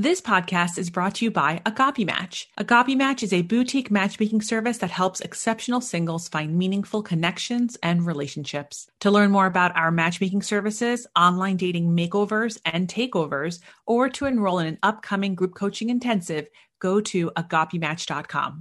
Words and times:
This 0.00 0.22
podcast 0.22 0.78
is 0.78 0.88
brought 0.88 1.16
to 1.16 1.26
you 1.26 1.30
by 1.30 1.60
Agape 1.66 2.06
Match. 2.06 2.48
Agape 2.56 2.96
Match 2.96 3.22
is 3.22 3.34
a 3.34 3.42
boutique 3.42 3.90
matchmaking 3.90 4.40
service 4.40 4.78
that 4.78 4.90
helps 4.90 5.20
exceptional 5.20 5.82
singles 5.82 6.26
find 6.26 6.56
meaningful 6.56 7.02
connections 7.02 7.76
and 7.82 8.06
relationships. 8.06 8.90
To 9.00 9.10
learn 9.10 9.30
more 9.30 9.44
about 9.44 9.76
our 9.76 9.90
matchmaking 9.90 10.40
services, 10.40 11.06
online 11.14 11.58
dating 11.58 11.94
makeovers 11.94 12.58
and 12.64 12.88
takeovers, 12.88 13.60
or 13.84 14.08
to 14.08 14.24
enroll 14.24 14.60
in 14.60 14.68
an 14.68 14.78
upcoming 14.82 15.34
group 15.34 15.54
coaching 15.54 15.90
intensive, 15.90 16.48
go 16.78 17.02
to 17.02 17.30
agapematch.com. 17.32 18.60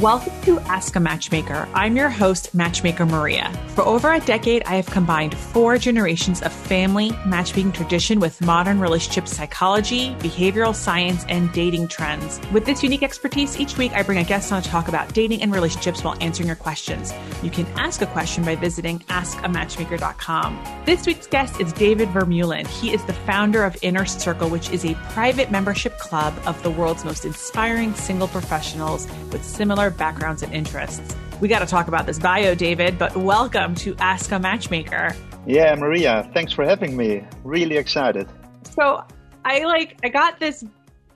Welcome 0.00 0.38
to 0.42 0.60
Ask 0.60 0.94
a 0.96 1.00
Matchmaker. 1.00 1.66
I'm 1.72 1.96
your 1.96 2.10
host, 2.10 2.54
Matchmaker 2.54 3.06
Maria. 3.06 3.50
For 3.68 3.82
over 3.82 4.12
a 4.12 4.20
decade, 4.20 4.62
I 4.64 4.74
have 4.76 4.84
combined 4.84 5.34
four 5.34 5.78
generations 5.78 6.42
of 6.42 6.52
family 6.52 7.12
matchmaking 7.24 7.72
tradition 7.72 8.20
with 8.20 8.38
modern 8.42 8.78
relationship 8.78 9.26
psychology, 9.26 10.10
behavioral 10.16 10.74
science, 10.74 11.24
and 11.30 11.50
dating 11.52 11.88
trends. 11.88 12.38
With 12.52 12.66
this 12.66 12.82
unique 12.82 13.02
expertise, 13.02 13.58
each 13.58 13.78
week 13.78 13.92
I 13.92 14.02
bring 14.02 14.18
a 14.18 14.24
guest 14.24 14.52
on 14.52 14.60
to 14.60 14.68
talk 14.68 14.88
about 14.88 15.14
dating 15.14 15.40
and 15.40 15.50
relationships 15.50 16.04
while 16.04 16.16
answering 16.20 16.48
your 16.48 16.56
questions. 16.56 17.14
You 17.42 17.50
can 17.50 17.66
ask 17.78 18.02
a 18.02 18.06
question 18.06 18.44
by 18.44 18.54
visiting 18.54 18.98
askamatchmaker.com. 18.98 20.82
This 20.84 21.06
week's 21.06 21.26
guest 21.26 21.58
is 21.58 21.72
David 21.72 22.10
Vermeulen. 22.10 22.66
He 22.66 22.92
is 22.92 23.02
the 23.06 23.14
founder 23.14 23.64
of 23.64 23.78
Inner 23.80 24.04
Circle, 24.04 24.50
which 24.50 24.68
is 24.70 24.84
a 24.84 24.94
private 25.12 25.50
membership 25.50 25.96
club 25.98 26.34
of 26.44 26.62
the 26.62 26.70
world's 26.70 27.04
most 27.04 27.24
inspiring 27.24 27.94
single 27.94 28.28
professionals 28.28 29.08
with 29.32 29.42
similar 29.42 29.85
similar 29.86 29.98
backgrounds 29.98 30.42
and 30.42 30.52
interests. 30.52 31.14
We 31.40 31.48
got 31.48 31.60
to 31.60 31.66
talk 31.66 31.88
about 31.88 32.06
this 32.06 32.18
bio, 32.18 32.54
David, 32.54 32.98
but 32.98 33.16
welcome 33.16 33.74
to 33.76 33.94
Ask 33.98 34.32
a 34.32 34.38
Matchmaker. 34.38 35.14
Yeah, 35.46 35.74
Maria, 35.76 36.28
thanks 36.34 36.52
for 36.52 36.64
having 36.64 36.96
me. 36.96 37.22
Really 37.44 37.76
excited. 37.76 38.26
So, 38.74 39.04
I 39.44 39.64
like 39.64 39.98
I 40.02 40.08
got 40.08 40.40
this 40.40 40.64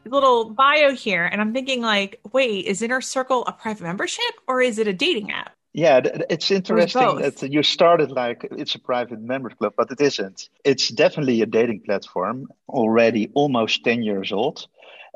little 0.05 0.51
bio 0.51 0.95
here 0.95 1.25
and 1.25 1.41
I'm 1.41 1.53
thinking 1.53 1.81
like, 1.83 2.21
wait, 2.33 2.67
is 2.67 2.81
Inner 2.81 3.01
Circle 3.01 3.45
a 3.47 3.53
private 3.53 3.83
membership 3.83 4.35
or 4.47 4.63
is 4.63 4.79
it 4.79 4.87
a 4.87 4.93
dating 4.93 5.33
app? 5.33 5.53
Yeah, 5.73 6.01
it's 6.29 6.51
interesting 6.51 7.17
that 7.17 7.43
you 7.43 7.63
started 7.63 8.11
like 8.11 8.47
it's 8.53 8.75
a 8.75 8.79
private 8.79 9.21
members 9.21 9.55
club, 9.55 9.75
but 9.77 9.91
it 9.91 10.01
isn't. 10.01 10.49
It's 10.65 10.89
definitely 10.89 11.43
a 11.43 11.47
dating 11.47 11.81
platform, 11.81 12.49
already 12.69 13.31
almost 13.35 13.85
10 13.85 14.03
years 14.03 14.33
old. 14.33 14.67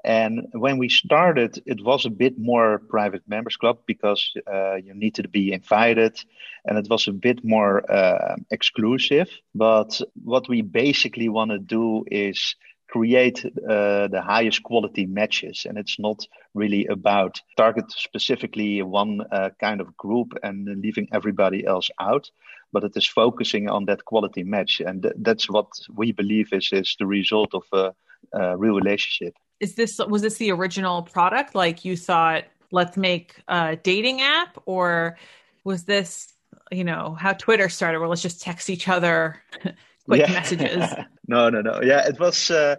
And 0.05 0.49
when 0.53 0.77
we 0.77 0.91
started, 0.91 1.63
it 1.65 1.83
was 1.83 2.05
a 2.05 2.11
bit 2.11 2.39
more 2.39 2.79
private 2.91 3.23
members 3.27 3.57
club 3.57 3.79
because 3.87 4.33
uh, 4.53 4.75
you 4.75 4.93
needed 4.93 5.23
to 5.23 5.29
be 5.29 5.53
invited 5.53 6.23
and 6.67 6.77
it 6.77 6.87
was 6.91 7.09
a 7.09 7.13
bit 7.13 7.43
more 7.43 7.91
uh, 7.91 8.37
exclusive. 8.51 9.31
But 9.55 10.01
what 10.23 10.47
we 10.49 10.61
basically 10.61 11.31
want 11.31 11.53
to 11.53 11.59
do 11.59 12.05
is 12.11 12.55
create 12.89 13.45
uh, 13.47 14.09
the 14.09 14.23
highest 14.23 14.63
quality 14.63 15.07
matches. 15.07 15.67
And 15.67 15.79
it's 15.79 15.99
not 15.99 16.27
really 16.53 16.87
about 16.87 17.41
target 17.57 17.91
specifically 17.91 18.83
one 18.83 19.23
uh, 19.33 19.51
kind 19.59 19.81
of 19.81 19.97
group 19.97 20.35
and 20.43 20.67
leaving 20.83 21.09
everybody 21.13 21.65
else 21.65 21.91
out. 21.99 22.31
But 22.73 22.85
it 22.85 22.93
is 22.97 23.07
focusing 23.07 23.71
on 23.71 23.87
that 23.87 24.05
quality 24.05 24.43
match, 24.43 24.81
and 24.85 25.03
th- 25.03 25.15
that's 25.19 25.49
what 25.49 25.69
we 25.95 26.11
believe 26.11 26.53
is 26.53 26.71
is 26.73 26.97
the 26.99 27.07
result 27.07 27.55
of 27.55 27.63
a, 27.73 27.95
a 28.33 28.57
real 28.57 28.75
relationship 28.75 29.35
is 29.61 29.75
this 29.75 29.99
was 30.09 30.23
this 30.23 30.37
the 30.37 30.51
original 30.51 31.03
product 31.03 31.55
like 31.55 31.85
you 31.85 31.97
thought 31.97 32.45
let's 32.71 32.97
make 32.97 33.37
a 33.49 33.77
dating 33.77 34.21
app 34.21 34.59
or 34.67 35.17
was 35.65 35.85
this 35.85 36.33
you 36.71 36.85
know 36.85 37.17
how 37.19 37.33
twitter 37.33 37.69
started 37.69 37.99
where 37.99 38.09
let's 38.09 38.23
just 38.23 38.43
text 38.43 38.69
each 38.69 38.89
other 38.89 39.43
quick 40.07 40.21
yeah. 40.21 40.33
messages 40.33 40.91
no 41.29 41.49
no 41.49 41.61
no 41.61 41.81
yeah 41.83 42.07
it 42.07 42.19
was 42.19 42.51
uh, 42.51 42.77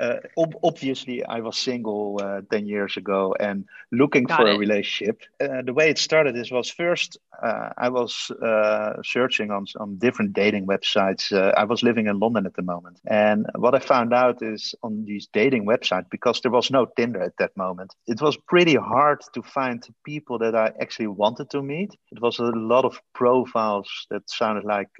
uh, 0.00 0.16
ob- 0.38 0.58
obviously 0.62 1.24
I 1.24 1.40
was 1.40 1.56
single 1.56 2.18
uh, 2.20 2.40
10 2.50 2.66
years 2.66 2.96
ago 2.96 3.36
and 3.38 3.66
looking 3.92 4.24
Got 4.24 4.40
for 4.40 4.46
it. 4.48 4.56
a 4.56 4.58
relationship. 4.58 5.22
Uh, 5.40 5.62
the 5.62 5.72
way 5.72 5.90
it 5.90 5.98
started 5.98 6.36
is 6.36 6.50
was 6.50 6.68
first 6.68 7.18
uh, 7.42 7.70
I 7.76 7.88
was 7.88 8.30
uh, 8.42 8.94
searching 9.04 9.50
on, 9.50 9.66
on 9.78 9.98
different 9.98 10.32
dating 10.32 10.66
websites. 10.66 11.32
Uh, 11.32 11.52
I 11.56 11.64
was 11.64 11.82
living 11.82 12.06
in 12.06 12.18
London 12.18 12.46
at 12.46 12.54
the 12.54 12.62
moment. 12.62 13.00
And 13.06 13.46
what 13.56 13.74
I 13.74 13.78
found 13.78 14.12
out 14.12 14.42
is 14.42 14.74
on 14.82 15.04
these 15.04 15.28
dating 15.32 15.66
websites, 15.66 16.10
because 16.10 16.40
there 16.40 16.50
was 16.50 16.70
no 16.70 16.86
Tinder 16.96 17.22
at 17.22 17.36
that 17.38 17.56
moment, 17.56 17.94
it 18.06 18.20
was 18.20 18.36
pretty 18.48 18.74
hard 18.74 19.22
to 19.34 19.42
find 19.42 19.84
people 20.04 20.38
that 20.38 20.54
I 20.54 20.72
actually 20.80 21.08
wanted 21.08 21.50
to 21.50 21.62
meet. 21.62 21.90
It 22.10 22.20
was 22.20 22.38
a 22.38 22.44
lot 22.44 22.84
of 22.84 23.00
profiles 23.14 23.88
that 24.10 24.28
sounded 24.28 24.64
like 24.64 24.90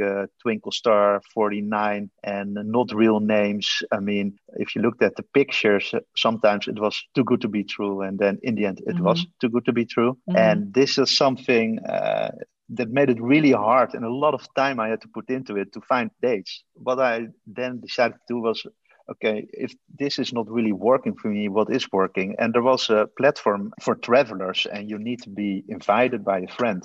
Twinkle 0.42 0.72
Star 0.72 1.20
49 1.34 2.10
and 2.24 2.54
not 2.54 2.92
real 2.92 3.20
names. 3.20 3.82
I 3.92 4.00
mean, 4.00 4.38
if 4.54 4.74
you 4.74 4.82
looked 4.82 5.02
at 5.02 5.16
the 5.16 5.22
pictures, 5.22 5.94
sometimes 6.16 6.68
it 6.68 6.78
was 6.78 7.02
too 7.14 7.24
good 7.24 7.40
to 7.42 7.48
be 7.48 7.64
true, 7.64 8.02
and 8.02 8.18
then 8.18 8.38
in 8.42 8.54
the 8.54 8.66
end, 8.66 8.80
it 8.80 8.94
mm-hmm. 8.94 9.04
was 9.04 9.26
too 9.40 9.48
good 9.48 9.64
to 9.66 9.72
be 9.72 9.84
true. 9.84 10.18
Mm-hmm. 10.28 10.36
And 10.36 10.74
this 10.74 10.98
is 10.98 11.10
something 11.16 11.78
uh, 11.80 12.21
that 12.70 12.90
made 12.90 13.10
it 13.10 13.20
really 13.20 13.52
hard, 13.52 13.94
and 13.94 14.04
a 14.04 14.12
lot 14.12 14.34
of 14.34 14.46
time 14.54 14.80
I 14.80 14.88
had 14.88 15.00
to 15.02 15.08
put 15.08 15.28
into 15.30 15.56
it 15.56 15.72
to 15.72 15.80
find 15.80 16.10
dates. 16.22 16.62
What 16.74 16.98
I 17.00 17.28
then 17.46 17.80
decided 17.80 18.14
to 18.14 18.34
do 18.34 18.40
was. 18.40 18.64
Okay, 19.10 19.48
if 19.52 19.74
this 19.98 20.18
is 20.18 20.32
not 20.32 20.48
really 20.50 20.72
working 20.72 21.14
for 21.14 21.28
me, 21.28 21.48
what 21.48 21.70
is 21.70 21.86
working? 21.92 22.36
And 22.38 22.54
there 22.54 22.62
was 22.62 22.88
a 22.88 23.08
platform 23.18 23.72
for 23.82 23.96
travelers, 23.96 24.66
and 24.72 24.88
you 24.88 24.98
need 24.98 25.22
to 25.22 25.30
be 25.30 25.64
invited 25.68 26.24
by 26.24 26.38
a 26.40 26.46
friend. 26.46 26.82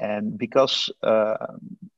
And 0.00 0.38
because 0.38 0.88
uh, 1.02 1.36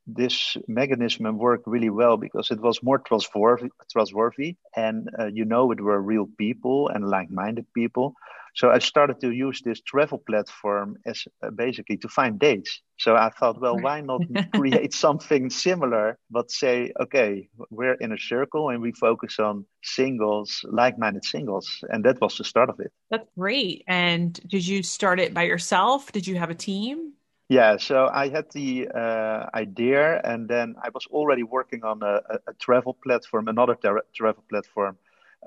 this 0.07 0.57
mechanism 0.67 1.37
worked 1.37 1.67
really 1.67 1.89
well 1.89 2.17
because 2.17 2.51
it 2.51 2.59
was 2.61 2.81
more 2.83 2.99
trustworthy, 2.99 3.69
trustworthy 3.91 4.55
and 4.75 5.09
uh, 5.19 5.27
you 5.27 5.45
know 5.45 5.71
it 5.71 5.81
were 5.81 6.01
real 6.01 6.27
people 6.37 6.89
and 6.89 7.07
like-minded 7.07 7.65
people. 7.73 8.13
So 8.55 8.69
I 8.69 8.79
started 8.79 9.19
to 9.19 9.31
use 9.31 9.61
this 9.61 9.81
travel 9.81 10.17
platform 10.17 10.97
as 11.05 11.25
uh, 11.43 11.49
basically 11.49 11.97
to 11.97 12.07
find 12.07 12.39
dates. 12.39 12.81
So 12.97 13.15
I 13.15 13.29
thought, 13.29 13.59
well, 13.59 13.77
why 13.77 13.99
not 13.99 14.21
create 14.53 14.93
something 14.93 15.49
similar, 15.49 16.17
but 16.31 16.49
say, 16.49 16.93
okay, 17.01 17.49
we're 17.69 17.95
in 17.95 18.13
a 18.13 18.17
circle 18.17 18.69
and 18.69 18.81
we 18.81 18.93
focus 18.93 19.39
on 19.39 19.65
singles, 19.83 20.61
like-minded 20.71 21.25
singles, 21.25 21.83
and 21.89 22.05
that 22.05 22.21
was 22.21 22.37
the 22.37 22.45
start 22.45 22.69
of 22.69 22.79
it. 22.79 22.91
That's 23.11 23.27
great. 23.37 23.83
And 23.87 24.33
did 24.47 24.65
you 24.65 24.83
start 24.83 25.19
it 25.19 25.33
by 25.33 25.43
yourself? 25.43 26.13
Did 26.13 26.25
you 26.25 26.37
have 26.37 26.49
a 26.49 26.55
team? 26.55 27.13
Yeah, 27.49 27.77
so 27.77 28.09
I 28.11 28.29
had 28.29 28.51
the 28.53 28.87
uh, 28.87 29.49
idea, 29.53 30.19
and 30.23 30.47
then 30.47 30.75
I 30.81 30.89
was 30.89 31.05
already 31.11 31.43
working 31.43 31.83
on 31.83 32.01
a, 32.01 32.21
a 32.47 32.53
travel 32.59 32.97
platform, 33.03 33.47
another 33.47 33.75
tra- 33.75 34.01
travel 34.15 34.43
platform 34.49 34.97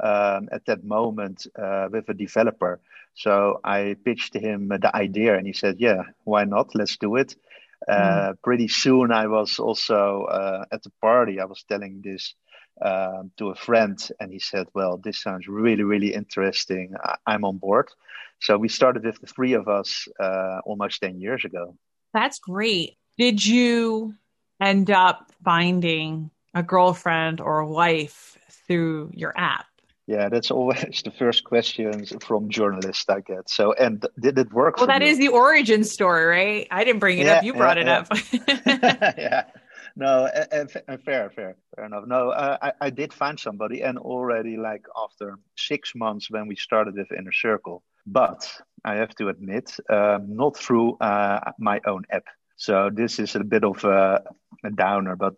um, 0.01 0.49
at 0.53 0.65
that 0.67 0.85
moment 0.85 1.47
uh, 1.57 1.89
with 1.91 2.09
a 2.09 2.15
developer. 2.15 2.81
So 3.15 3.61
I 3.65 3.97
pitched 4.05 4.35
him 4.35 4.69
the 4.69 4.95
idea, 4.95 5.37
and 5.37 5.47
he 5.47 5.53
said, 5.53 5.77
"Yeah, 5.79 6.03
why 6.25 6.45
not? 6.45 6.75
Let's 6.75 6.97
do 6.97 7.17
it." 7.17 7.37
Uh, 7.87 8.33
mm. 8.33 8.43
Pretty 8.43 8.69
soon, 8.69 9.13
I 9.13 9.27
was 9.27 9.59
also 9.59 10.25
uh, 10.25 10.65
at 10.73 10.83
the 10.83 10.91
party. 11.01 11.41
I 11.41 11.45
was 11.45 11.63
telling 11.63 12.01
this 12.03 12.35
um, 12.81 13.31
to 13.37 13.51
a 13.51 13.55
friend, 13.55 13.99
and 14.21 14.33
he 14.33 14.39
said, 14.39 14.67
"Well, 14.75 14.99
this 14.99 15.23
sounds 15.23 15.49
really, 15.49 15.83
really 15.83 16.15
interesting. 16.15 16.95
I- 17.03 17.35
am 17.35 17.45
on 17.45 17.59
board." 17.59 17.89
So 18.41 18.57
we 18.57 18.69
started 18.69 19.05
with 19.05 19.21
the 19.21 19.27
three 19.27 19.55
of 19.55 19.69
us 19.69 20.09
uh, 20.21 20.61
almost 20.65 21.01
ten 21.01 21.21
years 21.21 21.45
ago. 21.45 21.77
That's 22.15 22.39
great. 22.39 22.97
Did 23.17 23.45
you 23.45 24.15
end 24.61 24.91
up 24.91 25.33
finding 25.45 26.31
a 26.55 26.63
girlfriend 26.63 27.41
or 27.41 27.61
a 27.61 27.67
wife 27.67 28.39
through 28.67 29.11
your 29.15 29.33
app? 29.37 29.67
Yeah, 30.09 30.31
that's 30.31 30.51
always 30.51 31.03
the 31.05 31.11
first 31.11 31.45
questions 31.45 32.15
from 32.25 32.49
journalists 32.49 33.05
I 33.11 33.21
get. 33.21 33.51
So, 33.51 33.75
and 33.75 34.05
did 34.19 34.39
it 34.39 34.51
work? 34.51 34.79
Well, 34.79 34.87
that 34.87 35.03
you? 35.03 35.09
is 35.09 35.19
the 35.19 35.29
origin 35.29 35.85
story, 35.85 36.25
right? 36.25 36.69
I 36.71 36.83
didn't 36.83 37.01
bring 37.01 37.19
it 37.19 37.27
yeah, 37.27 37.35
up; 37.35 37.45
you 37.45 37.53
brought 37.53 37.77
yeah, 37.77 38.01
it 38.01 38.09
yeah. 38.41 39.11
up. 39.13 39.15
yeah. 39.19 39.45
No, 39.97 40.27
and, 40.27 40.71
fair, 40.71 41.29
fair, 41.31 41.57
fair 41.75 41.85
enough. 41.85 42.05
No, 42.07 42.31
uh, 42.31 42.57
I, 42.63 42.73
I 42.81 42.91
did 42.91 43.13
find 43.13 43.39
somebody, 43.39 43.83
and 43.83 43.99
already 43.99 44.57
like 44.57 44.87
after 44.97 45.39
six 45.57 45.95
months 45.95 46.31
when 46.31 46.47
we 46.47 46.57
started 46.57 46.95
with 46.95 47.13
Inner 47.13 47.33
Circle, 47.33 47.83
but 48.07 48.51
I 48.85 48.95
have 48.95 49.15
to 49.17 49.29
admit, 49.29 49.77
um, 49.91 50.37
not 50.37 50.57
through 50.57 50.97
uh, 50.99 51.53
my 51.59 51.81
own 51.87 52.05
app. 52.11 52.25
So 52.57 52.91
this 52.93 53.19
is 53.19 53.35
a 53.35 53.45
bit 53.45 53.63
of 53.63 53.85
a, 53.85 54.23
a 54.65 54.71
downer, 54.71 55.17
but 55.17 55.35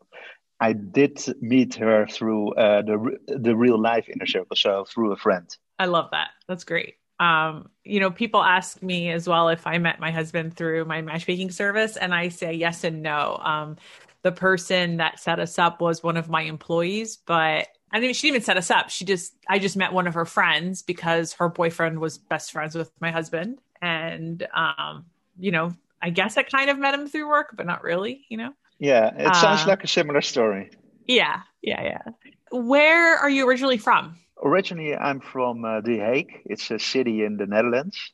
I 0.61 0.73
did 0.75 1.23
meet 1.41 1.75
her 1.77 2.07
through 2.07 2.55
uh, 2.55 2.83
the 2.83 3.19
the 3.27 3.57
real 3.57 3.81
life 3.81 4.09
inner 4.09 4.27
circle, 4.27 4.57
so 4.57 4.85
through 4.85 5.13
a 5.13 5.17
friend. 5.17 5.49
I 5.79 5.87
love 5.87 6.11
that. 6.13 6.31
That's 6.47 6.65
great. 6.65 6.97
Um, 7.19 7.71
you 7.85 8.01
know, 8.01 8.11
people 8.11 8.43
ask 8.43 8.83
me 8.83 9.11
as 9.11 9.29
well 9.29 9.49
if 9.49 9.67
I 9.67 9.79
met 9.79 10.01
my 10.01 10.11
husband 10.11 10.57
through 10.57 10.85
my 10.87 11.03
matchmaking 11.03 11.51
service, 11.51 11.97
and 11.97 12.15
I 12.15 12.29
say 12.29 12.53
yes 12.53 12.85
and 12.85 13.03
no. 13.03 13.41
Um, 13.43 13.77
the 14.23 14.33
person 14.33 14.99
that 14.99 15.19
set 15.19 15.41
us 15.41 15.59
up 15.59 15.81
was 15.81 16.03
one 16.03 16.17
of 16.17 16.29
my 16.29 16.43
employees, 16.43 17.19
but 17.27 17.69
I 17.93 18.01
mean, 18.01 18.15
she 18.15 18.29
didn't 18.29 18.37
even 18.37 18.45
set 18.45 18.57
us 18.57 18.71
up. 18.71 18.91
She 18.91 19.05
just, 19.05 19.35
I 19.49 19.59
just 19.59 19.77
met 19.77 19.93
one 19.93 20.07
of 20.07 20.15
her 20.15 20.25
friends 20.25 20.83
because 20.83 21.33
her 21.35 21.49
boyfriend 21.49 21.99
was 21.99 22.19
best 22.19 22.53
friends 22.53 22.75
with 22.75 22.91
my 23.01 23.11
husband. 23.11 23.59
And, 23.83 24.47
um, 24.55 25.07
you 25.39 25.51
know, 25.51 25.75
I 26.01 26.11
guess 26.11 26.37
I 26.37 26.45
kind 26.45 26.71
of 26.71 26.79
met 26.79 26.95
him 26.95 27.09
through 27.09 27.29
work, 27.29 27.55
but 27.55 27.67
not 27.67 27.83
really, 27.83 28.25
you 28.29 28.37
know? 28.37 28.53
Yeah, 28.81 29.13
it 29.15 29.37
sounds 29.37 29.65
uh, 29.65 29.69
like 29.69 29.85
a 29.85 29.87
similar 29.87 30.23
story. 30.23 30.71
Yeah, 31.07 31.43
yeah, 31.63 31.83
yeah. 31.83 32.03
Where 32.51 33.17
are 33.19 33.29
you 33.29 33.47
originally 33.47 33.77
from? 33.77 34.17
Originally, 34.43 34.97
I'm 34.97 35.21
from 35.21 35.65
uh, 35.65 35.83
The 35.83 35.99
Hague. 35.99 36.33
It's 36.47 36.71
a 36.71 36.79
city 36.79 37.23
in 37.23 37.37
the 37.37 37.47
Netherlands. 37.47 38.13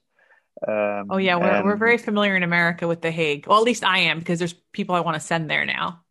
Um, 0.66 1.06
oh 1.10 1.18
yeah, 1.18 1.36
we're 1.36 1.50
and... 1.50 1.64
we're 1.64 1.76
very 1.76 1.98
familiar 1.98 2.34
in 2.34 2.42
America 2.42 2.88
with 2.88 3.00
The 3.00 3.12
Hague. 3.12 3.46
Well, 3.46 3.58
at 3.58 3.64
least 3.64 3.84
I 3.84 3.98
am 3.98 4.18
because 4.18 4.40
there's 4.40 4.54
people 4.72 4.96
I 4.96 5.00
want 5.00 5.14
to 5.14 5.20
send 5.20 5.48
there 5.48 5.64
now. 5.64 6.02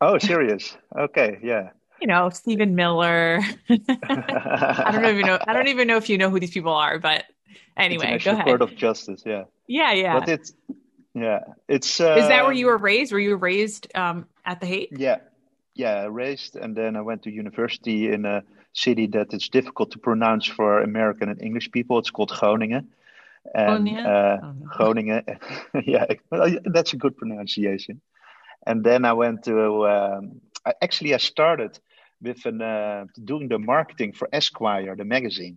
Oh, 0.00 0.16
serious? 0.16 0.76
okay, 0.98 1.38
yeah. 1.42 1.70
You 2.00 2.06
know, 2.06 2.30
Stephen 2.30 2.74
Miller. 2.74 3.40
I 3.68 4.90
don't 4.92 5.04
even 5.04 5.26
know. 5.26 5.38
I 5.46 5.52
don't 5.52 5.68
even 5.68 5.86
know 5.86 5.98
if 5.98 6.08
you 6.08 6.16
know 6.16 6.30
who 6.30 6.40
these 6.40 6.52
people 6.52 6.72
are, 6.72 6.98
but 6.98 7.24
anyway, 7.76 8.18
go 8.18 8.30
ahead. 8.30 8.46
Court 8.46 8.62
of 8.62 8.74
Justice, 8.74 9.22
yeah. 9.26 9.44
Yeah, 9.66 9.92
yeah. 9.92 10.18
But 10.18 10.28
it's 10.30 10.54
yeah, 11.14 11.40
it's. 11.68 12.00
Uh, 12.00 12.16
Is 12.18 12.28
that 12.28 12.44
where 12.44 12.52
you 12.52 12.66
were 12.66 12.78
raised? 12.78 13.12
Were 13.12 13.18
you 13.18 13.36
raised 13.36 13.88
um, 13.94 14.26
at 14.44 14.60
the 14.60 14.66
Hague? 14.66 14.88
Yeah, 14.92 15.18
yeah, 15.74 16.06
raised, 16.10 16.56
and 16.56 16.76
then 16.76 16.96
I 16.96 17.00
went 17.00 17.22
to 17.24 17.30
university 17.30 18.12
in 18.12 18.24
a 18.24 18.42
city 18.72 19.06
that 19.08 19.32
it's 19.32 19.48
difficult 19.48 19.90
to 19.92 19.98
pronounce 19.98 20.46
for 20.46 20.82
American 20.82 21.28
and 21.28 21.42
English 21.42 21.70
people. 21.72 21.98
It's 21.98 22.10
called 22.10 22.30
Groningen. 22.30 22.88
And, 23.54 23.84
Groningen. 23.84 24.06
Uh, 24.06 24.38
oh, 24.42 24.52
no. 24.52 24.66
Groningen. 24.76 25.24
yeah, 25.84 26.06
that's 26.64 26.92
a 26.92 26.96
good 26.96 27.16
pronunciation. 27.16 28.00
And 28.66 28.84
then 28.84 29.04
I 29.04 29.12
went 29.12 29.44
to. 29.44 29.88
Um, 29.88 30.40
I, 30.64 30.74
actually, 30.82 31.14
I 31.14 31.18
started 31.18 31.78
with 32.22 32.44
an, 32.44 32.60
uh, 32.60 33.06
doing 33.24 33.48
the 33.48 33.58
marketing 33.58 34.12
for 34.12 34.28
Esquire, 34.32 34.94
the 34.94 35.04
magazine. 35.04 35.56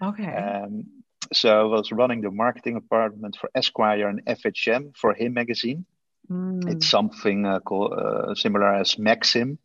Okay. 0.00 0.32
Um, 0.32 0.84
so 1.32 1.60
I 1.60 1.64
was 1.64 1.92
running 1.92 2.20
the 2.20 2.30
marketing 2.30 2.74
department 2.74 3.36
for 3.36 3.50
Esquire 3.54 4.08
and 4.08 4.24
FHM 4.24 4.96
for 4.96 5.14
him 5.14 5.34
magazine. 5.34 5.84
Mm. 6.30 6.70
It's 6.70 6.88
something 6.88 7.46
uh, 7.46 7.60
called 7.60 7.92
uh, 7.92 8.34
similar 8.34 8.74
as 8.74 8.98
Maxim. 8.98 9.58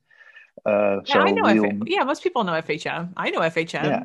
Uh, 0.66 1.02
yeah, 1.06 1.14
so 1.14 1.20
I 1.20 1.32
know. 1.32 1.44
We'll... 1.44 1.66
F- 1.66 1.88
yeah, 1.88 2.04
most 2.04 2.24
people 2.24 2.44
know 2.44 2.54
FHM. 2.54 3.14
I 3.18 3.30
know 3.30 3.40
FHM. 3.40 3.84
Yeah, 3.84 4.04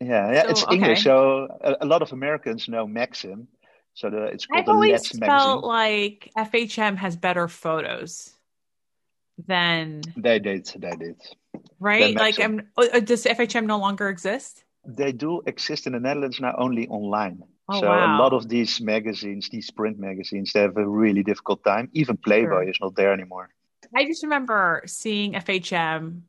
yeah, 0.00 0.32
yeah. 0.32 0.42
So, 0.42 0.48
it's 0.48 0.64
okay. 0.64 0.74
English, 0.74 1.04
so 1.04 1.48
a, 1.60 1.76
a, 1.82 1.86
lot 1.86 2.02
of 2.02 2.12
Americans 2.12 2.68
know 2.68 2.86
Maxim. 2.86 3.48
So 3.94 4.10
the, 4.10 4.24
it's 4.24 4.46
called 4.46 4.62
I've 4.62 4.68
always 4.68 4.92
Let's 4.92 5.18
felt 5.18 5.64
magazine. 5.64 5.68
like 5.68 6.32
FHM 6.36 6.96
has 6.96 7.16
better 7.16 7.48
photos 7.48 8.34
than 9.46 10.02
they 10.16 10.38
did. 10.38 10.66
They 10.76 10.90
did. 10.90 11.16
Right? 11.78 12.14
Like, 12.14 12.38
I'm, 12.40 12.68
uh, 12.76 13.00
does 13.00 13.24
FHM 13.24 13.66
no 13.66 13.78
longer 13.78 14.08
exist? 14.08 14.64
They 14.86 15.12
do 15.12 15.42
exist 15.46 15.86
in 15.86 15.92
the 15.92 16.00
Netherlands 16.00 16.40
now 16.40 16.54
only 16.58 16.88
online. 16.88 17.42
Oh, 17.68 17.80
so 17.80 17.88
wow. 17.88 18.16
a 18.16 18.18
lot 18.18 18.32
of 18.32 18.48
these 18.48 18.80
magazines, 18.80 19.48
these 19.48 19.70
print 19.70 19.98
magazines, 19.98 20.52
they 20.52 20.60
have 20.60 20.76
a 20.76 20.86
really 20.86 21.22
difficult 21.22 21.64
time. 21.64 21.90
Even 21.92 22.16
Playboy 22.16 22.48
sure. 22.48 22.70
is 22.70 22.78
not 22.80 22.94
there 22.94 23.12
anymore. 23.12 23.50
I 23.94 24.04
just 24.04 24.22
remember 24.22 24.82
seeing 24.86 25.32
FHM. 25.32 26.22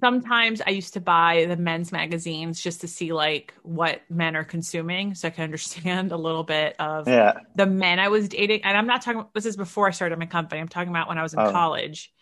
Sometimes 0.00 0.62
I 0.64 0.70
used 0.70 0.94
to 0.94 1.00
buy 1.00 1.46
the 1.48 1.56
men's 1.56 1.92
magazines 1.92 2.60
just 2.60 2.80
to 2.82 2.88
see 2.88 3.12
like 3.12 3.54
what 3.62 4.02
men 4.08 4.36
are 4.36 4.44
consuming, 4.44 5.14
so 5.14 5.28
I 5.28 5.30
can 5.30 5.44
understand 5.44 6.12
a 6.12 6.16
little 6.16 6.44
bit 6.44 6.76
of 6.78 7.08
yeah. 7.08 7.34
the 7.56 7.66
men 7.66 7.98
I 7.98 8.08
was 8.08 8.28
dating. 8.28 8.62
And 8.64 8.76
I'm 8.76 8.86
not 8.86 9.02
talking. 9.02 9.26
This 9.34 9.46
is 9.46 9.56
before 9.56 9.88
I 9.88 9.90
started 9.90 10.18
my 10.18 10.26
company. 10.26 10.60
I'm 10.60 10.68
talking 10.68 10.90
about 10.90 11.08
when 11.08 11.18
I 11.18 11.22
was 11.22 11.34
in 11.34 11.40
oh. 11.40 11.50
college. 11.50 12.12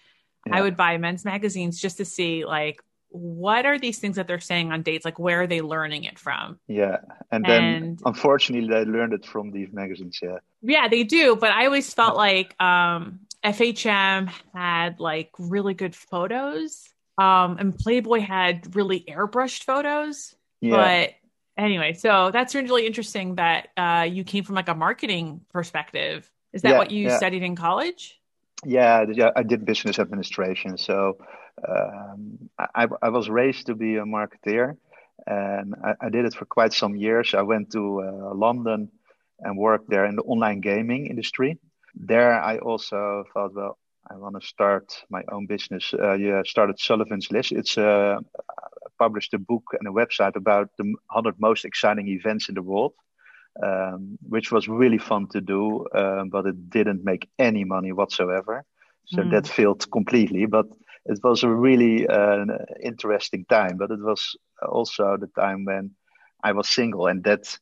Yeah. 0.47 0.57
I 0.57 0.63
would 0.63 0.77
buy 0.77 0.97
men's 0.97 1.25
magazines 1.25 1.81
just 1.81 1.99
to 1.99 2.05
see 2.05 2.45
like 2.45 2.83
what 3.11 3.67
are 3.67 3.79
these 3.79 3.99
things 3.99 4.17
that 4.17 4.27
they're 4.27 4.41
saying 4.41 4.73
on 4.73 4.83
dates? 4.83 5.05
Like, 5.05 5.19
where 5.19 5.43
are 5.43 5.47
they 5.47 5.61
learning 5.61 6.05
it 6.05 6.19
from? 6.19 6.59
Yeah. 6.69 6.99
And 7.31 7.45
then 7.45 7.63
and, 7.63 8.03
unfortunately, 8.05 8.69
they 8.69 8.85
learned 8.85 9.13
it 9.13 9.25
from 9.25 9.51
these 9.51 9.73
magazines. 9.73 10.19
Yeah. 10.23 10.39
Yeah, 10.63 10.89
they 10.89 11.05
do. 11.05 11.37
But 11.37 11.53
I 11.53 11.67
always 11.67 11.93
felt 11.93 12.17
like 12.17 12.61
um, 12.61 13.21
FHM 13.45 14.31
had 14.55 15.01
like 15.01 15.31
really 15.39 15.75
good 15.75 15.95
photos. 15.95 16.89
Um, 17.17 17.57
and 17.59 17.77
Playboy 17.77 18.21
had 18.21 18.75
really 18.77 19.05
airbrushed 19.09 19.65
photos. 19.65 20.35
Yeah. 20.61 20.77
But 20.77 21.15
anyway, 21.63 21.95
so 21.95 22.31
that's 22.33 22.55
really 22.55 22.87
interesting 22.87 23.37
that 23.37 23.69
uh, 23.77 24.07
you 24.09 24.25
came 24.25 24.45
from 24.45 24.55
like 24.55 24.69
a 24.69 24.75
marketing 24.75 25.41
perspective. 25.51 26.31
Is 26.53 26.63
that 26.63 26.71
yeah, 26.71 26.79
what 26.79 26.91
you 26.91 27.09
yeah. 27.09 27.17
studied 27.17 27.43
in 27.43 27.57
college? 27.57 28.19
Yeah, 28.65 29.05
yeah, 29.13 29.31
I 29.37 29.43
did 29.43 29.65
business 29.65 29.99
administration. 29.99 30.79
So 30.79 31.19
um, 31.67 32.51
I, 32.59 32.87
I, 33.03 33.09
was 33.09 33.29
raised 33.29 33.67
to 33.67 33.75
be 33.75 33.97
a 33.97 34.05
marketeer, 34.05 34.77
and 35.27 35.75
I, 35.85 35.95
I, 36.01 36.09
did 36.11 36.25
it 36.25 36.35
for 36.35 36.45
quite 36.45 36.73
some 36.73 36.97
years. 36.97 37.35
I 37.35 37.43
went 37.43 37.73
to 37.73 38.03
uh, 38.03 38.35
London 38.35 38.91
and 39.41 39.57
worked 39.57 39.89
there 39.89 40.05
in 40.05 40.17
the 40.17 40.23
online 40.23 40.61
gaming 40.61 41.07
industry. 41.07 41.59
There, 41.95 42.41
I 42.41 42.59
also 42.59 43.25
thought, 43.33 43.55
well, 43.55 43.79
I 44.11 44.17
want 44.17 44.41
to 44.41 44.47
start 44.47 44.93
my 45.11 45.23
own 45.31 45.47
business. 45.47 45.93
Uh, 45.93 46.15
yeah, 46.15 46.43
started 46.45 46.79
Sullivan's 46.79 47.31
List. 47.31 47.53
It's 47.53 47.77
uh, 47.77 48.19
published 48.99 49.35
a 49.35 49.39
book 49.39 49.65
and 49.79 49.89
a 49.89 49.93
website 49.93 50.37
about 50.37 50.71
the 50.79 50.85
100 50.85 51.35
most 51.39 51.65
exciting 51.65 52.09
events 52.09 52.49
in 52.49 52.55
the 52.55 52.63
world. 52.63 52.95
Um, 53.61 54.19
which 54.23 54.53
was 54.53 54.69
really 54.69 54.99
fun 54.99 55.27
to 55.31 55.41
do, 55.41 55.85
um, 55.93 56.29
but 56.29 56.47
it 56.47 56.71
didn't 56.71 57.05
make 57.05 57.29
any 57.41 57.65
money 57.65 57.91
whatsoever. 57.91 58.65
So 59.07 59.23
mm. 59.23 59.33
that 59.33 59.49
failed 59.49 59.91
completely. 59.91 60.47
But 60.47 60.67
it 61.09 61.19
was 61.23 61.43
a 61.43 61.49
really 61.49 62.07
uh, 62.07 62.45
interesting 62.83 63.45
time, 63.49 63.77
but 63.77 63.91
it 63.91 64.01
was 64.01 64.37
also 64.63 65.17
the 65.17 65.29
time 65.29 65.65
when 65.65 65.93
I 66.43 66.53
was 66.53 66.69
single, 66.69 67.07
and 67.07 67.25
that 67.25 67.59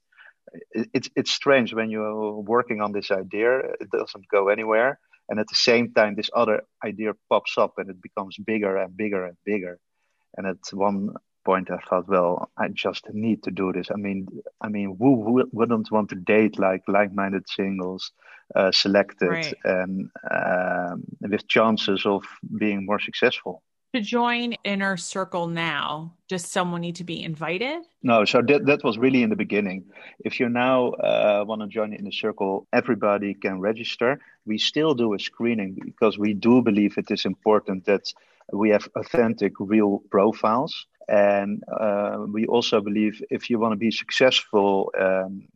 it's 0.73 1.09
it's 1.17 1.33
strange 1.33 1.75
when 1.75 1.91
you're 1.91 2.41
working 2.41 2.81
on 2.81 2.93
this 2.93 3.11
idea, 3.11 3.59
it 3.81 3.91
doesn't 3.91 4.29
go 4.29 4.49
anywhere, 4.49 4.99
and 5.29 5.41
at 5.41 5.49
the 5.49 5.57
same 5.57 5.93
time, 5.93 6.15
this 6.15 6.31
other 6.35 6.63
idea 6.85 7.13
pops 7.29 7.59
up 7.59 7.75
and 7.79 7.91
it 7.91 8.01
becomes 8.01 8.37
bigger 8.39 8.77
and 8.77 8.97
bigger 8.97 9.25
and 9.27 9.37
bigger. 9.45 9.79
And 10.37 10.47
at 10.47 10.59
one 10.73 11.15
point, 11.51 11.71
I 11.71 11.81
thought, 11.89 12.09
well, 12.15 12.51
I 12.65 12.67
just 12.85 13.05
need 13.25 13.39
to 13.45 13.53
do 13.63 13.73
this. 13.73 13.89
I 13.97 13.99
mean, 14.07 14.21
I 14.67 14.69
mean, 14.77 14.89
who 15.01 15.11
who 15.25 15.33
wouldn't 15.59 15.91
want 15.95 16.09
to 16.11 16.19
date 16.35 16.55
like 16.59 16.83
like-minded 16.99 17.45
singles? 17.59 18.03
uh, 18.55 18.71
selected 18.73 19.29
right. 19.29 19.55
and 19.65 20.11
um, 20.31 21.05
with 21.21 21.47
chances 21.49 22.07
of 22.07 22.23
being 22.59 22.87
more 22.87 23.01
successful. 23.01 23.63
To 23.95 24.01
join 24.03 24.53
Inner 24.65 24.97
Circle 24.97 25.47
now, 25.49 26.13
does 26.29 26.45
someone 26.45 26.83
need 26.83 26.97
to 26.97 27.05
be 27.05 27.23
invited? 27.23 27.83
No, 28.03 28.25
so 28.25 28.43
that, 28.43 28.67
that 28.67 28.85
was 28.85 28.99
really 28.99 29.23
in 29.23 29.31
the 29.31 29.37
beginning. 29.37 29.85
If 30.21 30.39
you 30.39 30.49
now 30.49 30.91
uh, 30.91 31.45
want 31.47 31.63
to 31.63 31.69
join 31.69 31.95
Inner 31.95 32.13
Circle, 32.13 32.67
everybody 32.73 33.35
can 33.35 33.59
register. 33.61 34.21
We 34.45 34.59
still 34.59 34.95
do 34.95 35.15
a 35.15 35.19
screening 35.19 35.79
because 35.83 36.19
we 36.19 36.35
do 36.35 36.61
believe 36.61 36.99
it 36.99 37.11
is 37.11 37.25
important 37.25 37.87
that 37.87 38.13
we 38.53 38.71
have 38.71 38.87
authentic, 38.97 39.53
real 39.59 40.03
profiles. 40.11 40.87
And 41.09 41.63
uh, 41.81 42.27
we 42.33 42.47
also 42.47 42.81
believe 42.81 43.23
if 43.31 43.49
you 43.49 43.59
want 43.59 43.73
to 43.73 43.77
be 43.77 43.91
successful 43.91 44.93
um, 44.99 45.49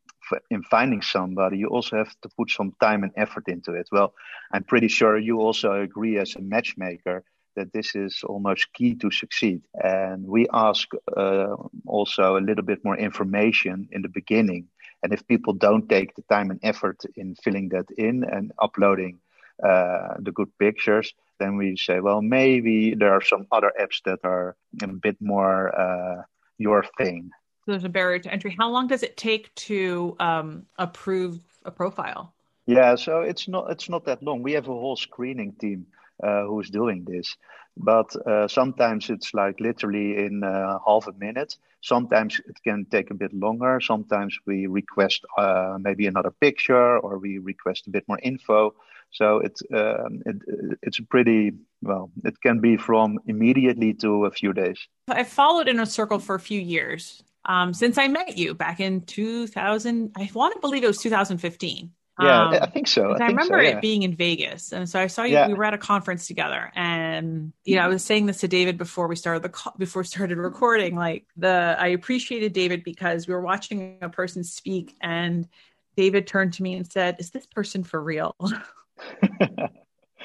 in 0.50 0.62
finding 0.62 1.02
somebody, 1.02 1.58
you 1.58 1.68
also 1.68 1.96
have 1.96 2.14
to 2.22 2.28
put 2.36 2.50
some 2.50 2.72
time 2.80 3.02
and 3.02 3.12
effort 3.16 3.48
into 3.48 3.72
it. 3.72 3.88
Well, 3.90 4.14
I'm 4.52 4.64
pretty 4.64 4.88
sure 4.88 5.18
you 5.18 5.40
also 5.40 5.72
agree 5.72 6.18
as 6.18 6.36
a 6.36 6.40
matchmaker 6.40 7.24
that 7.56 7.72
this 7.72 7.94
is 7.94 8.22
almost 8.24 8.72
key 8.72 8.94
to 8.94 9.10
succeed. 9.10 9.62
And 9.74 10.24
we 10.26 10.46
ask 10.52 10.88
uh, 11.16 11.56
also 11.86 12.36
a 12.36 12.40
little 12.40 12.64
bit 12.64 12.84
more 12.84 12.96
information 12.96 13.88
in 13.90 14.02
the 14.02 14.08
beginning. 14.08 14.68
And 15.02 15.12
if 15.12 15.26
people 15.26 15.54
don't 15.54 15.88
take 15.88 16.14
the 16.14 16.22
time 16.22 16.50
and 16.50 16.60
effort 16.62 17.02
in 17.16 17.34
filling 17.34 17.70
that 17.70 17.90
in 17.96 18.24
and 18.24 18.52
uploading 18.58 19.18
uh, 19.62 20.14
the 20.18 20.32
good 20.32 20.50
pictures, 20.58 21.12
then 21.40 21.56
we 21.56 21.76
say, 21.76 22.00
well, 22.00 22.22
maybe 22.22 22.94
there 22.94 23.12
are 23.12 23.22
some 23.22 23.46
other 23.50 23.72
apps 23.80 24.02
that 24.04 24.20
are 24.24 24.56
a 24.82 24.86
bit 24.86 25.16
more 25.20 25.74
uh, 25.74 26.22
your 26.58 26.84
thing 26.98 27.30
So 27.64 27.72
there's 27.72 27.84
a 27.84 27.88
barrier 27.88 28.18
to 28.20 28.32
entry. 28.32 28.54
How 28.58 28.70
long 28.70 28.86
does 28.86 29.02
it 29.02 29.16
take 29.16 29.54
to 29.70 30.16
um, 30.20 30.66
approve 30.78 31.40
a 31.64 31.70
profile? 31.70 32.34
Yeah, 32.66 32.94
so 32.96 33.22
it's 33.22 33.48
not 33.48 33.70
it's 33.70 33.88
not 33.88 34.04
that 34.04 34.22
long. 34.22 34.42
We 34.42 34.52
have 34.52 34.68
a 34.68 34.72
whole 34.72 34.96
screening 34.96 35.52
team 35.60 35.86
uh, 36.22 36.44
who's 36.44 36.70
doing 36.70 37.04
this, 37.04 37.36
but 37.76 38.14
uh, 38.26 38.46
sometimes 38.48 39.10
it's 39.10 39.34
like 39.34 39.58
literally 39.60 40.24
in 40.26 40.44
uh, 40.44 40.78
half 40.86 41.08
a 41.08 41.12
minute. 41.12 41.56
Sometimes 41.80 42.40
it 42.46 42.58
can 42.62 42.86
take 42.90 43.10
a 43.10 43.14
bit 43.14 43.32
longer. 43.32 43.80
Sometimes 43.80 44.38
we 44.46 44.66
request 44.66 45.24
uh, 45.38 45.78
maybe 45.80 46.06
another 46.06 46.30
picture 46.30 46.98
or 46.98 47.18
we 47.18 47.38
request 47.38 47.86
a 47.86 47.90
bit 47.90 48.04
more 48.06 48.20
info. 48.22 48.74
So 49.12 49.38
it's 49.38 49.62
um, 49.74 50.22
it, 50.26 50.36
it's 50.82 51.00
pretty 51.00 51.52
well. 51.82 52.10
It 52.24 52.40
can 52.40 52.60
be 52.60 52.76
from 52.76 53.18
immediately 53.26 53.94
to 53.94 54.26
a 54.26 54.30
few 54.30 54.52
days. 54.52 54.78
I 55.08 55.24
followed 55.24 55.68
Inner 55.68 55.86
Circle 55.86 56.20
for 56.20 56.34
a 56.34 56.40
few 56.40 56.60
years, 56.60 57.22
um, 57.44 57.74
since 57.74 57.98
I 57.98 58.08
met 58.08 58.38
you 58.38 58.54
back 58.54 58.80
in 58.80 59.02
2000. 59.02 60.12
I 60.16 60.30
want 60.32 60.54
to 60.54 60.60
believe 60.60 60.84
it 60.84 60.86
was 60.86 60.98
2015. 60.98 61.90
Yeah, 62.20 62.48
um, 62.48 62.54
I 62.54 62.66
think 62.66 62.86
so. 62.86 63.12
I, 63.12 63.24
I 63.24 63.26
remember 63.28 63.54
so, 63.54 63.60
yeah. 63.60 63.76
it 63.76 63.80
being 63.80 64.02
in 64.02 64.14
Vegas, 64.14 64.72
and 64.72 64.88
so 64.88 65.00
I 65.00 65.06
saw 65.06 65.22
you. 65.22 65.34
Yeah. 65.34 65.48
We 65.48 65.54
were 65.54 65.64
at 65.64 65.74
a 65.74 65.78
conference 65.78 66.26
together, 66.26 66.70
and 66.74 67.52
you 67.64 67.76
know, 67.76 67.82
I 67.82 67.88
was 67.88 68.04
saying 68.04 68.26
this 68.26 68.40
to 68.40 68.48
David 68.48 68.76
before 68.76 69.06
we 69.08 69.16
started 69.16 69.42
the 69.42 69.48
call, 69.48 69.74
before 69.78 70.02
we 70.02 70.06
started 70.06 70.36
recording. 70.36 70.96
Like 70.96 71.24
the, 71.36 71.76
I 71.78 71.88
appreciated 71.88 72.52
David 72.52 72.84
because 72.84 73.26
we 73.26 73.32
were 73.32 73.40
watching 73.40 73.98
a 74.02 74.10
person 74.10 74.44
speak, 74.44 74.96
and 75.00 75.48
David 75.96 76.26
turned 76.26 76.52
to 76.54 76.62
me 76.62 76.74
and 76.74 76.90
said, 76.90 77.16
"Is 77.18 77.30
this 77.30 77.46
person 77.46 77.84
for 77.84 78.02
real?" 78.02 78.36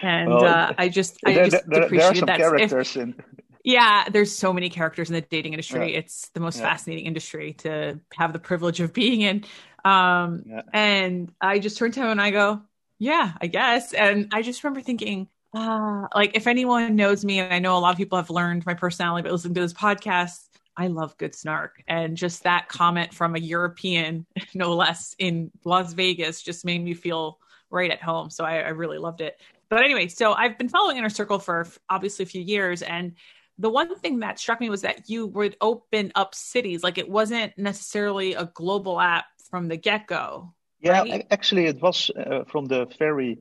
and 0.02 0.30
well, 0.30 0.46
uh, 0.46 0.74
I 0.78 0.90
just 0.90 1.18
I 1.26 1.34
there, 1.34 1.50
just 1.50 1.70
there, 1.70 1.84
appreciated 1.84 2.20
there 2.20 2.26
that. 2.26 2.38
Characters 2.38 2.96
if, 2.96 3.04
in... 3.04 3.16
Yeah, 3.64 4.08
there's 4.10 4.36
so 4.36 4.54
many 4.54 4.70
characters 4.70 5.10
in 5.10 5.16
the 5.16 5.22
dating 5.22 5.54
industry. 5.54 5.94
Yeah. 5.94 6.00
It's 6.00 6.30
the 6.30 6.40
most 6.40 6.60
yeah. 6.60 6.70
fascinating 6.70 7.06
industry 7.06 7.54
to 7.60 8.00
have 8.14 8.32
the 8.32 8.40
privilege 8.40 8.80
of 8.80 8.94
being 8.94 9.22
in. 9.22 9.44
Um, 9.84 10.44
yeah. 10.46 10.62
And 10.72 11.32
I 11.42 11.60
just 11.60 11.78
turned 11.78 11.94
to 11.96 12.02
him 12.02 12.10
and 12.10 12.22
I 12.22 12.32
go, 12.32 12.62
"Yeah, 13.00 13.34
I 13.42 13.48
guess." 13.48 13.94
And 13.94 14.30
I 14.34 14.42
just 14.42 14.64
remember 14.64 14.82
thinking, 14.82 15.28
uh, 15.54 16.08
like 16.14 16.36
if 16.36 16.48
anyone 16.48 16.96
knows 16.96 17.26
me, 17.26 17.40
and 17.40 17.54
I 17.54 17.60
know 17.60 17.78
a 17.78 17.80
lot 17.80 17.92
of 17.92 17.98
people 17.98 18.18
have 18.18 18.30
learned 18.30 18.66
my 18.66 18.74
personality 18.74 19.24
but 19.24 19.32
listening 19.32 19.56
to 19.56 19.62
this 19.62 19.74
podcast, 19.74 20.42
I 20.78 20.88
love 20.88 21.18
good 21.18 21.34
snark. 21.34 21.82
And 21.88 22.18
just 22.18 22.44
that 22.44 22.68
comment 22.68 23.14
from 23.14 23.36
a 23.36 23.40
European, 23.40 24.26
no 24.54 24.76
less, 24.76 25.16
in 25.18 25.52
Las 25.64 25.94
Vegas 25.94 26.42
just 26.42 26.66
made 26.66 26.84
me 26.84 26.94
feel 26.94 27.40
right 27.70 27.92
at 27.92 28.02
home. 28.02 28.30
So 28.30 28.44
I, 28.44 28.58
I 28.60 28.70
really 28.70 28.98
loved 28.98 29.22
it. 29.22 29.40
But 29.70 29.84
anyway, 29.84 30.08
so 30.08 30.34
I've 30.34 30.58
been 30.58 30.70
following 30.70 30.98
Inner 30.98 31.10
Circle 31.10 31.40
for 31.40 31.68
obviously 31.90 32.24
a 32.24 32.28
few 32.28 32.42
years. 32.42 32.82
And 32.82 33.14
the 33.58 33.70
one 33.70 33.96
thing 34.00 34.20
that 34.20 34.40
struck 34.40 34.60
me 34.60 34.70
was 34.70 34.82
that 34.82 35.10
you 35.10 35.28
would 35.28 35.56
open 35.62 36.12
up 36.16 36.36
cities. 36.36 36.84
Like 36.84 36.98
it 36.98 37.10
wasn't 37.10 37.58
necessarily 37.58 38.34
a 38.34 38.46
global 38.54 39.00
app 39.00 39.26
from 39.50 39.68
the 39.68 39.78
get 39.78 40.08
go. 40.08 40.54
Yeah, 40.82 41.02
right? 41.02 41.26
actually, 41.32 41.66
it 41.66 41.82
was 41.82 42.12
uh, 42.12 42.44
from 42.48 42.66
the 42.66 42.86
very 43.00 43.40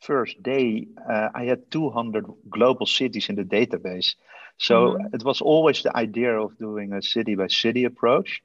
first 0.00 0.42
day. 0.42 0.88
Uh, 1.08 1.28
I 1.34 1.44
had 1.44 1.70
200 1.70 2.26
global 2.50 2.86
cities 2.86 3.28
in 3.28 3.36
the 3.36 3.44
database. 3.44 4.14
So 4.58 4.74
mm-hmm. 4.74 5.14
it 5.14 5.24
was 5.24 5.40
always 5.40 5.82
the 5.82 5.96
idea 5.96 6.38
of 6.38 6.58
doing 6.58 6.92
a 6.92 7.02
city 7.02 7.34
by 7.34 7.46
city 7.46 7.84
approach, 7.84 8.42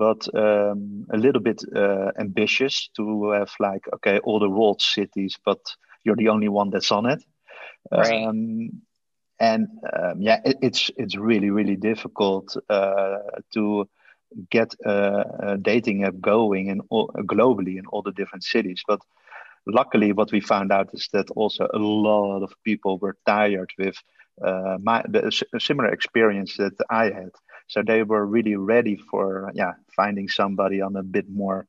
but 0.00 0.26
um, 0.34 1.06
a 1.12 1.18
little 1.18 1.42
bit 1.42 1.62
uh, 1.76 2.10
ambitious 2.18 2.88
to 2.96 3.32
have 3.32 3.52
like, 3.60 3.84
okay, 3.96 4.18
all 4.20 4.40
the 4.40 4.48
world 4.48 4.80
cities, 4.80 5.36
but 5.44 5.60
you're 6.04 6.16
the 6.16 6.30
only 6.30 6.48
one 6.48 6.70
that's 6.70 6.90
on 6.90 7.04
it. 7.04 7.22
Right. 7.92 8.26
Um, 8.26 8.80
and 9.38 9.68
um, 9.92 10.22
yeah, 10.22 10.40
it, 10.42 10.56
it's 10.62 10.90
it's 10.96 11.16
really 11.16 11.50
really 11.50 11.76
difficult 11.76 12.56
uh, 12.70 13.18
to 13.52 13.88
get 14.50 14.74
a, 14.86 15.24
a, 15.48 15.58
dating 15.58 16.04
app 16.04 16.14
going 16.20 16.68
in 16.68 16.80
all, 16.88 17.08
globally 17.34 17.76
in 17.78 17.84
all 17.86 18.02
the 18.02 18.12
different 18.12 18.44
cities. 18.44 18.82
But 18.88 19.00
luckily, 19.66 20.12
what 20.12 20.32
we 20.32 20.40
found 20.40 20.72
out 20.72 20.88
is 20.94 21.08
that 21.12 21.30
also 21.30 21.68
a 21.74 21.78
lot 21.78 22.42
of 22.42 22.54
people 22.64 22.98
were 22.98 23.16
tired 23.26 23.70
with 23.78 23.96
uh, 24.42 24.78
my 24.82 25.04
the 25.06 25.30
similar 25.58 25.90
experience 25.92 26.56
that 26.56 26.76
I 26.88 27.04
had. 27.20 27.32
So 27.70 27.82
they 27.86 28.02
were 28.02 28.26
really 28.26 28.56
ready 28.56 28.96
for 28.96 29.52
yeah 29.54 29.74
finding 29.94 30.28
somebody 30.28 30.82
on 30.82 30.96
a 30.96 31.02
bit 31.02 31.26
more 31.30 31.66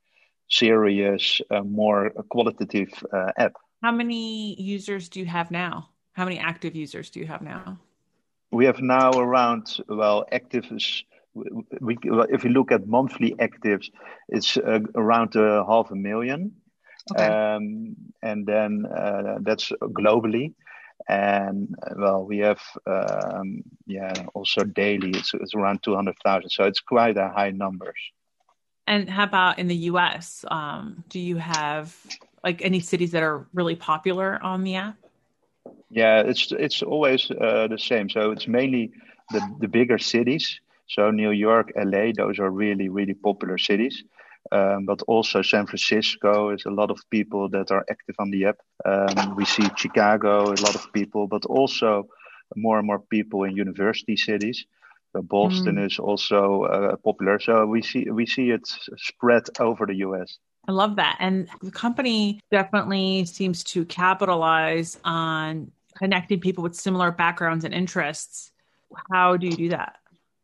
serious, 0.48 1.40
uh, 1.50 1.62
more 1.62 2.10
qualitative 2.28 2.90
uh, 3.12 3.30
app. 3.38 3.54
How 3.82 3.92
many 3.92 4.60
users 4.60 5.08
do 5.08 5.20
you 5.20 5.26
have 5.26 5.50
now? 5.50 5.88
How 6.12 6.24
many 6.24 6.38
active 6.38 6.74
users 6.74 7.10
do 7.10 7.20
you 7.20 7.26
have 7.26 7.40
now? 7.40 7.78
We 8.50 8.66
have 8.66 8.80
now 8.80 9.12
around 9.12 9.80
well 9.88 10.24
actives. 10.32 11.04
We, 11.80 11.96
if 12.28 12.44
you 12.44 12.50
look 12.50 12.72
at 12.72 12.86
monthly 12.86 13.34
actives, 13.38 13.86
it's 14.28 14.56
uh, 14.56 14.80
around 14.94 15.36
uh, 15.36 15.64
half 15.64 15.90
a 15.90 15.94
million. 15.94 16.52
Okay. 17.12 17.26
Um, 17.26 17.96
and 18.22 18.46
then 18.46 18.84
uh, 18.86 19.38
that's 19.40 19.72
globally 19.82 20.54
and 21.08 21.74
well 21.96 22.24
we 22.24 22.38
have 22.38 22.60
um, 22.86 23.62
yeah 23.86 24.12
also 24.34 24.64
daily 24.64 25.10
it's, 25.10 25.32
it's 25.34 25.54
around 25.54 25.82
200000 25.82 26.50
so 26.50 26.64
it's 26.64 26.80
quite 26.80 27.16
a 27.16 27.28
high 27.28 27.50
numbers. 27.50 27.98
And 28.86 29.08
how 29.08 29.24
about 29.24 29.58
in 29.58 29.68
the 29.68 29.76
us 29.76 30.44
um, 30.50 31.04
do 31.08 31.18
you 31.18 31.36
have 31.36 31.96
like 32.42 32.62
any 32.62 32.80
cities 32.80 33.12
that 33.12 33.22
are 33.22 33.46
really 33.52 33.76
popular 33.76 34.42
on 34.42 34.64
the 34.64 34.76
app? 34.76 34.96
Yeah 35.90 36.22
it's 36.22 36.52
it's 36.52 36.82
always 36.82 37.30
uh, 37.30 37.68
the 37.68 37.78
same. 37.78 38.08
So 38.10 38.30
it's 38.30 38.48
mainly 38.48 38.92
the, 39.30 39.56
the 39.60 39.68
bigger 39.68 39.98
cities. 39.98 40.60
So 40.88 41.10
new 41.10 41.30
york 41.30 41.72
la 41.76 42.12
those 42.16 42.38
are 42.38 42.50
really 42.50 42.88
really 42.88 43.14
popular 43.14 43.58
cities 43.58 44.02
um, 44.50 44.84
but 44.86 45.02
also 45.02 45.42
San 45.42 45.66
Francisco 45.66 46.50
is 46.50 46.64
a 46.66 46.70
lot 46.70 46.90
of 46.90 46.98
people 47.10 47.48
that 47.50 47.70
are 47.70 47.84
active 47.90 48.16
on 48.18 48.30
the 48.30 48.46
app. 48.46 48.58
Um, 48.84 49.36
we 49.36 49.44
see 49.44 49.68
Chicago, 49.76 50.46
a 50.46 50.60
lot 50.60 50.74
of 50.74 50.92
people, 50.92 51.26
but 51.28 51.44
also 51.46 52.08
more 52.56 52.78
and 52.78 52.86
more 52.86 52.98
people 52.98 53.44
in 53.44 53.56
university 53.56 54.16
cities. 54.16 54.66
So 55.12 55.22
Boston 55.22 55.76
mm. 55.76 55.86
is 55.86 55.98
also 55.98 56.64
uh, 56.64 56.96
popular. 56.96 57.38
So 57.38 57.66
we 57.66 57.82
see 57.82 58.10
we 58.10 58.26
see 58.26 58.50
it 58.50 58.66
spread 58.96 59.44
over 59.60 59.86
the 59.86 59.96
US. 59.96 60.38
I 60.68 60.72
love 60.72 60.96
that. 60.96 61.16
And 61.20 61.48
the 61.60 61.70
company 61.70 62.40
definitely 62.50 63.24
seems 63.24 63.64
to 63.64 63.84
capitalize 63.84 64.98
on 65.04 65.72
connecting 65.96 66.40
people 66.40 66.62
with 66.62 66.74
similar 66.74 67.10
backgrounds 67.10 67.64
and 67.64 67.74
interests. 67.74 68.52
How 69.10 69.36
do 69.36 69.46
you 69.46 69.56
do 69.56 69.68
that? 69.70 69.96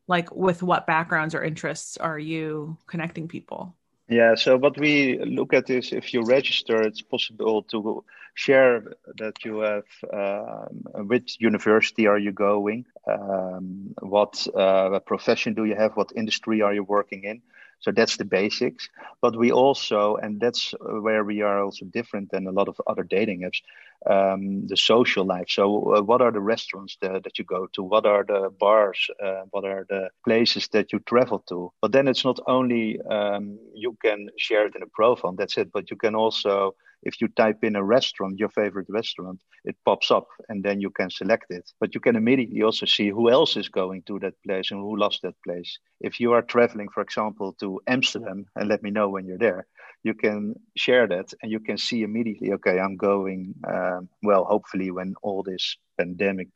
Like, 0.08 0.34
with 0.34 0.62
what 0.62 0.86
backgrounds 0.86 1.34
or 1.34 1.44
interests 1.44 1.98
are 1.98 2.18
you 2.18 2.78
connecting 2.86 3.28
people? 3.28 3.76
Yeah, 4.08 4.36
so 4.36 4.56
what 4.56 4.78
we 4.78 5.18
look 5.18 5.52
at 5.52 5.68
is 5.68 5.92
if 5.92 6.14
you 6.14 6.22
register, 6.22 6.80
it's 6.82 7.02
possible 7.02 7.62
to 7.64 8.04
share 8.34 8.94
that 9.18 9.44
you 9.44 9.58
have 9.58 9.84
um, 10.12 11.06
which 11.08 11.36
university 11.40 12.06
are 12.06 12.18
you 12.18 12.32
going, 12.32 12.86
um, 13.06 13.94
what 14.00 14.46
uh, 14.56 14.98
profession 15.00 15.52
do 15.52 15.64
you 15.64 15.74
have, 15.74 15.92
what 15.94 16.12
industry 16.16 16.62
are 16.62 16.72
you 16.72 16.84
working 16.84 17.24
in. 17.24 17.42
So 17.80 17.92
that's 17.92 18.16
the 18.16 18.24
basics. 18.24 18.88
But 19.20 19.36
we 19.36 19.52
also, 19.52 20.16
and 20.16 20.40
that's 20.40 20.74
where 20.80 21.22
we 21.22 21.42
are 21.42 21.62
also 21.62 21.84
different 21.84 22.30
than 22.30 22.46
a 22.46 22.52
lot 22.52 22.68
of 22.68 22.80
other 22.86 23.02
dating 23.02 23.42
apps, 23.42 23.60
um, 24.06 24.66
the 24.66 24.76
social 24.76 25.24
life. 25.24 25.46
So, 25.48 25.96
uh, 25.96 26.02
what 26.02 26.22
are 26.22 26.32
the 26.32 26.40
restaurants 26.40 26.96
that, 27.02 27.24
that, 27.24 27.38
you 27.38 27.44
go 27.44 27.66
to? 27.72 27.82
What 27.82 28.06
are 28.06 28.24
the 28.24 28.50
bars? 28.58 29.08
Uh, 29.22 29.42
what 29.50 29.64
are 29.64 29.86
the 29.88 30.10
places 30.24 30.68
that 30.68 30.92
you 30.92 31.00
travel 31.00 31.40
to? 31.48 31.72
But 31.80 31.92
then 31.92 32.08
it's 32.08 32.24
not 32.24 32.38
only 32.46 33.00
um, 33.02 33.58
you 33.74 33.96
can 34.02 34.28
share 34.36 34.66
it 34.66 34.76
in 34.76 34.82
a 34.82 34.86
profile, 34.86 35.32
that's 35.32 35.58
it, 35.58 35.72
but 35.72 35.90
you 35.90 35.96
can 35.96 36.14
also 36.14 36.74
if 37.02 37.20
you 37.20 37.28
type 37.28 37.62
in 37.62 37.76
a 37.76 37.84
restaurant, 37.84 38.38
your 38.38 38.48
favorite 38.48 38.86
restaurant, 38.88 39.40
it 39.64 39.76
pops 39.84 40.10
up 40.10 40.26
and 40.48 40.64
then 40.64 40.80
you 40.80 40.90
can 40.90 41.10
select 41.10 41.46
it. 41.50 41.70
But 41.80 41.94
you 41.94 42.00
can 42.00 42.16
immediately 42.16 42.62
also 42.62 42.86
see 42.86 43.08
who 43.08 43.30
else 43.30 43.56
is 43.56 43.68
going 43.68 44.02
to 44.06 44.18
that 44.20 44.34
place 44.44 44.70
and 44.70 44.80
who 44.80 44.96
loves 44.96 45.20
that 45.22 45.34
place. 45.44 45.78
If 46.00 46.20
you 46.20 46.32
are 46.32 46.42
traveling, 46.42 46.88
for 46.88 47.02
example, 47.02 47.54
to 47.60 47.80
Amsterdam, 47.86 48.46
and 48.56 48.68
let 48.68 48.82
me 48.82 48.90
know 48.90 49.08
when 49.08 49.26
you're 49.26 49.38
there, 49.38 49.66
you 50.04 50.14
can 50.14 50.54
share 50.76 51.06
that 51.08 51.32
and 51.42 51.50
you 51.50 51.60
can 51.60 51.78
see 51.78 52.02
immediately, 52.02 52.52
okay, 52.52 52.78
I'm 52.78 52.96
going, 52.96 53.54
um, 53.66 54.08
well, 54.22 54.44
hopefully 54.44 54.90
when 54.90 55.14
all 55.22 55.42
this 55.42 55.76
pandemic 55.98 56.48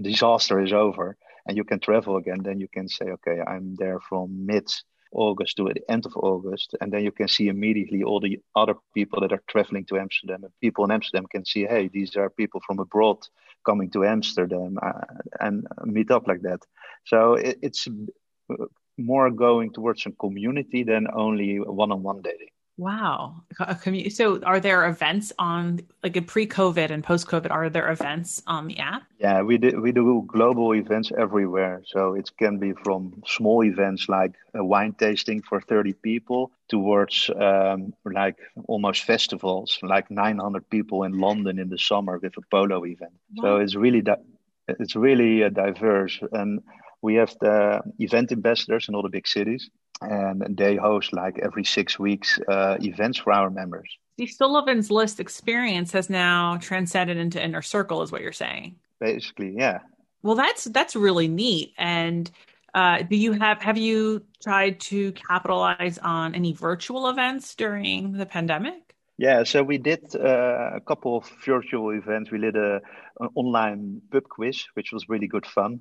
disaster 0.00 0.60
is 0.60 0.72
over 0.72 1.16
and 1.46 1.56
you 1.56 1.64
can 1.64 1.80
travel 1.80 2.16
again, 2.16 2.40
then 2.42 2.60
you 2.60 2.68
can 2.72 2.88
say, 2.88 3.06
okay, 3.06 3.40
I'm 3.40 3.74
there 3.76 3.98
from 4.08 4.46
mid 4.46 4.70
August 5.12 5.56
to 5.56 5.64
the 5.64 5.90
end 5.90 6.06
of 6.06 6.16
August, 6.16 6.74
and 6.80 6.92
then 6.92 7.02
you 7.02 7.12
can 7.12 7.28
see 7.28 7.48
immediately 7.48 8.02
all 8.02 8.20
the 8.20 8.40
other 8.54 8.74
people 8.94 9.20
that 9.20 9.32
are 9.32 9.42
traveling 9.48 9.84
to 9.86 9.98
Amsterdam. 9.98 10.44
And 10.44 10.52
people 10.60 10.84
in 10.84 10.90
Amsterdam 10.90 11.26
can 11.30 11.44
see, 11.44 11.64
hey, 11.64 11.88
these 11.88 12.16
are 12.16 12.30
people 12.30 12.60
from 12.66 12.78
abroad 12.78 13.18
coming 13.64 13.90
to 13.90 14.04
Amsterdam 14.04 14.78
uh, 14.82 14.92
and 15.40 15.66
meet 15.84 16.10
up 16.10 16.26
like 16.26 16.42
that. 16.42 16.60
So 17.04 17.34
it, 17.34 17.58
it's 17.62 17.88
more 18.98 19.30
going 19.30 19.72
towards 19.72 20.06
a 20.06 20.12
community 20.12 20.84
than 20.84 21.06
only 21.12 21.56
one-on-one 21.56 22.22
dating. 22.22 22.51
Wow. 22.78 23.42
So 24.10 24.42
are 24.42 24.58
there 24.58 24.86
events 24.86 25.32
on 25.38 25.80
like 26.02 26.16
a 26.16 26.22
pre-COVID 26.22 26.90
and 26.90 27.04
post-COVID, 27.04 27.50
are 27.50 27.68
there 27.68 27.90
events 27.90 28.42
on 28.46 28.66
the 28.66 28.78
app? 28.78 29.02
Yeah, 29.18 29.42
we 29.42 29.58
do, 29.58 29.80
we 29.80 29.92
do 29.92 30.24
global 30.26 30.74
events 30.74 31.12
everywhere. 31.16 31.82
So 31.86 32.14
it 32.14 32.30
can 32.38 32.58
be 32.58 32.72
from 32.72 33.22
small 33.26 33.62
events 33.62 34.08
like 34.08 34.32
a 34.54 34.64
wine 34.64 34.94
tasting 34.98 35.42
for 35.42 35.60
30 35.60 35.92
people 35.94 36.50
towards 36.68 37.30
um, 37.38 37.92
like 38.04 38.36
almost 38.66 39.04
festivals, 39.04 39.78
like 39.82 40.10
900 40.10 40.68
people 40.70 41.04
in 41.04 41.18
London 41.18 41.58
in 41.58 41.68
the 41.68 41.78
summer 41.78 42.18
with 42.18 42.36
a 42.38 42.42
polo 42.50 42.84
event. 42.86 43.12
Wow. 43.36 43.42
So 43.42 43.56
it's 43.58 43.74
really 43.74 44.00
that 44.02 44.20
di- 44.68 44.76
it's 44.80 44.96
really 44.96 45.44
uh, 45.44 45.50
diverse. 45.50 46.18
And 46.32 46.60
we 47.02 47.16
have 47.16 47.34
the 47.40 47.82
event 47.98 48.32
ambassadors 48.32 48.88
in 48.88 48.94
all 48.94 49.02
the 49.02 49.08
big 49.08 49.28
cities 49.28 49.68
and 50.02 50.56
they 50.56 50.76
host 50.76 51.12
like 51.12 51.38
every 51.38 51.64
six 51.64 51.98
weeks 51.98 52.38
uh, 52.48 52.76
events 52.80 53.18
for 53.18 53.32
our 53.32 53.50
members. 53.50 53.88
The 54.16 54.26
Sullivan's 54.26 54.90
List 54.90 55.20
experience 55.20 55.92
has 55.92 56.10
now 56.10 56.58
transcended 56.58 57.16
into 57.16 57.42
Inner 57.42 57.62
Circle, 57.62 58.02
is 58.02 58.12
what 58.12 58.20
you're 58.20 58.32
saying. 58.32 58.76
Basically, 59.00 59.54
yeah. 59.56 59.80
Well, 60.22 60.36
that's 60.36 60.64
that's 60.64 60.94
really 60.94 61.28
neat. 61.28 61.74
And 61.78 62.30
uh, 62.74 63.02
do 63.02 63.16
you 63.16 63.32
have 63.32 63.60
have 63.62 63.78
you 63.78 64.24
tried 64.42 64.80
to 64.80 65.12
capitalize 65.12 65.98
on 65.98 66.34
any 66.34 66.52
virtual 66.52 67.08
events 67.08 67.54
during 67.54 68.12
the 68.12 68.26
pandemic? 68.26 68.94
Yeah, 69.18 69.44
so 69.44 69.62
we 69.62 69.78
did 69.78 70.14
uh, 70.16 70.70
a 70.74 70.80
couple 70.80 71.16
of 71.16 71.30
virtual 71.44 71.90
events. 71.90 72.30
We 72.30 72.38
did 72.38 72.56
a, 72.56 72.80
an 73.20 73.28
online 73.34 74.02
pub 74.10 74.24
quiz, 74.24 74.64
which 74.74 74.92
was 74.92 75.08
really 75.08 75.26
good 75.26 75.46
fun 75.46 75.80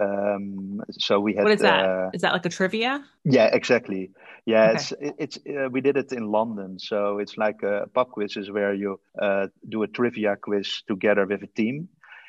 Um, 0.00 0.82
so 0.90 1.20
we 1.20 1.34
had. 1.34 1.44
What 1.44 1.52
is 1.52 1.60
that? 1.60 1.84
Uh, 1.84 2.10
is 2.12 2.22
that 2.22 2.32
like 2.32 2.46
a 2.46 2.48
trivia? 2.48 3.04
Yeah, 3.24 3.46
exactly. 3.52 4.10
Yeah, 4.44 4.70
okay. 4.70 4.74
it's 4.74 4.92
it's 5.18 5.38
uh, 5.48 5.68
we 5.70 5.80
did 5.80 5.96
it 5.96 6.12
in 6.12 6.30
London, 6.30 6.78
so 6.78 7.18
it's 7.18 7.36
like 7.36 7.62
a 7.62 7.86
pub 7.94 8.10
quiz 8.10 8.36
is 8.36 8.50
where 8.50 8.74
you 8.74 9.00
uh, 9.20 9.48
do 9.68 9.82
a 9.82 9.88
trivia 9.88 10.36
quiz 10.36 10.82
together 10.86 11.26
with 11.26 11.42
a 11.42 11.48
team, 11.48 11.88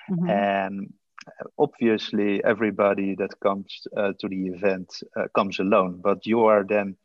mm-hmm. 0.10 0.30
and 0.30 0.94
obviously 1.58 2.44
everybody 2.44 3.16
that 3.16 3.40
comes 3.40 3.88
uh, 3.96 4.14
to 4.20 4.28
the 4.28 4.48
event 4.48 5.02
uh, 5.16 5.28
comes 5.36 5.60
alone, 5.60 6.00
but 6.02 6.26
you 6.26 6.46
are 6.46 6.64
then 6.64 6.96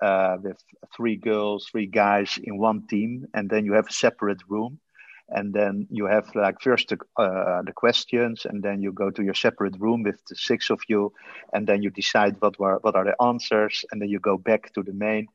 uh, 0.00 0.36
with 0.42 0.62
three 0.96 1.16
girls, 1.16 1.68
three 1.70 1.86
guys 1.86 2.38
in 2.42 2.58
one 2.58 2.86
team, 2.86 3.26
and 3.34 3.48
then 3.50 3.64
you 3.64 3.72
have 3.72 3.88
a 3.88 3.92
separate 3.92 4.42
room 4.48 4.78
and 5.34 5.52
then 5.52 5.86
you 5.90 6.06
have 6.06 6.34
like 6.34 6.60
first 6.60 6.88
the, 6.88 6.98
uh, 7.22 7.62
the 7.62 7.72
questions 7.72 8.46
and 8.46 8.62
then 8.62 8.82
you 8.82 8.92
go 8.92 9.10
to 9.10 9.22
your 9.22 9.34
separate 9.34 9.78
room 9.78 10.02
with 10.02 10.24
the 10.28 10.36
six 10.36 10.70
of 10.70 10.80
you 10.88 11.12
and 11.52 11.66
then 11.66 11.82
you 11.82 11.90
decide 11.90 12.36
what 12.40 12.58
were 12.58 12.78
what 12.82 12.94
are 12.94 13.04
the 13.04 13.22
answers 13.22 13.84
and 13.90 14.00
then 14.00 14.08
you 14.08 14.20
go 14.20 14.36
back 14.36 14.72
to 14.74 14.82
the 14.82 14.92
main 14.92 15.28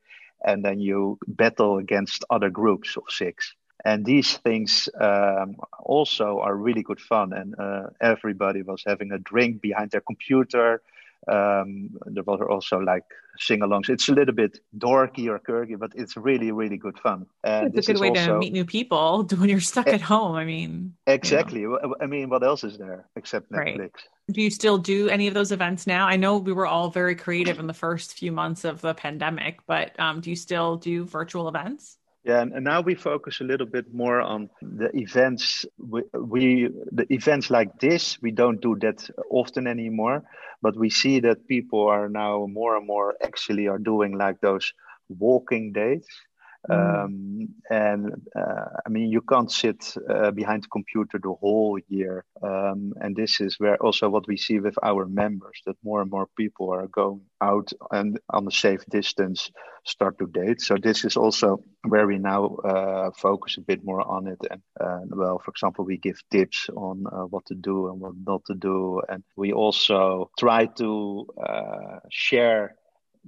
and 0.44 0.64
then 0.64 0.78
you 0.80 1.18
battle 1.26 1.78
against 1.78 2.24
other 2.30 2.50
groups 2.50 2.96
of 2.96 3.04
six. 3.08 3.54
And 3.84 4.04
these 4.04 4.36
things 4.38 4.88
um, 5.00 5.56
also 5.78 6.40
are 6.40 6.54
really 6.54 6.82
good 6.82 7.00
fun 7.00 7.32
and 7.32 7.54
uh, 7.58 7.86
everybody 8.00 8.62
was 8.62 8.82
having 8.86 9.12
a 9.12 9.18
drink 9.18 9.60
behind 9.60 9.90
their 9.90 10.00
computer 10.00 10.82
um, 11.26 11.90
there 12.06 12.22
was 12.22 12.40
also 12.48 12.78
like 12.78 13.04
sing-alongs. 13.38 13.88
It's 13.88 14.08
a 14.08 14.12
little 14.12 14.34
bit 14.34 14.58
dorky 14.76 15.28
or 15.28 15.38
quirky, 15.38 15.74
but 15.76 15.92
it's 15.94 16.16
really, 16.16 16.52
really 16.52 16.76
good 16.76 16.98
fun. 16.98 17.26
And 17.44 17.76
it's 17.76 17.88
a 17.88 17.92
good 17.92 18.00
way 18.00 18.08
also... 18.10 18.34
to 18.34 18.38
meet 18.38 18.52
new 18.52 18.64
people 18.64 19.26
when 19.36 19.48
you're 19.48 19.60
stuck 19.60 19.88
at 19.88 20.00
home. 20.00 20.34
I 20.34 20.44
mean, 20.44 20.94
exactly. 21.06 21.60
You 21.60 21.78
know. 21.82 21.94
I 22.00 22.06
mean, 22.06 22.30
what 22.30 22.42
else 22.42 22.64
is 22.64 22.78
there 22.78 23.06
except 23.16 23.50
Netflix? 23.52 23.78
Right. 23.78 23.92
Do 24.30 24.42
you 24.42 24.50
still 24.50 24.78
do 24.78 25.08
any 25.08 25.26
of 25.26 25.34
those 25.34 25.52
events 25.52 25.86
now? 25.86 26.06
I 26.06 26.16
know 26.16 26.38
we 26.38 26.52
were 26.52 26.66
all 26.66 26.90
very 26.90 27.14
creative 27.14 27.58
in 27.58 27.66
the 27.66 27.74
first 27.74 28.14
few 28.14 28.30
months 28.30 28.64
of 28.64 28.80
the 28.80 28.94
pandemic, 28.94 29.60
but 29.66 29.98
um, 29.98 30.20
do 30.20 30.30
you 30.30 30.36
still 30.36 30.76
do 30.76 31.04
virtual 31.04 31.48
events? 31.48 31.97
Yeah, 32.28 32.42
and 32.42 32.64
now 32.64 32.82
we 32.82 32.94
focus 32.94 33.40
a 33.40 33.44
little 33.44 33.66
bit 33.66 33.94
more 33.94 34.20
on 34.20 34.50
the 34.60 34.90
events. 34.94 35.64
We, 35.78 36.02
we, 36.12 36.68
the 36.92 37.06
events 37.10 37.50
like 37.50 37.80
this 37.80 38.18
we 38.20 38.32
don't 38.32 38.60
do 38.60 38.76
that 38.82 39.08
often 39.30 39.66
anymore, 39.66 40.24
but 40.60 40.76
we 40.76 40.90
see 40.90 41.20
that 41.20 41.48
people 41.48 41.88
are 41.88 42.10
now 42.10 42.46
more 42.46 42.76
and 42.76 42.86
more 42.86 43.16
actually 43.22 43.66
are 43.66 43.78
doing 43.78 44.18
like 44.18 44.42
those 44.42 44.74
walking 45.08 45.72
Mm. 45.72 46.27
Um, 46.70 47.48
and 47.70 48.12
uh, 48.36 48.64
I 48.84 48.88
mean, 48.88 49.10
you 49.10 49.22
can't 49.22 49.50
sit 49.50 49.94
uh, 50.08 50.30
behind 50.32 50.64
the 50.64 50.68
computer 50.68 51.18
the 51.18 51.32
whole 51.32 51.78
year. 51.88 52.24
Um, 52.42 52.94
and 53.00 53.14
this 53.14 53.40
is 53.40 53.56
where 53.58 53.76
also 53.76 54.08
what 54.08 54.26
we 54.26 54.36
see 54.36 54.58
with 54.58 54.76
our 54.82 55.06
members 55.06 55.62
that 55.66 55.76
more 55.82 56.02
and 56.02 56.10
more 56.10 56.28
people 56.36 56.70
are 56.72 56.88
going 56.88 57.20
out 57.40 57.72
and 57.90 58.18
on 58.30 58.46
a 58.46 58.50
safe 58.50 58.84
distance 58.90 59.50
start 59.84 60.18
to 60.18 60.26
date. 60.26 60.60
So 60.60 60.76
this 60.76 61.04
is 61.04 61.16
also 61.16 61.62
where 61.86 62.06
we 62.06 62.18
now 62.18 62.56
uh, 62.56 63.10
focus 63.16 63.56
a 63.56 63.62
bit 63.62 63.84
more 63.84 64.02
on 64.06 64.26
it. 64.26 64.38
And 64.50 64.62
uh, 64.80 65.00
well, 65.10 65.38
for 65.38 65.50
example, 65.50 65.84
we 65.84 65.96
give 65.96 66.20
tips 66.30 66.68
on 66.76 67.04
uh, 67.06 67.26
what 67.26 67.46
to 67.46 67.54
do 67.54 67.88
and 67.88 68.00
what 68.00 68.14
not 68.26 68.44
to 68.46 68.54
do. 68.54 69.00
And 69.08 69.22
we 69.36 69.52
also 69.52 70.30
try 70.38 70.66
to 70.66 71.26
uh, 71.42 71.98
share 72.10 72.76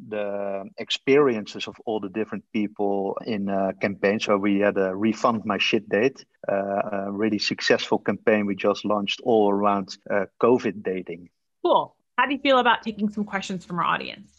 the 0.08 0.64
experiences 0.78 1.68
of 1.68 1.76
all 1.86 2.00
the 2.00 2.08
different 2.08 2.44
people 2.52 3.18
in 3.26 3.48
a 3.48 3.72
campaign. 3.80 4.20
So 4.20 4.36
we 4.36 4.60
had 4.60 4.76
a 4.78 4.94
refund 4.94 5.44
my 5.44 5.58
shit 5.58 5.88
date, 5.88 6.24
uh, 6.50 7.06
a 7.08 7.12
really 7.12 7.38
successful 7.38 7.98
campaign 7.98 8.46
we 8.46 8.56
just 8.56 8.84
launched 8.84 9.20
all 9.22 9.50
around 9.50 9.96
uh, 10.10 10.26
COVID 10.40 10.82
dating. 10.82 11.28
Cool. 11.64 11.94
How 12.16 12.26
do 12.26 12.32
you 12.34 12.40
feel 12.40 12.58
about 12.58 12.82
taking 12.82 13.08
some 13.08 13.24
questions 13.24 13.64
from 13.64 13.78
our 13.78 13.84
audience? 13.84 14.30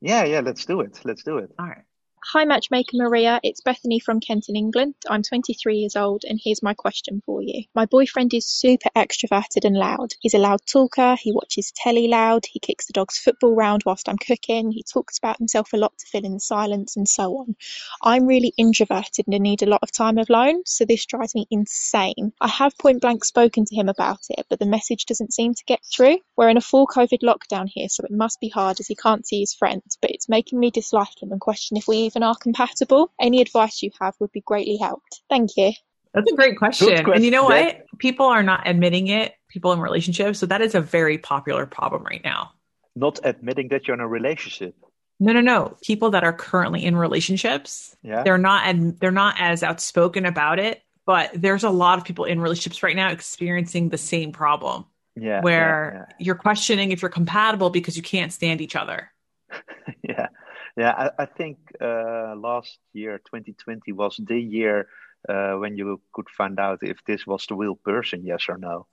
Yeah, 0.00 0.24
yeah, 0.24 0.40
let's 0.40 0.64
do 0.64 0.80
it. 0.80 1.00
Let's 1.04 1.22
do 1.22 1.38
it. 1.38 1.50
All 1.58 1.66
right. 1.66 1.84
Hi, 2.22 2.44
Matchmaker 2.44 2.98
Maria. 2.98 3.40
It's 3.42 3.62
Bethany 3.62 3.98
from 3.98 4.20
Kent 4.20 4.50
in 4.50 4.54
England. 4.54 4.94
I'm 5.08 5.22
23 5.22 5.78
years 5.78 5.96
old, 5.96 6.22
and 6.28 6.38
here's 6.40 6.62
my 6.62 6.74
question 6.74 7.22
for 7.24 7.40
you. 7.40 7.64
My 7.74 7.86
boyfriend 7.86 8.34
is 8.34 8.46
super 8.46 8.90
extroverted 8.94 9.64
and 9.64 9.74
loud. 9.74 10.12
He's 10.20 10.34
a 10.34 10.38
loud 10.38 10.60
talker, 10.70 11.16
he 11.18 11.32
watches 11.32 11.72
telly 11.74 12.08
loud, 12.08 12.44
he 12.44 12.60
kicks 12.60 12.86
the 12.86 12.92
dog's 12.92 13.16
football 13.16 13.56
round 13.56 13.84
whilst 13.86 14.06
I'm 14.06 14.18
cooking, 14.18 14.70
he 14.70 14.84
talks 14.84 15.16
about 15.16 15.38
himself 15.38 15.72
a 15.72 15.78
lot 15.78 15.94
to 15.98 16.06
fill 16.06 16.26
in 16.26 16.34
the 16.34 16.40
silence, 16.40 16.94
and 16.94 17.08
so 17.08 17.38
on. 17.38 17.56
I'm 18.02 18.26
really 18.26 18.52
introverted 18.58 19.24
and 19.26 19.42
need 19.42 19.62
a 19.62 19.70
lot 19.70 19.82
of 19.82 19.90
time 19.90 20.18
alone, 20.18 20.62
so 20.66 20.84
this 20.84 21.06
drives 21.06 21.34
me 21.34 21.46
insane. 21.50 22.32
I 22.38 22.48
have 22.48 22.76
point 22.76 23.00
blank 23.00 23.24
spoken 23.24 23.64
to 23.64 23.74
him 23.74 23.88
about 23.88 24.20
it, 24.28 24.44
but 24.50 24.58
the 24.58 24.66
message 24.66 25.06
doesn't 25.06 25.32
seem 25.32 25.54
to 25.54 25.64
get 25.64 25.80
through. 25.96 26.18
We're 26.36 26.50
in 26.50 26.58
a 26.58 26.60
full 26.60 26.86
COVID 26.86 27.22
lockdown 27.22 27.66
here, 27.66 27.88
so 27.88 28.04
it 28.04 28.12
must 28.12 28.40
be 28.40 28.50
hard 28.50 28.78
as 28.78 28.86
he 28.86 28.94
can't 28.94 29.26
see 29.26 29.40
his 29.40 29.54
friends, 29.54 29.96
but 30.00 30.10
it's 30.10 30.28
making 30.28 30.60
me 30.60 30.70
dislike 30.70 31.20
him 31.20 31.32
and 31.32 31.40
question 31.40 31.78
if 31.78 31.88
we 31.88 32.09
even 32.10 32.22
are 32.22 32.34
compatible. 32.34 33.12
Any 33.20 33.40
advice 33.40 33.82
you 33.82 33.90
have 34.00 34.14
would 34.20 34.32
be 34.32 34.40
greatly 34.40 34.76
helped. 34.76 35.22
Thank 35.28 35.50
you. 35.56 35.72
That's 36.14 36.30
a 36.30 36.34
great 36.34 36.58
question. 36.58 36.88
question. 36.88 37.12
And 37.12 37.24
you 37.24 37.30
know 37.30 37.44
what? 37.44 37.84
People 37.98 38.26
are 38.26 38.42
not 38.42 38.66
admitting 38.66 39.08
it, 39.08 39.34
people 39.48 39.72
in 39.72 39.80
relationships. 39.80 40.38
So 40.38 40.46
that 40.46 40.60
is 40.60 40.74
a 40.74 40.80
very 40.80 41.18
popular 41.18 41.66
problem 41.66 42.02
right 42.02 42.22
now. 42.24 42.52
Not 42.96 43.20
admitting 43.22 43.68
that 43.68 43.86
you're 43.86 43.94
in 43.94 44.00
a 44.00 44.08
relationship. 44.08 44.74
No, 45.20 45.32
no, 45.32 45.40
no. 45.40 45.76
People 45.82 46.10
that 46.10 46.24
are 46.24 46.32
currently 46.32 46.84
in 46.84 46.96
relationships, 46.96 47.94
yeah. 48.02 48.22
they're 48.22 48.38
not 48.38 48.66
and 48.66 48.98
they're 48.98 49.10
not 49.10 49.36
as 49.38 49.62
outspoken 49.62 50.24
about 50.26 50.58
it, 50.58 50.82
but 51.06 51.30
there's 51.34 51.62
a 51.62 51.70
lot 51.70 51.98
of 51.98 52.04
people 52.04 52.24
in 52.24 52.40
relationships 52.40 52.82
right 52.82 52.96
now 52.96 53.10
experiencing 53.10 53.90
the 53.90 53.98
same 53.98 54.32
problem. 54.32 54.86
Yeah. 55.14 55.42
Where 55.42 55.92
yeah, 55.92 56.00
yeah. 56.18 56.24
you're 56.24 56.34
questioning 56.34 56.90
if 56.90 57.02
you're 57.02 57.10
compatible 57.10 57.70
because 57.70 57.96
you 57.96 58.02
can't 58.02 58.32
stand 58.32 58.60
each 58.60 58.74
other. 58.74 59.12
yeah. 60.02 60.28
Yeah, 60.76 60.92
I, 61.18 61.22
I 61.22 61.26
think 61.26 61.58
uh, 61.80 62.34
last 62.36 62.78
year, 62.92 63.20
2020, 63.28 63.92
was 63.92 64.18
the 64.24 64.38
year 64.40 64.88
uh, 65.28 65.54
when 65.54 65.76
you 65.76 66.00
could 66.12 66.28
find 66.30 66.58
out 66.58 66.78
if 66.82 66.98
this 67.06 67.26
was 67.26 67.46
the 67.46 67.54
real 67.54 67.76
person, 67.76 68.24
yes 68.24 68.46
or 68.48 68.58
no. 68.58 68.86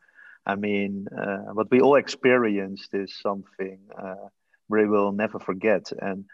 I 0.45 0.55
mean, 0.55 1.07
uh, 1.15 1.53
what 1.53 1.69
we 1.71 1.81
all 1.81 1.95
experienced 1.95 2.93
is 2.93 3.17
something 3.21 3.79
uh, 4.01 4.27
we 4.69 4.87
will 4.87 5.11
never 5.11 5.39
forget. 5.39 5.91
And 6.01 6.25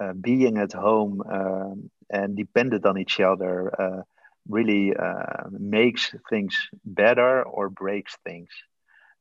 uh, 0.00 0.12
being 0.14 0.58
at 0.58 0.72
home 0.72 1.22
um, 1.30 1.90
and 2.10 2.36
dependent 2.36 2.86
on 2.86 2.98
each 2.98 3.20
other 3.20 3.72
uh, 3.80 4.02
really 4.48 4.94
makes 5.50 6.14
things 6.30 6.56
better 6.84 7.42
or 7.44 7.68
breaks 7.68 8.16
things. 8.24 8.48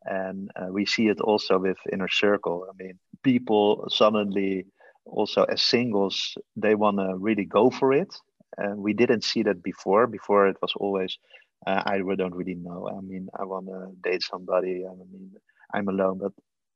And 0.06 0.50
we 0.70 0.86
see 0.86 1.08
it 1.08 1.20
also 1.20 1.60
with 1.60 1.78
Inner 1.92 2.08
Circle. 2.10 2.68
I 2.70 2.82
mean, 2.82 3.00
people 3.24 3.88
suddenly 3.90 4.66
also 5.10 5.44
as 5.44 5.62
singles 5.62 6.38
they 6.56 6.76
want 6.76 6.98
to 6.98 7.16
really 7.18 7.46
go 7.46 7.70
for 7.70 7.94
it. 7.94 8.14
And 8.58 8.80
we 8.80 8.94
didn't 8.94 9.24
see 9.24 9.44
that 9.44 9.62
before. 9.62 10.08
Before 10.08 10.48
it 10.48 10.58
was 10.62 10.74
always 10.76 11.18
uh, 11.66 11.84
i 11.86 11.98
don't 12.16 12.36
really 12.36 12.56
know. 12.56 12.90
I 12.90 13.02
mean 13.02 13.30
i 13.40 13.44
want 13.44 13.68
to 13.68 13.92
date 14.04 14.24
somebody 14.24 14.86
i 14.86 14.94
mean 15.12 15.32
i'm 15.74 15.88
alone 15.88 16.20
but 16.20 16.32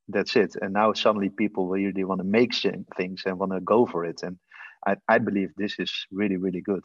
that's 0.08 0.36
it. 0.36 0.56
And 0.62 0.74
now 0.74 0.94
suddenly 0.94 1.30
people 1.30 1.68
really 1.68 2.04
want 2.04 2.20
to 2.20 2.26
make 2.26 2.54
things 2.98 3.24
and 3.26 3.40
want 3.40 3.54
to 3.54 3.62
go 3.62 3.86
for 3.86 4.04
it. 4.06 4.24
And 4.24 4.38
I, 4.86 4.96
I 5.08 5.20
believe 5.20 5.50
this 5.56 5.80
is 5.80 5.92
really 6.12 6.38
really 6.38 6.62
good. 6.62 6.84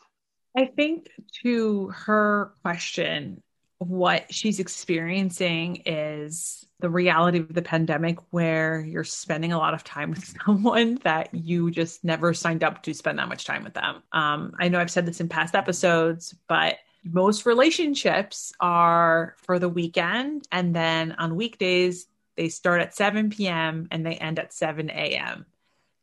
I 0.57 0.67
think 0.67 1.09
to 1.43 1.89
her 1.89 2.53
question 2.63 3.43
what 3.79 4.33
she's 4.33 4.59
experiencing 4.59 5.83
is 5.85 6.67
the 6.81 6.91
reality 6.91 7.39
of 7.39 7.55
the 7.55 7.63
pandemic 7.63 8.19
where 8.31 8.81
you're 8.81 9.05
spending 9.05 9.53
a 9.53 9.59
lot 9.59 9.75
of 9.75 9.85
time 9.85 10.11
with 10.11 10.35
someone 10.45 10.97
that 11.05 11.35
you 11.35 11.71
just 11.71 12.05
never 12.05 12.35
signed 12.35 12.65
up 12.65 12.83
to 12.83 12.95
spend 12.95 13.19
that 13.19 13.29
much 13.29 13.45
time 13.45 13.65
with 13.65 13.75
them. 13.75 14.03
Um, 14.13 14.55
I 14.59 14.69
know 14.69 14.81
I've 14.81 14.91
said 14.91 15.07
this 15.07 15.21
in 15.21 15.29
past 15.29 15.55
episodes, 15.55 16.35
but 16.49 16.77
most 17.05 17.47
relationships 17.47 18.53
are 18.61 19.37
for 19.39 19.59
the 19.59 19.69
weekend. 19.69 20.47
And 20.51 20.75
then 20.75 21.13
on 21.13 21.37
weekdays, 21.37 22.07
they 22.37 22.49
start 22.49 22.81
at 22.81 22.95
7 22.95 23.31
p.m. 23.31 23.89
and 23.91 24.05
they 24.05 24.17
end 24.17 24.39
at 24.39 24.53
7 24.53 24.91
a.m. 24.91 25.47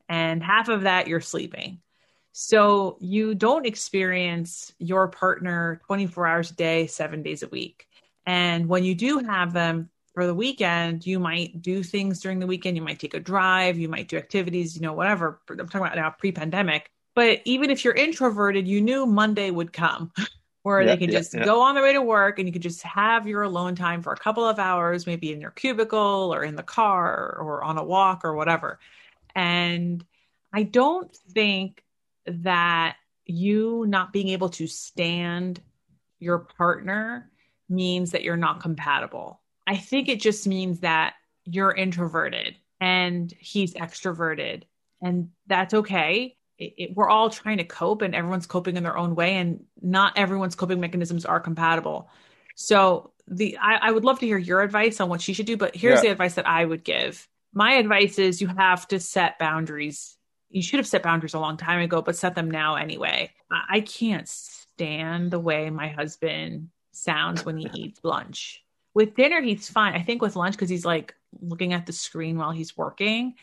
And 0.10 0.44
half 0.44 0.70
of 0.70 0.82
that 0.82 1.08
you're 1.08 1.22
sleeping. 1.22 1.80
So 2.34 2.98
you 3.00 3.36
don't 3.36 3.68
experience 3.68 4.74
your 4.80 5.08
partner 5.08 5.80
24 5.86 6.28
hours 6.28 6.52
a 6.52 6.56
day, 6.56 6.88
seven 6.88 7.22
days 7.22 7.44
a 7.44 7.48
week. 7.48 7.88
And 8.26 8.68
when 8.68 8.84
you 8.84 8.96
do 8.96 9.20
have 9.20 9.54
them 9.54 9.92
for 10.16 10.26
the 10.26 10.34
weekend, 10.34 11.06
you 11.06 11.20
might 11.20 11.62
do 11.62 11.84
things 11.84 12.20
during 12.22 12.40
the 12.40 12.48
weekend. 12.48 12.76
You 12.76 12.82
might 12.82 13.00
take 13.00 13.14
a 13.14 13.20
drive, 13.20 13.78
you 13.78 13.88
might 13.88 14.08
do 14.08 14.18
activities, 14.18 14.76
you 14.76 14.82
know, 14.82 14.94
whatever. 14.94 15.42
I'm 15.48 15.58
talking 15.58 15.82
about 15.82 15.96
now 15.96 16.10
pre 16.10 16.32
pandemic. 16.32 16.90
But 17.14 17.42
even 17.46 17.70
if 17.70 17.86
you're 17.86 17.94
introverted, 17.94 18.68
you 18.68 18.82
knew 18.82 19.06
Monday 19.06 19.52
would 19.52 19.72
come 19.72 20.12
where 20.64 20.82
yeah, 20.82 20.88
they 20.88 20.98
can 20.98 21.12
yeah, 21.12 21.20
just 21.20 21.36
yeah. 21.36 21.46
go 21.46 21.62
on 21.62 21.76
their 21.76 21.84
way 21.84 21.94
to 21.94 22.02
work 22.02 22.40
and 22.40 22.48
you 22.48 22.54
could 22.54 22.64
just 22.64 22.82
have 22.82 23.28
your 23.28 23.44
alone 23.44 23.76
time 23.76 24.02
for 24.02 24.12
a 24.12 24.18
couple 24.18 24.44
of 24.44 24.58
hours, 24.58 25.06
maybe 25.06 25.32
in 25.32 25.40
your 25.40 25.52
cubicle 25.52 26.34
or 26.34 26.44
in 26.44 26.56
the 26.56 26.64
car 26.64 27.38
or 27.40 27.64
on 27.64 27.78
a 27.78 27.84
walk 27.84 28.26
or 28.26 28.34
whatever. 28.34 28.80
And 29.36 30.04
I 30.52 30.64
don't 30.64 31.16
think 31.16 31.84
that 32.26 32.96
you 33.26 33.86
not 33.88 34.14
being 34.14 34.30
able 34.30 34.50
to 34.50 34.68
stand 34.68 35.62
your 36.20 36.40
partner 36.40 37.32
means 37.70 38.12
that 38.12 38.24
you're 38.24 38.38
not 38.38 38.62
compatible. 38.62 39.42
I 39.66 39.78
think 39.78 40.10
it 40.10 40.20
just 40.20 40.48
means 40.48 40.82
that 40.82 41.14
you're 41.46 41.72
introverted 41.72 42.56
and 42.80 43.34
he's 43.40 43.74
extroverted, 43.74 44.64
and 45.02 45.30
that's 45.48 45.74
okay. 45.74 46.36
It, 46.58 46.74
it, 46.78 46.96
we're 46.96 47.10
all 47.10 47.30
trying 47.30 47.58
to 47.58 47.64
cope, 47.64 48.02
and 48.02 48.14
everyone's 48.14 48.46
coping 48.46 48.78
in 48.78 48.84
their 48.84 48.98
own 48.98 49.16
way, 49.16 49.38
and 49.38 49.64
not 49.82 50.18
everyone's 50.18 50.56
coping 50.56 50.80
mechanisms 50.80 51.26
are 51.26 51.40
compatible. 51.40 52.10
So 52.56 53.12
the 53.28 53.58
I, 53.58 53.76
I 53.76 53.92
would 53.92 54.04
love 54.04 54.20
to 54.20 54.26
hear 54.26 54.38
your 54.38 54.62
advice 54.62 55.00
on 55.00 55.10
what 55.10 55.22
she 55.22 55.34
should 55.34 55.46
do, 55.46 55.58
but 55.58 55.76
here's 55.76 55.98
yeah. 55.98 56.02
the 56.02 56.12
advice 56.12 56.36
that 56.36 56.48
I 56.48 56.64
would 56.64 56.84
give. 56.84 57.28
My 57.54 57.74
advice 57.74 58.20
is 58.20 58.42
you 58.42 58.48
have 58.48 58.88
to 58.90 59.00
set 59.00 59.40
boundaries. 59.40 60.18
You 60.54 60.62
should 60.62 60.80
have 60.80 60.88
set 60.88 61.04
boundaries 61.04 61.34
a 61.34 61.40
long 61.40 61.58
time 61.58 61.82
ago, 61.82 62.02
but 62.02 62.16
set 62.16 62.36
them 62.36 62.50
now 62.50 62.76
anyway. 62.76 63.32
I, 63.52 63.82
can't 63.82 64.28
stand 64.28 65.32
the 65.32 65.40
way 65.40 65.70
my 65.70 65.88
husband 65.88 66.70
sounds 66.92 67.44
when 67.44 67.58
he 67.58 67.68
eats 67.74 68.00
lunch. 68.04 68.64
With 68.94 69.16
dinner, 69.16 69.42
he's 69.42 69.68
fine. 69.68 69.94
I 69.94 70.04
think 70.04 70.22
with 70.22 70.36
lunch, 70.36 70.56
because 70.56 70.70
he's 70.70 70.86
like 70.86 71.16
looking 71.42 71.74
at 71.74 71.88
the 71.88 71.92
screen 71.92 72.38
while 72.38 72.52
he's 72.52 72.78
working, 72.78 73.34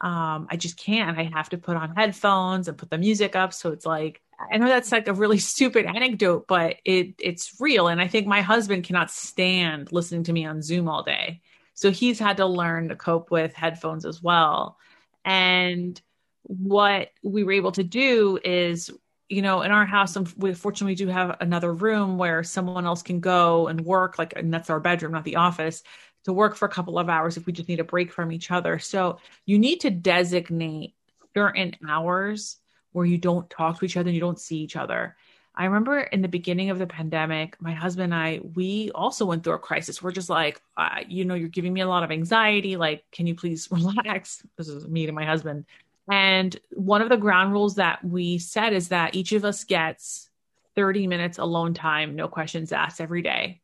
um, 0.00 0.48
I 0.50 0.56
just 0.56 0.76
can't. 0.76 1.16
I 1.16 1.30
have 1.32 1.50
to 1.50 1.58
put 1.58 1.76
on 1.76 1.94
headphones 1.94 2.68
and 2.68 2.76
put 2.76 2.90
the 2.90 2.98
music 2.98 3.36
up. 3.36 3.54
So 3.54 3.70
it's 3.70 3.86
like, 3.86 4.20
I 4.52 4.58
know 4.58 4.66
that's 4.66 4.92
like 4.92 5.08
a 5.08 5.14
really 5.14 5.38
stupid 5.52 5.86
anecdote, 5.86 6.46
but 6.48 6.76
it 6.84 7.14
it's 7.18 7.54
real. 7.60 7.88
And 7.88 8.00
I 8.00 8.08
think 8.08 8.26
my 8.26 8.42
husband 8.42 8.84
cannot 8.84 9.10
stand 9.10 9.92
listening 9.92 10.24
to 10.24 10.32
me 10.32 10.44
on 10.44 10.62
Zoom 10.62 10.88
all 10.88 11.02
day. 11.02 11.40
So 11.74 11.90
he's 11.90 12.18
had 12.18 12.38
to 12.38 12.46
learn 12.46 12.88
to 12.88 12.96
cope 12.96 13.30
with 13.30 13.54
headphones 13.54 14.04
as 14.04 14.22
well. 14.22 14.78
And 15.24 16.00
what 16.46 17.10
we 17.22 17.44
were 17.44 17.52
able 17.52 17.72
to 17.72 17.84
do 17.84 18.38
is 18.44 18.90
you 19.28 19.42
know, 19.42 19.62
in 19.62 19.72
our 19.72 19.84
house, 19.84 20.16
we 20.36 20.54
fortunately 20.54 20.94
do 20.94 21.08
have 21.08 21.36
another 21.40 21.72
room 21.74 22.16
where 22.16 22.44
someone 22.44 22.86
else 22.86 23.02
can 23.02 23.18
go 23.20 23.66
and 23.66 23.80
work, 23.80 24.18
like, 24.18 24.34
and 24.36 24.54
that's 24.54 24.70
our 24.70 24.78
bedroom, 24.78 25.12
not 25.12 25.24
the 25.24 25.36
office, 25.36 25.82
to 26.24 26.32
work 26.32 26.56
for 26.56 26.66
a 26.66 26.70
couple 26.70 26.98
of 26.98 27.08
hours 27.08 27.36
if 27.36 27.46
we 27.46 27.52
just 27.52 27.68
need 27.68 27.80
a 27.80 27.84
break 27.84 28.12
from 28.12 28.30
each 28.30 28.50
other. 28.50 28.78
So 28.78 29.18
you 29.44 29.58
need 29.58 29.80
to 29.80 29.90
designate 29.90 30.94
certain 31.34 31.76
hours 31.88 32.58
where 32.92 33.06
you 33.06 33.18
don't 33.18 33.50
talk 33.50 33.78
to 33.78 33.84
each 33.84 33.96
other 33.96 34.08
and 34.08 34.14
you 34.14 34.20
don't 34.20 34.38
see 34.38 34.58
each 34.58 34.76
other. 34.76 35.16
I 35.54 35.64
remember 35.64 36.00
in 36.00 36.22
the 36.22 36.28
beginning 36.28 36.70
of 36.70 36.78
the 36.78 36.86
pandemic, 36.86 37.60
my 37.60 37.72
husband 37.72 38.12
and 38.12 38.14
I, 38.14 38.40
we 38.54 38.90
also 38.94 39.24
went 39.24 39.42
through 39.42 39.54
a 39.54 39.58
crisis. 39.58 40.02
We're 40.02 40.12
just 40.12 40.28
like, 40.28 40.60
uh, 40.76 41.00
you 41.08 41.24
know, 41.24 41.34
you're 41.34 41.48
giving 41.48 41.72
me 41.72 41.80
a 41.80 41.88
lot 41.88 42.02
of 42.04 42.10
anxiety. 42.10 42.76
Like, 42.76 43.04
can 43.10 43.26
you 43.26 43.34
please 43.34 43.68
relax? 43.72 44.44
This 44.56 44.68
is 44.68 44.86
me 44.86 45.06
to 45.06 45.12
my 45.12 45.24
husband. 45.24 45.64
And 46.10 46.56
one 46.72 47.02
of 47.02 47.08
the 47.08 47.16
ground 47.16 47.52
rules 47.52 47.76
that 47.76 48.04
we 48.04 48.38
set 48.38 48.72
is 48.72 48.88
that 48.88 49.14
each 49.14 49.32
of 49.32 49.44
us 49.44 49.64
gets 49.64 50.28
30 50.76 51.06
minutes 51.06 51.38
alone 51.38 51.74
time, 51.74 52.14
no 52.14 52.28
questions 52.28 52.72
asked 52.72 53.00
every 53.00 53.22
day. 53.22 53.60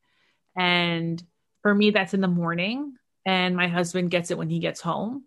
And 0.56 1.22
for 1.62 1.74
me, 1.74 1.90
that's 1.90 2.14
in 2.14 2.20
the 2.20 2.28
morning. 2.28 2.94
And 3.24 3.54
my 3.54 3.68
husband 3.68 4.10
gets 4.10 4.30
it 4.30 4.38
when 4.38 4.50
he 4.50 4.58
gets 4.58 4.80
home. 4.80 5.24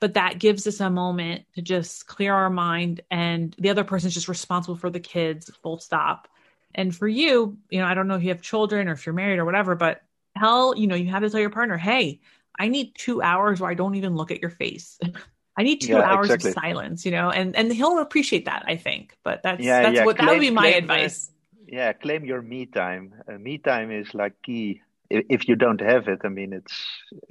But 0.00 0.14
that 0.14 0.38
gives 0.38 0.66
us 0.66 0.80
a 0.80 0.90
moment 0.90 1.44
to 1.54 1.62
just 1.62 2.06
clear 2.06 2.34
our 2.34 2.50
mind. 2.50 3.02
And 3.10 3.54
the 3.58 3.70
other 3.70 3.84
person's 3.84 4.14
just 4.14 4.28
responsible 4.28 4.76
for 4.76 4.90
the 4.90 5.00
kids, 5.00 5.50
full 5.62 5.78
stop. 5.78 6.28
And 6.74 6.94
for 6.94 7.06
you, 7.06 7.58
you 7.70 7.80
know, 7.80 7.86
I 7.86 7.94
don't 7.94 8.08
know 8.08 8.16
if 8.16 8.22
you 8.22 8.30
have 8.30 8.42
children 8.42 8.88
or 8.88 8.92
if 8.92 9.06
you're 9.06 9.14
married 9.14 9.38
or 9.38 9.44
whatever, 9.44 9.74
but 9.74 10.02
hell, 10.34 10.76
you 10.76 10.86
know, 10.86 10.96
you 10.96 11.10
have 11.10 11.22
to 11.22 11.30
tell 11.30 11.40
your 11.40 11.50
partner, 11.50 11.76
hey, 11.76 12.20
I 12.58 12.68
need 12.68 12.94
two 12.96 13.22
hours 13.22 13.60
where 13.60 13.70
I 13.70 13.74
don't 13.74 13.94
even 13.94 14.16
look 14.16 14.30
at 14.30 14.40
your 14.40 14.50
face. 14.50 14.98
I 15.56 15.62
need 15.62 15.80
two 15.80 15.92
yeah, 15.92 16.02
hours 16.02 16.30
exactly. 16.30 16.50
of 16.50 16.54
silence, 16.54 17.06
you 17.06 17.12
know, 17.12 17.30
and 17.30 17.54
and 17.54 17.72
he'll 17.72 17.98
appreciate 17.98 18.46
that, 18.46 18.64
I 18.66 18.76
think. 18.76 19.16
But 19.22 19.42
that's 19.42 19.62
yeah, 19.62 19.82
that's 19.82 19.96
yeah. 19.96 20.04
what 20.04 20.16
claim, 20.16 20.26
that 20.26 20.32
would 20.32 20.40
be 20.40 20.50
my 20.50 20.68
advice. 20.68 21.30
yeah, 21.66 21.92
claim 21.92 22.24
your 22.24 22.42
me 22.42 22.66
time. 22.66 23.14
Uh, 23.28 23.38
me 23.38 23.58
time 23.58 23.90
is 23.90 24.12
like 24.14 24.34
key. 24.42 24.80
If, 25.10 25.24
if, 25.28 25.48
you 25.48 25.54
don't 25.54 25.80
have 25.80 26.08
it, 26.08 26.20
I 26.24 26.28
mean, 26.28 26.52
it's 26.52 26.86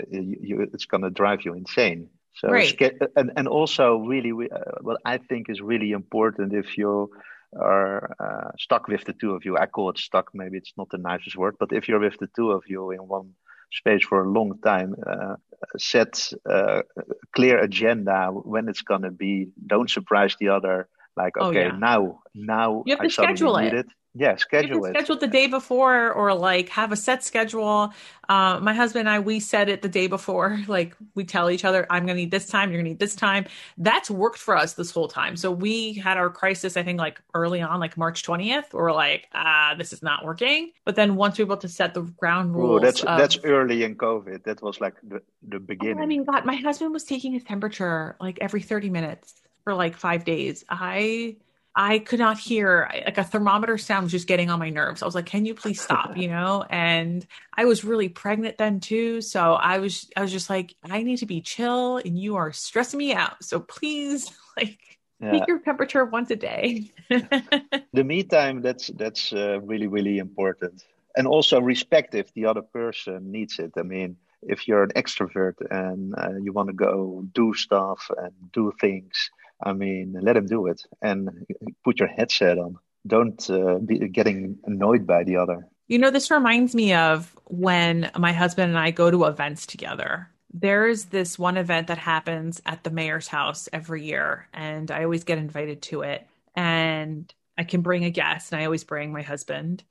you, 0.10 0.38
you, 0.40 0.62
it's 0.74 0.86
gonna 0.86 1.10
drive 1.10 1.44
you 1.44 1.54
insane. 1.54 2.10
So 2.36 2.50
right. 2.50 2.82
and 3.16 3.32
and 3.36 3.48
also 3.48 3.98
really, 3.98 4.32
uh, 4.32 4.58
what 4.82 5.02
I 5.06 5.18
think 5.18 5.50
is 5.50 5.60
really 5.60 5.92
important 5.92 6.54
if 6.54 6.78
you 6.78 7.12
are 7.60 8.16
uh, 8.20 8.52
stuck 8.58 8.88
with 8.88 9.04
the 9.04 9.14
two 9.14 9.34
of 9.34 9.44
you. 9.46 9.58
I 9.58 9.66
call 9.66 9.90
it 9.90 9.98
stuck. 9.98 10.30
Maybe 10.34 10.58
it's 10.58 10.74
not 10.78 10.90
the 10.90 10.98
nicest 10.98 11.36
word, 11.36 11.56
but 11.60 11.74
if 11.74 11.88
you're 11.88 12.00
with 12.00 12.18
the 12.20 12.30
two 12.36 12.52
of 12.52 12.64
you 12.68 12.92
in 12.92 13.00
one 13.00 13.34
space 13.74 14.04
for 14.04 14.24
a 14.24 14.30
long 14.30 14.60
time. 14.64 14.96
Uh, 15.06 15.36
set 15.78 16.32
a 16.46 16.84
clear 17.36 17.60
agenda 17.60 18.28
when 18.32 18.70
it's 18.70 18.82
gonna 18.82 19.12
be. 19.12 19.48
Don't 19.68 19.90
surprise 19.90 20.36
the 20.40 20.50
other. 20.50 20.88
Like, 21.16 21.34
oh, 21.40 21.50
okay, 21.50 21.66
oh, 21.66 21.68
yeah. 21.68 21.78
now, 21.78 22.20
now 22.34 22.84
you 22.86 22.94
have 22.94 23.00
to 23.00 23.06
I 23.06 23.10
schedule 23.10 23.58
it. 23.58 23.74
it 23.74 23.86
yeah 24.16 24.36
schedule 24.36 24.86
it. 24.86 24.92
schedule 24.92 25.16
it 25.16 25.20
the 25.20 25.28
day 25.28 25.48
before 25.48 26.12
or 26.12 26.34
like 26.34 26.70
have 26.70 26.92
a 26.92 26.96
set 26.96 27.24
schedule. 27.24 27.94
Uh, 28.30 28.60
my 28.62 28.74
husband 28.74 29.08
and 29.08 29.10
i 29.10 29.20
we 29.20 29.40
set 29.40 29.70
it 29.70 29.82
the 29.82 29.90
day 29.90 30.08
before. 30.08 30.60
Like 30.74 30.96
we 31.14 31.24
tell 31.24 31.50
each 31.52 31.66
other 31.66 31.86
i'm 31.90 32.06
gonna 32.06 32.16
need 32.16 32.32
this 32.32 32.48
time 32.48 32.72
you're 32.72 32.80
gonna 32.80 32.90
need 32.90 33.00
this 33.00 33.16
time. 33.16 33.46
That's 33.78 34.10
worked 34.10 34.40
for 34.40 34.56
us 34.56 34.74
this 34.74 34.92
whole 34.92 35.08
time. 35.08 35.36
So 35.38 35.52
we 35.52 35.94
had 35.94 36.18
our 36.18 36.30
crisis 36.30 36.78
i 36.78 36.84
think 36.84 37.00
like 37.00 37.22
early 37.34 37.62
on 37.62 37.80
like 37.80 37.98
march 37.98 38.24
20th 38.24 38.74
we're 38.74 38.92
like 38.92 39.28
ah 39.34 39.76
this 39.78 39.94
is 39.94 40.02
not 40.02 40.24
working. 40.26 40.72
But 40.86 40.96
then 40.96 41.16
once 41.16 41.38
we 41.38 41.44
were 41.44 41.54
able 41.54 41.62
to 41.62 41.68
set 41.68 41.94
the 41.94 42.02
ground 42.02 42.56
rules 42.56 42.82
Ooh, 42.82 42.86
that's 42.86 43.02
of, 43.02 43.18
that's 43.18 43.38
early 43.44 43.84
in 43.84 43.96
covid. 43.96 44.44
That 44.44 44.62
was 44.62 44.80
like 44.80 44.96
the, 45.04 45.22
the 45.48 45.60
beginning 45.60 46.00
i 46.00 46.06
mean 46.06 46.24
god 46.24 46.46
my 46.46 46.56
husband 46.56 46.94
was 46.94 47.04
taking 47.04 47.34
his 47.34 47.44
temperature 47.44 48.16
like 48.20 48.38
every 48.42 48.62
30 48.62 48.90
minutes 48.90 49.44
for 49.64 49.74
like 49.74 49.96
five 49.96 50.26
days. 50.26 50.64
I 50.70 51.38
I 51.76 52.00
could 52.00 52.20
not 52.20 52.38
hear 52.38 52.88
like 53.06 53.18
a 53.18 53.24
thermometer 53.24 53.78
sound 53.80 54.04
was 54.04 54.12
just 54.12 54.28
getting 54.28 54.52
on 54.52 54.60
my 54.60 54.70
nerves. 54.70 55.02
I 55.02 55.06
was 55.06 55.16
like, 55.16 55.26
"Can 55.26 55.46
you 55.46 55.56
please 55.56 55.82
stop?" 55.82 56.16
You 56.24 56.28
know. 56.28 56.66
And 56.70 57.26
I 57.56 57.66
was 57.66 57.84
really 57.84 58.10
pregnant 58.10 58.58
then 58.58 58.80
too, 58.80 59.22
so 59.22 59.54
I 59.54 59.80
was 59.80 60.10
I 60.16 60.22
was 60.22 60.32
just 60.32 60.50
like, 60.50 60.76
"I 60.84 61.02
need 61.02 61.18
to 61.18 61.26
be 61.26 61.42
chill, 61.42 61.98
and 61.98 62.18
you 62.18 62.36
are 62.36 62.52
stressing 62.52 63.00
me 63.00 63.14
out. 63.14 63.44
So 63.44 63.60
please, 63.60 64.32
like, 64.58 65.00
yeah. 65.20 65.32
take 65.32 65.48
your 65.48 65.60
temperature 65.60 66.06
once 66.06 66.30
a 66.30 66.36
day." 66.36 66.92
the 67.10 68.04
me 68.04 68.24
time 68.24 68.62
that's 68.62 68.88
that's 68.88 69.34
uh, 69.34 69.60
really 69.62 69.88
really 69.88 70.20
important, 70.20 70.84
and 71.18 71.26
also 71.26 71.60
respect 71.60 72.14
if 72.14 72.32
the 72.34 72.46
other 72.46 72.62
person 72.62 73.32
needs 73.32 73.58
it. 73.58 73.72
I 73.78 73.82
mean, 73.82 74.18
if 74.44 74.68
you're 74.68 74.84
an 74.84 74.92
extrovert 74.92 75.56
and 75.72 76.14
uh, 76.18 76.36
you 76.40 76.54
want 76.54 76.68
to 76.68 76.74
go 76.74 77.26
do 77.34 77.56
stuff 77.56 78.12
and 78.18 78.32
do 78.52 78.72
things 78.80 79.32
I 79.64 79.74
mean, 79.74 80.16
let 80.22 80.38
him 80.38 80.46
do 80.46 80.68
it 80.68 80.84
and 81.02 81.46
put 81.84 82.00
your 82.00 82.10
headset 82.10 82.58
on. 82.58 82.78
Don't 83.06 83.50
uh, 83.50 83.80
be 83.80 84.08
getting 84.10 84.60
annoyed 84.66 85.08
by 85.08 85.24
the 85.24 85.38
other. 85.38 85.68
You 85.88 86.00
know, 86.00 86.12
this 86.12 86.32
reminds 86.32 86.74
me 86.74 86.94
of 86.94 87.36
when 87.46 88.10
my 88.18 88.32
husband 88.32 88.70
and 88.70 88.80
I 88.80 88.92
go 88.92 89.12
to 89.12 89.26
events 89.26 89.66
together. 89.66 90.30
There's 90.54 91.06
this 91.06 91.40
one 91.40 91.58
event 91.58 91.88
that 91.88 91.98
happens 91.98 92.62
at 92.66 92.84
the 92.84 92.92
mayor's 92.92 93.28
house 93.28 93.68
every 93.74 94.04
year, 94.04 94.48
and 94.54 94.92
I 94.92 95.04
always 95.04 95.24
get 95.24 95.38
invited 95.38 95.82
to 95.84 96.02
it. 96.02 96.28
And 96.56 97.34
I 97.58 97.64
can 97.64 97.82
bring 97.82 98.06
a 98.06 98.10
guest, 98.10 98.52
and 98.52 98.62
I 98.62 98.66
always 98.66 98.84
bring 98.84 99.12
my 99.12 99.24
husband 99.24 99.84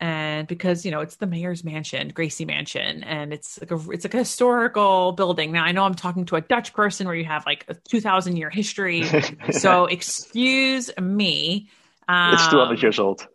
and 0.00 0.46
because 0.46 0.84
you 0.84 0.90
know 0.90 1.00
it's 1.00 1.16
the 1.16 1.26
mayor's 1.26 1.64
mansion 1.64 2.08
gracie 2.08 2.44
mansion 2.44 3.02
and 3.04 3.32
it's 3.32 3.58
like 3.60 3.70
a 3.70 3.90
it's 3.90 4.04
like 4.04 4.14
a 4.14 4.18
historical 4.18 5.12
building. 5.12 5.52
Now 5.52 5.64
i 5.64 5.72
know 5.72 5.84
i'm 5.84 5.94
talking 5.94 6.26
to 6.26 6.36
a 6.36 6.40
dutch 6.40 6.72
person 6.74 7.06
where 7.06 7.16
you 7.16 7.24
have 7.24 7.46
like 7.46 7.64
a 7.68 7.74
2000 7.74 8.36
year 8.36 8.50
history. 8.50 9.04
So 9.52 9.86
excuse 9.86 10.90
me 11.00 11.68
um, 12.08 12.34
it's 12.34 12.48
200 12.48 12.82
years 12.82 12.98
old. 12.98 13.26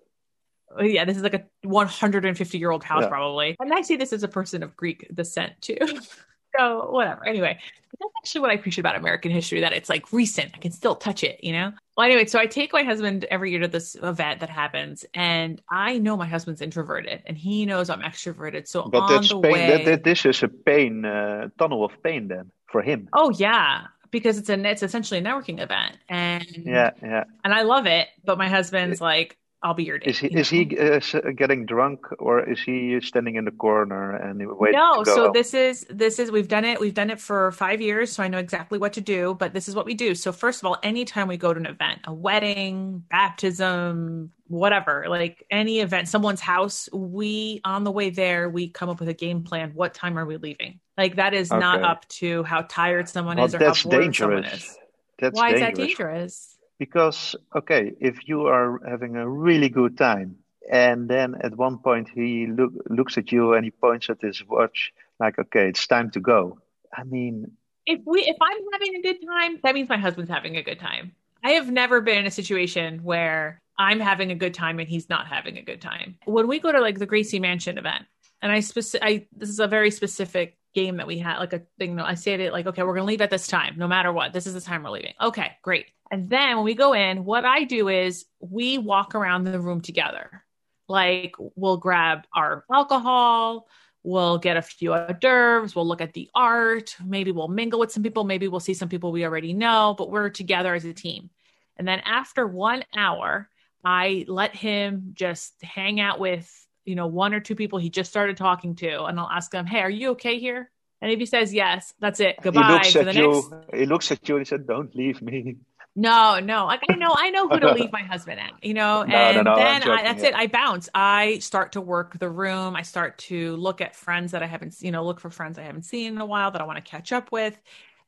Yeah 0.80 1.06
this 1.06 1.18
is 1.18 1.24
like 1.24 1.34
a 1.34 1.46
150 1.64 2.58
year 2.58 2.72
old 2.72 2.84
house 2.84 3.04
yeah. 3.04 3.10
probably. 3.10 3.56
And 3.60 3.74
i 3.74 3.82
see 3.82 3.96
this 3.96 4.14
as 4.14 4.24
a 4.24 4.28
person 4.28 4.64
of 4.64 4.76
greek 4.76 5.08
descent 5.14 5.54
too 5.62 5.78
so 6.58 6.90
whatever. 6.92 7.28
Anyway, 7.28 7.58
that's 8.00 8.12
actually 8.22 8.42
what 8.42 8.52
I 8.52 8.54
appreciate 8.54 8.82
about 8.82 8.96
American 8.96 9.32
history 9.32 9.62
that 9.62 9.74
it's 9.74 9.90
like 9.90 10.12
recent. 10.12 10.52
I 10.54 10.58
can 10.58 10.72
still 10.72 10.96
touch 10.96 11.24
it, 11.24 11.44
you 11.44 11.52
know? 11.52 11.72
Well, 11.98 12.06
anyway, 12.06 12.26
so 12.26 12.40
I 12.40 12.46
take 12.46 12.74
my 12.74 12.84
husband 12.84 13.26
every 13.26 13.52
year 13.52 13.60
to 13.60 13.68
this 13.68 13.96
event 14.02 14.40
that 14.40 14.50
happens, 14.50 15.06
and 15.14 15.62
I 15.70 15.98
know 15.98 16.16
my 16.16 16.26
husband's 16.26 16.62
introverted, 16.62 17.22
and 17.26 17.38
he 17.38 17.66
knows 17.66 17.90
I'm 17.90 18.02
extroverted. 18.02 18.68
So 18.68 18.84
but 18.84 19.02
on 19.02 19.24
the 19.24 19.40
pain, 19.42 19.52
way, 19.52 19.68
that, 19.68 19.86
that, 19.86 20.04
this 20.04 20.26
is 20.26 20.42
a 20.42 20.48
pain 20.48 21.06
uh, 21.06 21.50
tunnel 21.60 21.84
of 21.84 21.92
pain 22.02 22.28
then 22.28 22.50
for 22.68 22.82
him. 22.82 23.10
Oh 23.14 23.30
yeah, 23.32 23.88
because 24.10 24.38
it's 24.38 24.50
a 24.50 24.60
it's 24.68 24.84
essentially 24.84 25.20
a 25.20 25.24
networking 25.24 25.60
event, 25.60 25.98
and 26.08 26.48
yeah, 26.66 26.92
yeah, 27.04 27.26
and 27.44 27.54
I 27.54 27.64
love 27.64 27.86
it. 27.86 28.08
But 28.24 28.38
my 28.38 28.48
husband's 28.48 29.02
like, 29.02 29.38
I'll 29.64 29.76
be 29.76 29.84
your 29.84 30.00
date. 30.00 30.10
Is 30.10 30.18
he 30.18 30.28
is 30.28 30.50
he 30.50 30.78
uh, 30.78 31.00
getting 31.36 31.68
drunk 31.68 32.08
or 32.18 32.50
is 32.50 32.60
he 32.62 33.00
standing 33.02 33.36
in 33.36 33.46
the 33.46 33.52
corner 33.52 34.16
and 34.16 34.40
waiting? 34.58 34.80
No, 34.80 35.04
so 35.04 35.32
this 35.32 35.54
is 35.54 35.86
this 35.88 36.18
is 36.18 36.32
we've 36.32 36.48
done 36.48 36.66
it. 36.66 36.80
We've 36.80 36.96
done 36.96 37.12
it 37.12 37.20
for 37.20 37.52
five 37.52 37.80
years, 37.80 38.12
so 38.12 38.24
I 38.24 38.28
know 38.28 38.40
exactly 38.40 38.80
what 38.80 38.94
to 38.94 39.02
do. 39.02 39.36
But 39.38 39.54
this 39.54 39.68
is 39.68 39.76
what 39.76 39.86
we 39.86 39.94
do. 39.94 40.16
So 40.16 40.32
first 40.32 40.62
of 40.62 40.66
all, 40.66 40.78
anytime 40.82 41.28
we 41.28 41.38
go 41.38 41.54
to 41.54 41.60
an 41.60 41.68
event, 41.68 42.00
a 42.06 42.14
wedding, 42.14 43.04
baptism, 43.12 44.32
whatever, 44.48 45.06
like 45.08 45.46
any 45.52 45.80
event, 45.80 46.08
someone's 46.08 46.42
house, 46.42 46.90
we 46.92 47.62
on 47.64 47.84
the 47.84 47.92
way 47.92 48.10
there 48.10 48.50
we 48.50 48.68
come 48.68 48.90
up 48.90 49.00
with 49.00 49.10
a 49.10 49.14
game 49.14 49.44
plan. 49.44 49.74
What 49.76 49.94
time 49.94 50.18
are 50.18 50.26
we 50.26 50.38
leaving? 50.38 50.80
Like 50.98 51.18
that 51.18 51.36
is 51.36 51.52
okay. 51.52 51.60
not 51.60 51.84
up 51.84 52.08
to 52.10 52.42
how 52.44 52.64
tired 52.64 53.08
someone 53.08 53.38
well, 53.38 53.46
is 53.46 53.54
or 53.54 53.60
how 53.60 53.74
bored 53.74 54.02
dangerous. 54.02 54.18
someone 54.18 54.46
is. 54.46 54.78
That's 55.20 55.36
Why 55.36 55.52
dangerous. 55.52 55.70
is 55.70 55.78
that 55.78 55.88
dangerous? 55.88 56.51
Because 56.82 57.36
okay 57.60 57.84
if 58.10 58.16
you 58.30 58.40
are 58.56 58.70
having 58.94 59.14
a 59.16 59.28
really 59.48 59.70
good 59.70 59.96
time 59.98 60.30
and 60.72 61.10
then 61.14 61.30
at 61.48 61.56
one 61.68 61.78
point 61.78 62.08
he 62.18 62.48
look, 62.58 62.74
looks 62.98 63.18
at 63.22 63.32
you 63.32 63.54
and 63.54 63.66
he 63.66 63.72
points 63.72 64.10
at 64.10 64.22
his 64.28 64.44
watch 64.54 64.80
like 65.20 65.38
okay 65.44 65.66
it's 65.70 65.86
time 65.96 66.10
to 66.16 66.20
go 66.20 66.58
I 66.94 67.04
mean, 67.04 67.52
if 67.86 68.02
we 68.06 68.22
if 68.22 68.38
I'm 68.42 68.58
having 68.74 68.96
a 68.96 69.02
good 69.02 69.26
time, 69.26 69.60
that 69.64 69.74
means 69.74 69.90
my 69.90 69.98
husband's 69.98 70.30
having 70.30 70.58
a 70.58 70.64
good 70.64 70.80
time. 70.80 71.14
I 71.44 71.52
have 71.52 71.72
never 71.72 72.02
been 72.02 72.20
in 72.20 72.28
a 72.28 72.32
situation 72.32 73.04
where 73.04 73.62
I'm 73.78 74.00
having 74.00 74.32
a 74.32 74.36
good 74.36 74.54
time 74.54 74.80
and 74.80 74.88
he's 74.88 75.10
not 75.10 75.28
having 75.28 75.58
a 75.58 75.64
good 75.64 75.82
time. 75.82 76.18
When 76.26 76.48
we 76.48 76.60
go 76.60 76.72
to 76.72 76.80
like 76.80 77.00
the 77.00 77.06
Gracie 77.06 77.40
Mansion 77.40 77.78
event, 77.78 78.06
and 78.42 78.52
I 78.52 78.60
specific, 78.60 79.08
I 79.08 79.28
this 79.36 79.50
is 79.50 79.60
a 79.60 79.68
very 79.68 79.92
specific 79.92 80.58
game 80.74 80.98
that 80.98 81.08
we 81.08 81.18
had, 81.18 81.40
like 81.40 81.54
a 81.54 81.64
thing. 81.80 82.00
I 82.00 82.16
say 82.16 82.34
it 82.34 82.54
like, 82.54 82.68
okay, 82.68 82.84
we're 82.84 82.94
gonna 82.94 83.06
leave 83.06 83.22
at 83.22 83.30
this 83.30 83.48
time, 83.48 83.76
no 83.78 83.88
matter 83.88 84.12
what. 84.12 84.34
This 84.34 84.48
is 84.48 84.54
the 84.54 84.62
time 84.62 84.84
we're 84.84 84.92
leaving. 84.92 85.14
Okay, 85.22 85.52
great. 85.62 85.88
And 86.12 86.30
then 86.30 86.58
when 86.58 86.66
we 86.66 86.76
go 86.76 86.94
in, 86.94 87.24
what 87.24 87.46
I 87.46 87.64
do 87.64 87.88
is 87.88 88.26
we 88.42 88.78
walk 88.78 89.16
around 89.16 89.46
the 89.46 89.62
room 89.62 89.80
together. 89.80 90.44
Like 90.90 91.36
we'll 91.56 91.78
grab 91.78 92.26
our 92.36 92.66
alcohol, 92.72 93.68
we'll 94.04 94.38
get 94.38 94.58
a 94.58 94.62
few 94.62 94.92
hors 94.92 95.16
d'oeuvres, 95.20 95.74
we'll 95.74 95.88
look 95.88 96.02
at 96.02 96.12
the 96.12 96.30
art, 96.36 96.98
maybe 97.04 97.32
we'll 97.32 97.48
mingle 97.48 97.80
with 97.80 97.94
some 97.94 98.04
people, 98.04 98.26
maybe 98.26 98.50
we'll 98.50 98.60
see 98.60 98.74
some 98.74 98.90
people 98.90 99.14
we 99.14 99.24
already 99.24 99.54
know, 99.54 99.96
but 99.98 100.12
we're 100.12 100.30
together 100.30 100.76
as 100.76 100.84
a 100.84 100.94
team. 100.94 101.30
And 101.78 101.88
then 101.88 102.02
after 102.02 102.46
one 102.46 102.84
hour, 102.94 103.50
I 103.86 104.26
let 104.28 104.54
him 104.54 105.12
just 105.14 105.54
hang 105.64 106.02
out 106.02 106.20
with, 106.20 106.52
you 106.84 106.96
know, 106.96 107.08
one 107.08 107.34
or 107.34 107.40
two 107.40 107.56
people 107.56 107.80
he 107.80 107.90
just 107.90 108.10
started 108.10 108.36
talking 108.36 108.76
to, 108.76 109.06
and 109.06 109.18
I'll 109.18 109.30
ask 109.30 109.54
him, 109.54 109.66
Hey, 109.66 109.80
are 109.80 109.90
you 109.90 110.10
okay 110.12 110.40
here? 110.40 110.70
And 111.02 111.12
if 111.12 111.20
he 111.20 111.26
says 111.26 111.54
yes, 111.54 111.94
that's 112.00 112.20
it. 112.20 112.36
Goodbye. 112.42 112.62
He 112.62 112.74
looks 112.74 112.96
at 112.96 113.16
you. 113.16 113.50
Next... 113.50 113.80
He 113.80 113.86
looks 113.86 114.12
at 114.12 114.30
you 114.30 114.36
and 114.36 114.46
he 114.46 114.50
said, 114.50 114.68
"Don't 114.68 114.96
leave 114.96 115.22
me." 115.22 115.58
No, 115.96 116.40
no. 116.40 116.66
Like 116.66 116.82
I 116.90 116.96
know, 116.96 117.14
I 117.16 117.30
know 117.32 117.50
who 117.50 117.60
to 117.60 117.74
leave 117.74 117.92
my 117.92 118.02
husband 118.02 118.40
at, 118.40 118.54
you 118.62 118.74
know, 118.74 119.04
no, 119.04 119.16
and 119.16 119.38
no, 119.38 119.44
no, 119.44 119.56
then 119.56 119.84
I, 119.84 120.04
that's 120.04 120.24
yeah. 120.24 120.30
it. 120.30 120.36
I 120.36 120.48
bounce. 120.48 120.90
I 120.94 121.40
start 121.40 121.74
to 121.74 121.82
work 121.82 122.18
the 122.18 122.30
room. 122.30 122.76
I 122.76 122.82
start 122.84 123.18
to 123.20 123.56
look 123.58 123.82
at 123.82 123.96
friends 123.96 124.32
that 124.32 124.42
I 124.42 124.48
haven't, 124.48 124.82
you 124.82 124.92
know, 124.92 125.04
look 125.04 125.20
for 125.20 125.30
friends 125.30 125.58
I 125.58 125.64
haven't 125.64 125.84
seen 125.84 126.14
in 126.14 126.22
a 126.22 126.26
while 126.26 126.52
that 126.52 126.62
I 126.62 126.66
want 126.66 126.78
to 126.78 126.90
catch 126.90 127.12
up 127.12 127.32
with. 127.32 127.60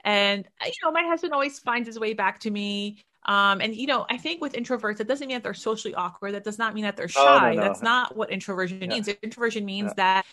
And, 0.06 0.46
you 0.66 0.72
know, 0.84 0.92
my 0.92 1.04
husband 1.04 1.34
always 1.34 1.60
finds 1.60 1.88
his 1.88 2.00
way 2.00 2.14
back 2.14 2.40
to 2.42 2.52
me. 2.52 3.04
Um, 3.26 3.62
and 3.62 3.74
you 3.76 3.88
know, 3.88 4.06
I 4.10 4.18
think 4.18 4.42
with 4.42 4.54
introverts, 4.54 5.00
it 5.00 5.08
doesn't 5.08 5.28
mean 5.28 5.36
that 5.36 5.44
they're 5.44 5.54
socially 5.54 5.96
awkward. 5.96 6.34
That 6.34 6.44
does 6.44 6.58
not 6.60 6.74
mean 6.74 6.84
that 6.84 6.98
they're 6.98 7.08
shy. 7.08 7.56
That's 7.56 7.82
not 7.82 8.16
what 8.18 8.32
introversion 8.32 8.82
yeah. 8.82 8.88
means. 8.88 9.08
Introversion 9.08 9.66
means 9.66 9.94
yeah. 9.98 10.22
that 10.22 10.26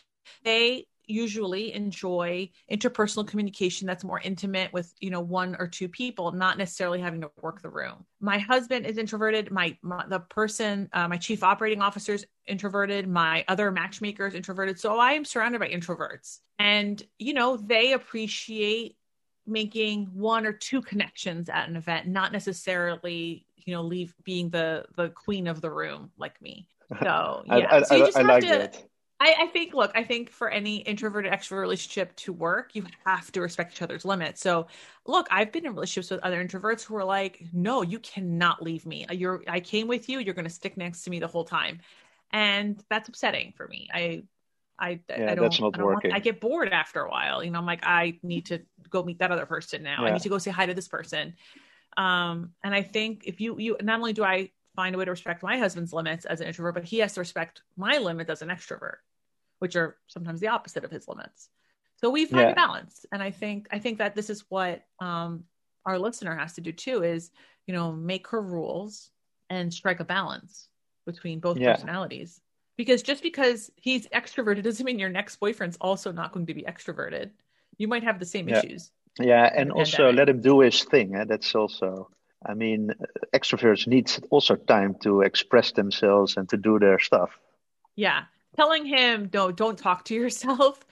they 0.43 0.87
usually 1.11 1.73
enjoy 1.73 2.51
interpersonal 2.71 3.27
communication 3.27 3.87
that's 3.87 4.05
more 4.05 4.21
intimate 4.21 4.73
with 4.73 4.95
you 5.01 5.11
know 5.11 5.21
one 5.21 5.57
or 5.59 5.67
two 5.67 5.89
people 5.89 6.33
not 6.33 6.59
necessarily 6.59 7.01
having 7.01 7.21
to 7.21 7.31
work 7.41 7.63
the 7.63 7.69
room. 7.69 8.05
My 8.21 8.39
husband 8.39 8.87
is 8.87 8.99
introverted. 8.99 9.51
My, 9.51 9.77
my 9.83 10.05
the 10.09 10.21
person 10.21 10.89
uh, 10.93 11.09
my 11.09 11.17
chief 11.17 11.43
operating 11.43 11.83
officer 11.83 12.15
is 12.15 12.27
introverted. 12.47 13.09
My 13.09 13.45
other 13.49 13.71
matchmaker 13.71 14.27
is 14.27 14.35
introverted. 14.35 14.79
So 14.79 14.99
i 14.99 15.13
am 15.13 15.25
surrounded 15.25 15.61
by 15.61 15.69
introverts. 15.69 16.39
And 16.59 17.03
you 17.19 17.35
know 17.35 17.57
they 17.57 17.93
appreciate 17.93 18.97
making 19.47 20.07
one 20.13 20.47
or 20.47 20.53
two 20.53 20.81
connections 20.81 21.49
at 21.49 21.69
an 21.69 21.75
event 21.75 22.07
not 22.07 22.31
necessarily 22.31 23.47
you 23.57 23.75
know 23.75 23.83
leave 23.83 24.15
being 24.23 24.51
the 24.51 24.85
the 24.97 25.09
queen 25.09 25.47
of 25.47 25.61
the 25.61 25.71
room 25.71 26.11
like 26.19 26.41
me. 26.41 26.69
So 27.01 27.45
yeah. 27.47 27.55
I, 27.55 27.77
I, 27.77 27.83
so 27.83 27.95
you 27.95 28.05
just 28.07 28.17
I, 28.17 28.21
have 28.21 28.29
like 28.29 28.43
to 28.43 28.49
that 28.49 28.90
I, 29.23 29.35
I, 29.41 29.47
think, 29.49 29.75
look, 29.75 29.93
I 29.95 30.03
think 30.03 30.31
for 30.31 30.49
any 30.49 30.79
introverted 30.79 31.31
extrovert 31.31 31.61
relationship 31.61 32.17
to 32.17 32.33
work, 32.33 32.71
you 32.75 32.87
have 33.05 33.31
to 33.33 33.43
respect 33.43 33.75
each 33.75 33.83
other's 33.83 34.07
limits. 34.07 34.41
So, 34.41 34.67
look, 35.07 35.29
I've 35.31 35.53
been 35.53 35.67
in 35.67 35.75
relationships 35.75 36.11
with 36.11 36.21
other 36.23 36.43
introverts 36.43 36.83
who 36.83 36.97
are 36.97 37.05
like, 37.05 37.45
no, 37.53 37.83
you 37.83 37.99
cannot 37.99 38.63
leave 38.63 38.87
me. 38.87 39.05
You're, 39.11 39.43
I 39.47 39.61
came 39.61 39.89
with 39.89 40.09
you. 40.09 40.21
You're 40.21 40.33
going 40.33 40.47
to 40.47 40.51
stick 40.51 40.79
next 40.79 41.03
to 41.03 41.11
me 41.11 41.21
the 41.21 41.27
whole 41.27 41.45
time. 41.45 41.81
And 42.33 42.83
that's 42.89 43.11
upsetting 43.11 43.53
for 43.59 43.69
me. 43.69 43.91
I, 43.93 44.23
I, 44.79 45.01
yeah, 45.11 45.33
I 45.33 45.35
don't, 45.35 45.53
I, 45.53 45.71
don't. 45.71 45.85
Want, 45.85 46.07
I 46.11 46.19
get 46.19 46.41
bored 46.41 46.71
after 46.71 47.03
a 47.03 47.11
while. 47.11 47.45
You 47.45 47.51
know, 47.51 47.59
I'm 47.59 47.67
like, 47.67 47.85
I 47.85 48.19
need 48.23 48.47
to 48.47 48.63
go 48.89 49.03
meet 49.03 49.19
that 49.19 49.31
other 49.31 49.45
person 49.45 49.83
now. 49.83 49.99
Yeah. 50.03 50.09
I 50.09 50.13
need 50.15 50.23
to 50.23 50.31
go 50.31 50.39
say 50.39 50.51
hi 50.51 50.65
to 50.65 50.73
this 50.73 50.89
person. 50.89 51.35
Um, 51.99 52.53
and 52.65 52.75
I 52.75 52.81
think 52.81 53.25
if 53.27 53.39
you, 53.39 53.59
you, 53.59 53.77
not 53.83 53.99
only 53.99 54.15
do 54.15 54.25
I 54.25 54.51
find 54.77 54.95
a 54.95 54.99
way 54.99 55.05
to 55.05 55.11
respect 55.11 55.43
my 55.43 55.59
husband's 55.59 55.93
limits 55.93 56.25
as 56.25 56.41
an 56.41 56.47
introvert, 56.47 56.73
but 56.73 56.85
he 56.85 57.01
has 57.01 57.13
to 57.15 57.21
respect 57.21 57.61
my 57.77 57.99
limits 57.99 58.31
as 58.31 58.41
an 58.41 58.49
extrovert 58.49 58.97
which 59.61 59.77
are 59.77 59.97
sometimes 60.09 60.41
the 60.41 60.49
opposite 60.49 60.85
of 60.85 60.91
his 60.91 61.07
limits. 61.07 61.49
So 61.99 62.11
we 62.11 62.25
find 62.25 62.49
yeah. 62.49 62.53
a 62.53 62.55
balance. 62.55 63.07
And 63.13 63.23
I 63.23 63.31
think 63.31 63.69
I 63.71 63.79
think 63.79 63.99
that 63.99 64.17
this 64.17 64.31
is 64.31 64.45
what 64.49 64.83
um, 64.99 65.45
our 65.87 65.99
listener 65.99 66.35
has 66.35 66.55
to 66.55 66.61
do 66.61 66.73
too 66.73 67.05
is, 67.05 67.31
you 67.67 67.75
know, 67.75 67.93
make 67.93 68.27
her 68.29 68.41
rules 68.41 69.11
and 69.49 69.73
strike 69.73 70.01
a 70.01 70.05
balance 70.05 70.69
between 71.07 71.41
both 71.41 71.59
yeah. 71.59 71.75
personalities. 71.75 72.41
Because 72.77 73.03
just 73.03 73.23
because 73.23 73.71
he's 73.77 74.09
extroverted 74.09 74.63
doesn't 74.63 74.85
mean 74.85 74.99
your 74.99 75.11
next 75.11 75.37
boyfriend's 75.37 75.77
also 75.81 76.11
not 76.11 76.33
going 76.33 76.47
to 76.47 76.55
be 76.55 76.63
extroverted. 76.63 77.31
You 77.77 77.89
might 77.89 78.05
have 78.05 78.19
the 78.19 78.25
same 78.25 78.49
yeah. 78.49 78.59
issues. 78.59 78.91
Yeah, 79.19 79.51
and 79.55 79.71
also 79.71 79.99
pandemic. 79.99 80.17
let 80.17 80.29
him 80.31 80.41
do 80.41 80.61
his 80.61 80.83
thing. 80.85 81.15
Eh? 81.15 81.25
That's 81.25 81.55
also 81.55 82.09
I 82.47 82.55
mean, 82.55 82.95
extroverts 83.35 83.87
need 83.87 84.11
also 84.31 84.57
time 84.57 84.97
to 85.03 85.21
express 85.21 85.73
themselves 85.73 86.39
and 86.39 86.49
to 86.49 86.57
do 86.57 86.79
their 86.79 86.99
stuff. 86.99 87.39
Yeah 87.97 88.25
telling 88.57 88.85
him 88.87 89.31
no 89.33 89.53
don't 89.53 89.79
talk 89.79 90.05
to 90.07 90.15
yourself. 90.23 90.85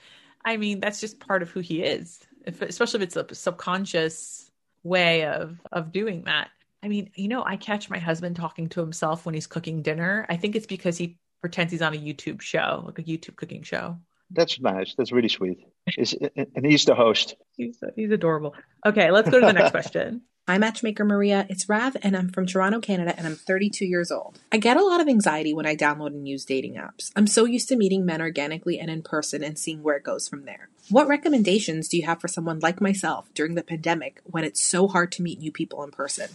I 0.43 0.57
mean 0.57 0.79
that's 0.79 1.01
just 1.01 1.19
part 1.19 1.41
of 1.41 1.49
who 1.49 1.59
he 1.59 1.83
is 1.83 2.19
if, 2.45 2.61
especially 2.61 3.01
if 3.01 3.15
it's 3.15 3.15
a 3.15 3.35
subconscious 3.35 4.51
way 4.83 5.25
of 5.25 5.59
of 5.71 5.91
doing 5.91 6.23
that. 6.23 6.49
I 6.81 6.87
mean 6.87 7.11
you 7.15 7.27
know 7.27 7.43
i 7.43 7.57
catch 7.57 7.89
my 7.89 7.99
husband 7.99 8.35
talking 8.35 8.69
to 8.69 8.79
himself 8.81 9.25
when 9.25 9.35
he's 9.35 9.47
cooking 9.47 9.81
dinner. 9.81 10.25
I 10.29 10.37
think 10.37 10.55
it's 10.55 10.67
because 10.67 10.97
he 10.97 11.17
pretends 11.41 11.71
he's 11.71 11.81
on 11.81 11.93
a 11.93 11.97
youtube 11.97 12.41
show 12.41 12.83
like 12.85 12.99
a 12.99 13.03
youtube 13.03 13.37
cooking 13.37 13.63
show 13.63 13.97
that's 14.31 14.59
nice 14.59 14.93
that's 14.97 15.11
really 15.11 15.29
sweet 15.29 15.59
he's, 15.87 16.13
and 16.35 16.65
he's 16.65 16.85
the 16.85 16.95
host 16.95 17.35
he's, 17.57 17.77
he's 17.95 18.11
adorable 18.11 18.53
okay 18.85 19.11
let's 19.11 19.29
go 19.29 19.39
to 19.39 19.45
the 19.45 19.53
next 19.53 19.71
question 19.71 20.21
I'm 20.49 20.61
matchmaker 20.61 21.05
Maria. 21.05 21.45
It's 21.47 21.69
Rav, 21.69 21.95
and 22.01 22.17
I'm 22.17 22.29
from 22.29 22.47
Toronto, 22.47 22.79
Canada, 22.79 23.13
and 23.15 23.27
I'm 23.27 23.35
32 23.35 23.85
years 23.85 24.09
old. 24.09 24.39
I 24.51 24.57
get 24.57 24.77
a 24.77 24.83
lot 24.83 24.99
of 24.99 25.07
anxiety 25.07 25.53
when 25.53 25.67
I 25.67 25.75
download 25.75 26.07
and 26.07 26.27
use 26.27 26.43
dating 26.43 26.73
apps. 26.73 27.11
I'm 27.15 27.27
so 27.27 27.45
used 27.45 27.69
to 27.69 27.75
meeting 27.75 28.03
men 28.03 28.19
organically 28.19 28.79
and 28.79 28.89
in 28.89 29.03
person 29.03 29.43
and 29.43 29.59
seeing 29.59 29.83
where 29.83 29.95
it 29.95 30.03
goes 30.03 30.27
from 30.27 30.45
there. 30.45 30.69
What 30.89 31.07
recommendations 31.07 31.87
do 31.87 31.97
you 31.97 32.07
have 32.07 32.19
for 32.19 32.27
someone 32.27 32.57
like 32.61 32.81
myself 32.81 33.31
during 33.35 33.53
the 33.53 33.61
pandemic 33.61 34.21
when 34.23 34.43
it's 34.43 34.59
so 34.59 34.87
hard 34.87 35.11
to 35.13 35.21
meet 35.21 35.37
new 35.37 35.51
people 35.51 35.83
in 35.83 35.91
person? 35.91 36.29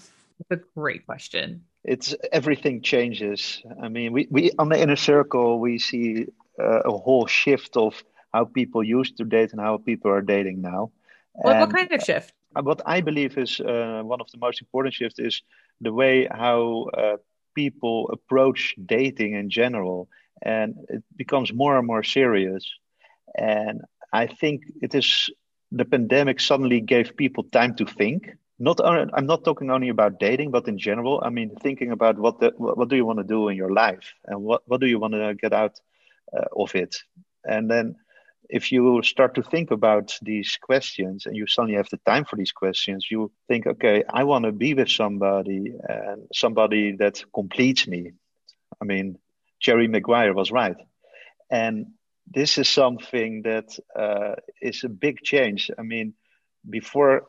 That's 0.48 0.62
a 0.62 0.78
great 0.78 1.06
question. 1.06 1.64
It's 1.82 2.14
everything 2.30 2.82
changes. 2.82 3.62
I 3.82 3.88
mean, 3.88 4.12
we, 4.12 4.28
we 4.30 4.52
on 4.56 4.68
the 4.68 4.80
inner 4.80 4.94
circle, 4.94 5.58
we 5.58 5.80
see 5.80 6.28
uh, 6.60 6.80
a 6.84 6.90
whole 6.90 7.26
shift 7.26 7.76
of 7.76 8.02
how 8.32 8.44
people 8.44 8.82
used 8.82 9.16
to 9.18 9.24
date 9.24 9.52
and 9.52 9.60
how 9.60 9.76
people 9.76 10.10
are 10.10 10.22
dating 10.22 10.60
now. 10.60 10.90
What, 11.32 11.58
what 11.58 11.72
kind 11.72 11.90
of 11.92 12.02
shift? 12.02 12.32
Uh, 12.56 12.62
what 12.62 12.80
I 12.86 13.00
believe 13.00 13.36
is 13.38 13.60
uh, 13.60 14.02
one 14.04 14.20
of 14.20 14.30
the 14.30 14.38
most 14.38 14.60
important 14.60 14.94
shifts 14.94 15.18
is 15.18 15.42
the 15.80 15.92
way 15.92 16.28
how 16.30 16.88
uh, 16.96 17.16
people 17.54 18.10
approach 18.12 18.74
dating 18.86 19.34
in 19.34 19.50
general, 19.50 20.08
and 20.42 20.74
it 20.88 21.02
becomes 21.16 21.52
more 21.52 21.78
and 21.78 21.86
more 21.86 22.02
serious. 22.02 22.64
And 23.36 23.82
I 24.12 24.26
think 24.26 24.62
it 24.82 24.94
is 24.94 25.30
the 25.72 25.84
pandemic 25.84 26.40
suddenly 26.40 26.80
gave 26.80 27.16
people 27.16 27.44
time 27.44 27.74
to 27.76 27.86
think. 27.86 28.30
Not 28.60 28.80
only, 28.80 29.10
I'm 29.14 29.26
not 29.26 29.44
talking 29.44 29.70
only 29.70 29.88
about 29.88 30.20
dating, 30.20 30.52
but 30.52 30.68
in 30.68 30.78
general. 30.78 31.20
I 31.24 31.30
mean, 31.30 31.50
thinking 31.56 31.90
about 31.90 32.18
what 32.18 32.38
the, 32.38 32.52
what 32.56 32.88
do 32.88 32.94
you 32.94 33.04
want 33.04 33.18
to 33.18 33.24
do 33.24 33.48
in 33.48 33.56
your 33.56 33.72
life, 33.72 34.14
and 34.26 34.42
what 34.42 34.62
what 34.66 34.80
do 34.80 34.86
you 34.86 35.00
want 35.00 35.14
to 35.14 35.34
get 35.34 35.52
out 35.52 35.80
of 36.56 36.74
it, 36.74 36.96
and 37.44 37.70
then 37.70 37.96
if 38.48 38.70
you 38.70 39.02
start 39.02 39.34
to 39.34 39.42
think 39.42 39.70
about 39.70 40.18
these 40.22 40.58
questions 40.60 41.26
and 41.26 41.36
you 41.36 41.46
suddenly 41.46 41.76
have 41.76 41.88
the 41.90 42.00
time 42.04 42.24
for 42.24 42.36
these 42.36 42.52
questions, 42.52 43.06
you 43.10 43.32
think, 43.48 43.66
okay, 43.66 44.04
I 44.08 44.24
want 44.24 44.44
to 44.44 44.52
be 44.52 44.74
with 44.74 44.90
somebody 44.90 45.72
and 45.88 46.26
somebody 46.32 46.96
that 46.96 47.24
completes 47.34 47.86
me. 47.88 48.12
I 48.80 48.84
mean, 48.84 49.18
Jerry 49.60 49.88
Maguire 49.88 50.34
was 50.34 50.50
right. 50.50 50.76
And 51.50 51.86
this 52.26 52.58
is 52.58 52.68
something 52.68 53.42
that 53.42 53.76
uh, 53.98 54.34
is 54.60 54.84
a 54.84 54.88
big 54.88 55.22
change. 55.22 55.70
I 55.78 55.82
mean, 55.82 56.14
before 56.68 57.26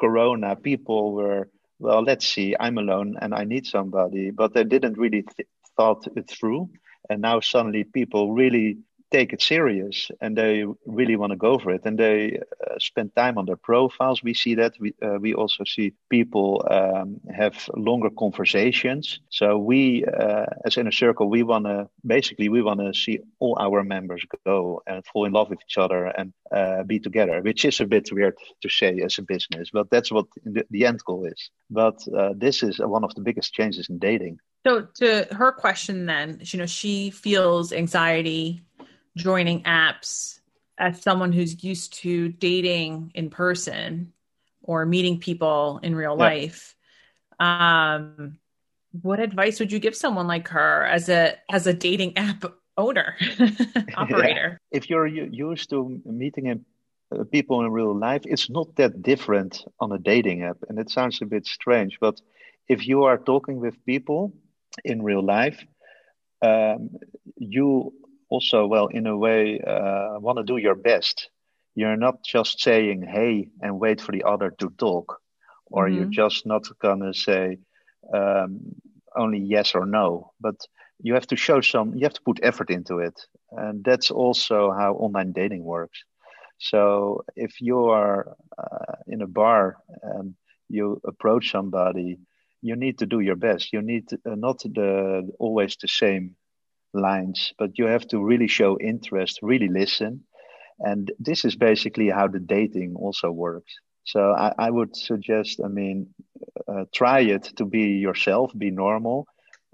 Corona, 0.00 0.56
people 0.56 1.12
were, 1.12 1.48
well, 1.78 2.02
let's 2.02 2.26
see, 2.26 2.56
I'm 2.58 2.78
alone 2.78 3.16
and 3.20 3.34
I 3.34 3.44
need 3.44 3.66
somebody, 3.66 4.30
but 4.30 4.54
they 4.54 4.64
didn't 4.64 4.98
really 4.98 5.22
th- 5.22 5.48
thought 5.76 6.06
it 6.16 6.28
through. 6.28 6.70
And 7.08 7.22
now 7.22 7.40
suddenly 7.40 7.84
people 7.84 8.32
really 8.32 8.78
take 9.10 9.32
it 9.32 9.40
serious 9.40 10.10
and 10.20 10.36
they 10.36 10.64
really 10.86 11.16
want 11.16 11.30
to 11.32 11.36
go 11.36 11.58
for 11.58 11.70
it. 11.70 11.82
And 11.84 11.98
they 11.98 12.38
uh, 12.38 12.74
spend 12.78 13.14
time 13.16 13.38
on 13.38 13.46
their 13.46 13.56
profiles. 13.56 14.22
We 14.22 14.34
see 14.34 14.54
that. 14.56 14.74
We 14.78 14.94
uh, 15.02 15.18
we 15.20 15.34
also 15.34 15.64
see 15.64 15.94
people 16.10 16.66
um, 16.70 17.20
have 17.34 17.68
longer 17.74 18.10
conversations. 18.10 19.20
So 19.30 19.58
we 19.58 20.04
uh, 20.04 20.46
as 20.64 20.76
inner 20.76 20.92
circle 20.92 21.28
we 21.28 21.42
want 21.42 21.64
to 21.66 21.88
basically 22.04 22.48
we 22.48 22.62
want 22.62 22.80
to 22.80 22.92
see 22.92 23.20
all 23.38 23.56
our 23.58 23.82
members 23.82 24.22
go 24.44 24.82
and 24.86 25.04
fall 25.06 25.24
in 25.24 25.32
love 25.32 25.50
with 25.50 25.60
each 25.66 25.78
other 25.78 26.06
and 26.06 26.32
uh, 26.52 26.82
be 26.82 26.98
together 26.98 27.40
which 27.42 27.64
is 27.64 27.80
a 27.80 27.86
bit 27.86 28.10
weird 28.12 28.36
to 28.62 28.68
say 28.68 29.00
as 29.00 29.18
a 29.18 29.22
business 29.22 29.70
but 29.72 29.90
that's 29.90 30.10
what 30.10 30.26
the, 30.44 30.64
the 30.70 30.86
end 30.86 31.00
goal 31.04 31.24
is. 31.24 31.50
But 31.70 32.06
uh, 32.08 32.34
this 32.36 32.62
is 32.62 32.78
one 32.78 33.04
of 33.04 33.14
the 33.14 33.22
biggest 33.22 33.52
changes 33.52 33.88
in 33.88 33.98
dating 33.98 34.38
so 34.66 34.86
to 34.94 35.26
her 35.32 35.52
question 35.52 36.06
then 36.06 36.40
you 36.42 36.58
know 36.58 36.66
she 36.66 37.10
feels 37.10 37.72
anxiety 37.72 38.62
joining 39.16 39.62
apps 39.64 40.38
as 40.78 41.02
someone 41.02 41.32
who's 41.32 41.62
used 41.62 41.92
to 41.92 42.28
dating 42.28 43.10
in 43.14 43.30
person 43.30 44.12
or 44.62 44.86
meeting 44.86 45.18
people 45.18 45.80
in 45.82 45.94
real 45.94 46.16
yeah. 46.18 46.24
life, 46.24 46.76
um, 47.40 48.38
what 49.02 49.20
advice 49.20 49.60
would 49.60 49.72
you 49.72 49.78
give 49.78 49.94
someone 49.94 50.26
like 50.26 50.48
her 50.48 50.84
as 50.84 51.08
a 51.08 51.34
as 51.50 51.66
a 51.66 51.74
dating 51.74 52.16
app 52.16 52.44
owner 52.76 53.16
operator? 53.96 54.60
Yeah. 54.72 54.78
If 54.78 54.88
you're 54.88 55.06
used 55.06 55.70
to 55.70 56.00
meeting 56.04 56.46
in, 56.46 56.64
uh, 57.12 57.24
people 57.24 57.60
in 57.64 57.70
real 57.70 57.94
life, 57.94 58.22
it's 58.24 58.48
not 58.48 58.76
that 58.76 59.02
different 59.02 59.64
on 59.80 59.92
a 59.92 59.98
dating 59.98 60.42
app, 60.42 60.58
and 60.68 60.78
it 60.78 60.90
sounds 60.90 61.20
a 61.22 61.26
bit 61.26 61.46
strange, 61.46 61.98
but 62.00 62.20
if 62.68 62.86
you 62.86 63.04
are 63.04 63.18
talking 63.18 63.60
with 63.60 63.84
people 63.86 64.32
in 64.84 65.02
real 65.02 65.22
life, 65.24 65.64
um, 66.42 66.90
you 67.36 67.92
also, 68.28 68.66
well, 68.66 68.86
in 68.88 69.06
a 69.06 69.16
way, 69.16 69.60
uh, 69.60 70.18
want 70.18 70.38
to 70.38 70.44
do 70.44 70.56
your 70.56 70.74
best. 70.74 71.30
You're 71.74 71.96
not 71.96 72.24
just 72.24 72.60
saying 72.60 73.02
"hey" 73.02 73.48
and 73.60 73.78
wait 73.78 74.00
for 74.00 74.12
the 74.12 74.24
other 74.24 74.50
to 74.58 74.70
talk, 74.78 75.20
or 75.66 75.86
mm-hmm. 75.86 75.94
you're 75.96 76.10
just 76.10 76.46
not 76.46 76.64
gonna 76.80 77.14
say 77.14 77.58
um, 78.12 78.60
only 79.16 79.38
yes 79.38 79.74
or 79.74 79.86
no. 79.86 80.32
But 80.40 80.56
you 81.00 81.14
have 81.14 81.26
to 81.28 81.36
show 81.36 81.60
some. 81.60 81.94
You 81.94 82.04
have 82.04 82.14
to 82.14 82.22
put 82.22 82.40
effort 82.42 82.70
into 82.70 82.98
it, 82.98 83.18
and 83.52 83.84
that's 83.84 84.10
also 84.10 84.72
how 84.72 84.94
online 84.94 85.32
dating 85.32 85.64
works. 85.64 86.04
So 86.58 87.24
if 87.36 87.60
you 87.60 87.86
are 87.86 88.34
uh, 88.58 88.96
in 89.06 89.22
a 89.22 89.26
bar 89.26 89.76
and 90.02 90.34
you 90.68 91.00
approach 91.06 91.50
somebody, 91.52 92.18
you 92.62 92.76
need 92.76 92.98
to 92.98 93.06
do 93.06 93.20
your 93.20 93.36
best. 93.36 93.72
You 93.72 93.82
need 93.82 94.08
uh, 94.12 94.34
not 94.34 94.58
the 94.60 95.30
always 95.38 95.76
the 95.80 95.88
same 95.88 96.36
lines, 96.94 97.52
but 97.58 97.78
you 97.78 97.86
have 97.86 98.06
to 98.08 98.18
really 98.24 98.48
show 98.48 98.78
interest, 98.78 99.40
really 99.42 99.68
listen. 99.68 100.24
And 100.80 101.10
this 101.18 101.44
is 101.44 101.56
basically 101.56 102.08
how 102.08 102.28
the 102.28 102.38
dating 102.40 102.94
also 102.96 103.30
works. 103.30 103.72
So 104.04 104.32
I, 104.32 104.52
I 104.58 104.70
would 104.70 104.96
suggest, 104.96 105.60
I 105.62 105.68
mean, 105.68 106.08
uh, 106.66 106.84
try 106.94 107.20
it 107.20 107.52
to 107.56 107.64
be 107.64 107.98
yourself, 107.98 108.52
be 108.56 108.70
normal, 108.70 109.26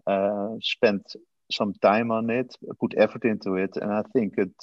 uh, 0.07 0.49
spend 0.61 1.05
some 1.53 1.75
time 1.83 2.11
on 2.11 2.31
it, 2.31 2.57
put 2.81 2.94
effort 2.97 3.25
into 3.25 3.55
it, 3.55 3.77
and 3.77 3.92
I 3.92 4.03
think 4.12 4.35
it. 4.38 4.55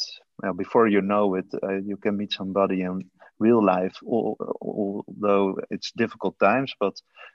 Well, 0.44 0.54
before 0.54 0.88
you 0.88 1.02
know 1.02 1.36
it, 1.36 1.46
uh, 1.62 1.76
you 1.76 1.98
can 1.98 2.18
meet 2.18 2.34
somebody 2.34 2.82
in 2.82 3.04
real 3.42 3.64
life, 3.64 3.98
although 4.06 5.58
it's 5.70 5.92
difficult 5.92 6.38
times, 6.40 6.74
but 6.80 6.94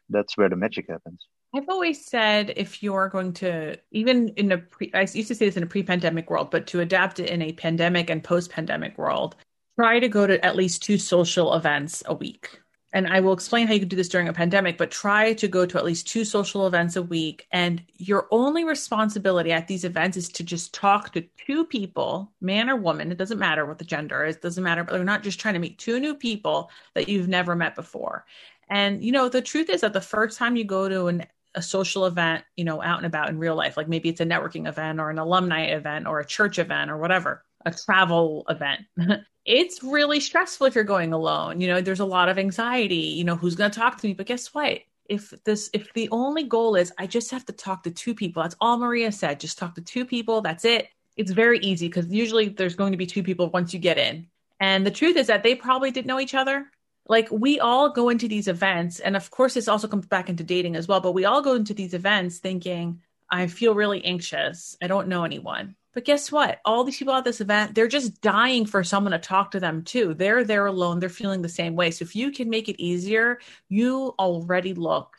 that's 0.08 0.36
where 0.36 0.48
the 0.48 0.56
magic 0.56 0.86
happens. 0.88 1.26
I've 1.54 1.68
always 1.68 2.06
said 2.06 2.52
if 2.56 2.82
you're 2.82 3.08
going 3.08 3.32
to, 3.34 3.76
even 3.90 4.28
in 4.30 4.52
a 4.52 4.58
pre, 4.58 4.90
I 4.94 5.00
used 5.00 5.28
to 5.28 5.34
say 5.34 5.46
this 5.46 5.56
in 5.56 5.62
a 5.62 5.72
pre 5.74 5.82
pandemic 5.82 6.30
world, 6.30 6.50
but 6.50 6.66
to 6.68 6.80
adapt 6.80 7.18
it 7.20 7.30
in 7.30 7.42
a 7.42 7.52
pandemic 7.52 8.10
and 8.10 8.22
post 8.22 8.50
pandemic 8.50 8.96
world, 8.96 9.36
try 9.78 9.98
to 9.98 10.08
go 10.08 10.26
to 10.26 10.42
at 10.44 10.56
least 10.56 10.82
two 10.82 10.98
social 10.98 11.54
events 11.54 12.02
a 12.06 12.14
week 12.14 12.60
and 12.92 13.06
I 13.08 13.20
will 13.20 13.32
explain 13.32 13.66
how 13.66 13.74
you 13.74 13.80
can 13.80 13.88
do 13.88 13.96
this 13.96 14.08
during 14.08 14.28
a 14.28 14.32
pandemic, 14.32 14.78
but 14.78 14.90
try 14.90 15.32
to 15.34 15.48
go 15.48 15.66
to 15.66 15.76
at 15.76 15.84
least 15.84 16.06
two 16.06 16.24
social 16.24 16.66
events 16.66 16.96
a 16.96 17.02
week. 17.02 17.46
And 17.52 17.82
your 17.98 18.28
only 18.30 18.64
responsibility 18.64 19.52
at 19.52 19.68
these 19.68 19.84
events 19.84 20.16
is 20.16 20.28
to 20.30 20.44
just 20.44 20.72
talk 20.72 21.12
to 21.12 21.24
two 21.36 21.64
people, 21.64 22.32
man 22.40 22.70
or 22.70 22.76
woman. 22.76 23.10
It 23.10 23.18
doesn't 23.18 23.38
matter 23.38 23.66
what 23.66 23.78
the 23.78 23.84
gender 23.84 24.24
is, 24.24 24.36
it 24.36 24.42
doesn't 24.42 24.64
matter, 24.64 24.84
but 24.84 24.92
they're 24.92 25.04
not 25.04 25.22
just 25.22 25.40
trying 25.40 25.54
to 25.54 25.60
meet 25.60 25.78
two 25.78 26.00
new 26.00 26.14
people 26.14 26.70
that 26.94 27.08
you've 27.08 27.28
never 27.28 27.54
met 27.56 27.74
before. 27.74 28.24
And, 28.68 29.02
you 29.04 29.12
know, 29.12 29.28
the 29.28 29.42
truth 29.42 29.68
is 29.68 29.82
that 29.82 29.92
the 29.92 30.00
first 30.00 30.38
time 30.38 30.56
you 30.56 30.64
go 30.64 30.88
to 30.88 31.06
an 31.06 31.26
a 31.56 31.62
social 31.62 32.04
event, 32.04 32.44
you 32.56 32.64
know, 32.64 32.82
out 32.82 32.98
and 32.98 33.06
about 33.06 33.30
in 33.30 33.38
real 33.38 33.56
life, 33.56 33.78
like 33.78 33.88
maybe 33.88 34.10
it's 34.10 34.20
a 34.20 34.26
networking 34.26 34.68
event 34.68 35.00
or 35.00 35.08
an 35.08 35.18
alumni 35.18 35.62
event 35.68 36.06
or 36.06 36.20
a 36.20 36.26
church 36.26 36.58
event 36.58 36.90
or 36.90 36.98
whatever, 36.98 37.45
a 37.66 37.70
travel 37.72 38.44
event. 38.48 38.82
it's 39.44 39.82
really 39.82 40.20
stressful 40.20 40.66
if 40.66 40.74
you're 40.74 40.84
going 40.84 41.12
alone. 41.12 41.60
You 41.60 41.66
know, 41.66 41.80
there's 41.80 42.00
a 42.00 42.04
lot 42.04 42.28
of 42.28 42.38
anxiety, 42.38 42.94
you 42.94 43.24
know, 43.24 43.36
who's 43.36 43.56
going 43.56 43.70
to 43.70 43.78
talk 43.78 44.00
to 44.00 44.06
me? 44.06 44.14
But 44.14 44.26
guess 44.26 44.54
what? 44.54 44.80
If 45.08 45.32
this 45.44 45.70
if 45.72 45.92
the 45.92 46.08
only 46.10 46.44
goal 46.44 46.74
is 46.74 46.92
I 46.98 47.06
just 47.06 47.30
have 47.30 47.44
to 47.46 47.52
talk 47.52 47.84
to 47.84 47.90
two 47.90 48.14
people, 48.14 48.42
that's 48.42 48.56
all 48.60 48.78
Maria 48.78 49.12
said, 49.12 49.38
just 49.38 49.58
talk 49.58 49.74
to 49.74 49.80
two 49.80 50.04
people, 50.04 50.40
that's 50.40 50.64
it. 50.64 50.88
It's 51.16 51.30
very 51.30 51.58
easy 51.60 51.88
because 51.88 52.06
usually 52.08 52.48
there's 52.48 52.74
going 52.74 52.92
to 52.92 52.98
be 52.98 53.06
two 53.06 53.22
people 53.22 53.50
once 53.50 53.72
you 53.72 53.78
get 53.78 53.98
in. 53.98 54.26
And 54.58 54.84
the 54.84 54.90
truth 54.90 55.16
is 55.16 55.28
that 55.28 55.42
they 55.42 55.54
probably 55.54 55.90
didn't 55.90 56.06
know 56.06 56.20
each 56.20 56.34
other. 56.34 56.66
Like 57.08 57.30
we 57.30 57.60
all 57.60 57.90
go 57.90 58.08
into 58.08 58.26
these 58.26 58.48
events, 58.48 58.98
and 58.98 59.16
of 59.16 59.30
course, 59.30 59.54
this 59.54 59.68
also 59.68 59.86
comes 59.86 60.06
back 60.06 60.28
into 60.28 60.42
dating 60.42 60.74
as 60.74 60.88
well, 60.88 61.00
but 61.00 61.12
we 61.12 61.24
all 61.24 61.40
go 61.40 61.54
into 61.54 61.72
these 61.72 61.94
events 61.94 62.38
thinking, 62.38 63.00
I 63.30 63.46
feel 63.46 63.74
really 63.74 64.04
anxious. 64.04 64.76
I 64.82 64.88
don't 64.88 65.06
know 65.06 65.22
anyone. 65.22 65.76
But 65.96 66.04
guess 66.04 66.30
what? 66.30 66.60
All 66.66 66.84
these 66.84 66.98
people 66.98 67.14
at 67.14 67.24
this 67.24 67.40
event, 67.40 67.74
they're 67.74 67.88
just 67.88 68.20
dying 68.20 68.66
for 68.66 68.84
someone 68.84 69.12
to 69.12 69.18
talk 69.18 69.50
to 69.52 69.60
them 69.60 69.82
too. 69.82 70.12
They're 70.12 70.44
there 70.44 70.66
alone. 70.66 71.00
They're 71.00 71.08
feeling 71.08 71.40
the 71.40 71.48
same 71.48 71.74
way. 71.74 71.90
So 71.90 72.02
if 72.02 72.14
you 72.14 72.30
can 72.30 72.50
make 72.50 72.68
it 72.68 72.78
easier, 72.78 73.38
you 73.70 74.14
already 74.18 74.74
look 74.74 75.16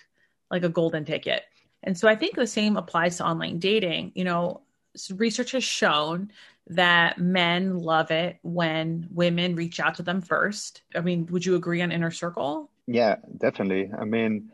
like 0.52 0.64
a 0.64 0.70
golden 0.70 1.04
ticket. 1.04 1.46
And 1.82 1.98
so 1.98 2.08
I 2.08 2.16
think 2.16 2.36
the 2.36 2.46
same 2.46 2.78
applies 2.78 3.18
to 3.18 3.26
online 3.26 3.58
dating. 3.58 4.12
You 4.14 4.26
know, 4.26 4.62
research 5.16 5.54
has 5.54 5.64
shown 5.64 6.32
that 6.68 7.18
men 7.18 7.80
love 7.80 8.12
it 8.12 8.38
when 8.44 9.08
women 9.10 9.56
reach 9.56 9.80
out 9.80 9.96
to 9.96 10.04
them 10.04 10.22
first. 10.22 10.84
I 10.94 11.02
mean, 11.02 11.26
would 11.32 11.44
you 11.44 11.56
agree 11.56 11.82
on 11.82 11.92
inner 11.92 12.12
circle? 12.12 12.70
Yeah, 12.86 13.16
definitely. 13.40 13.90
I 14.00 14.06
mean, 14.06 14.52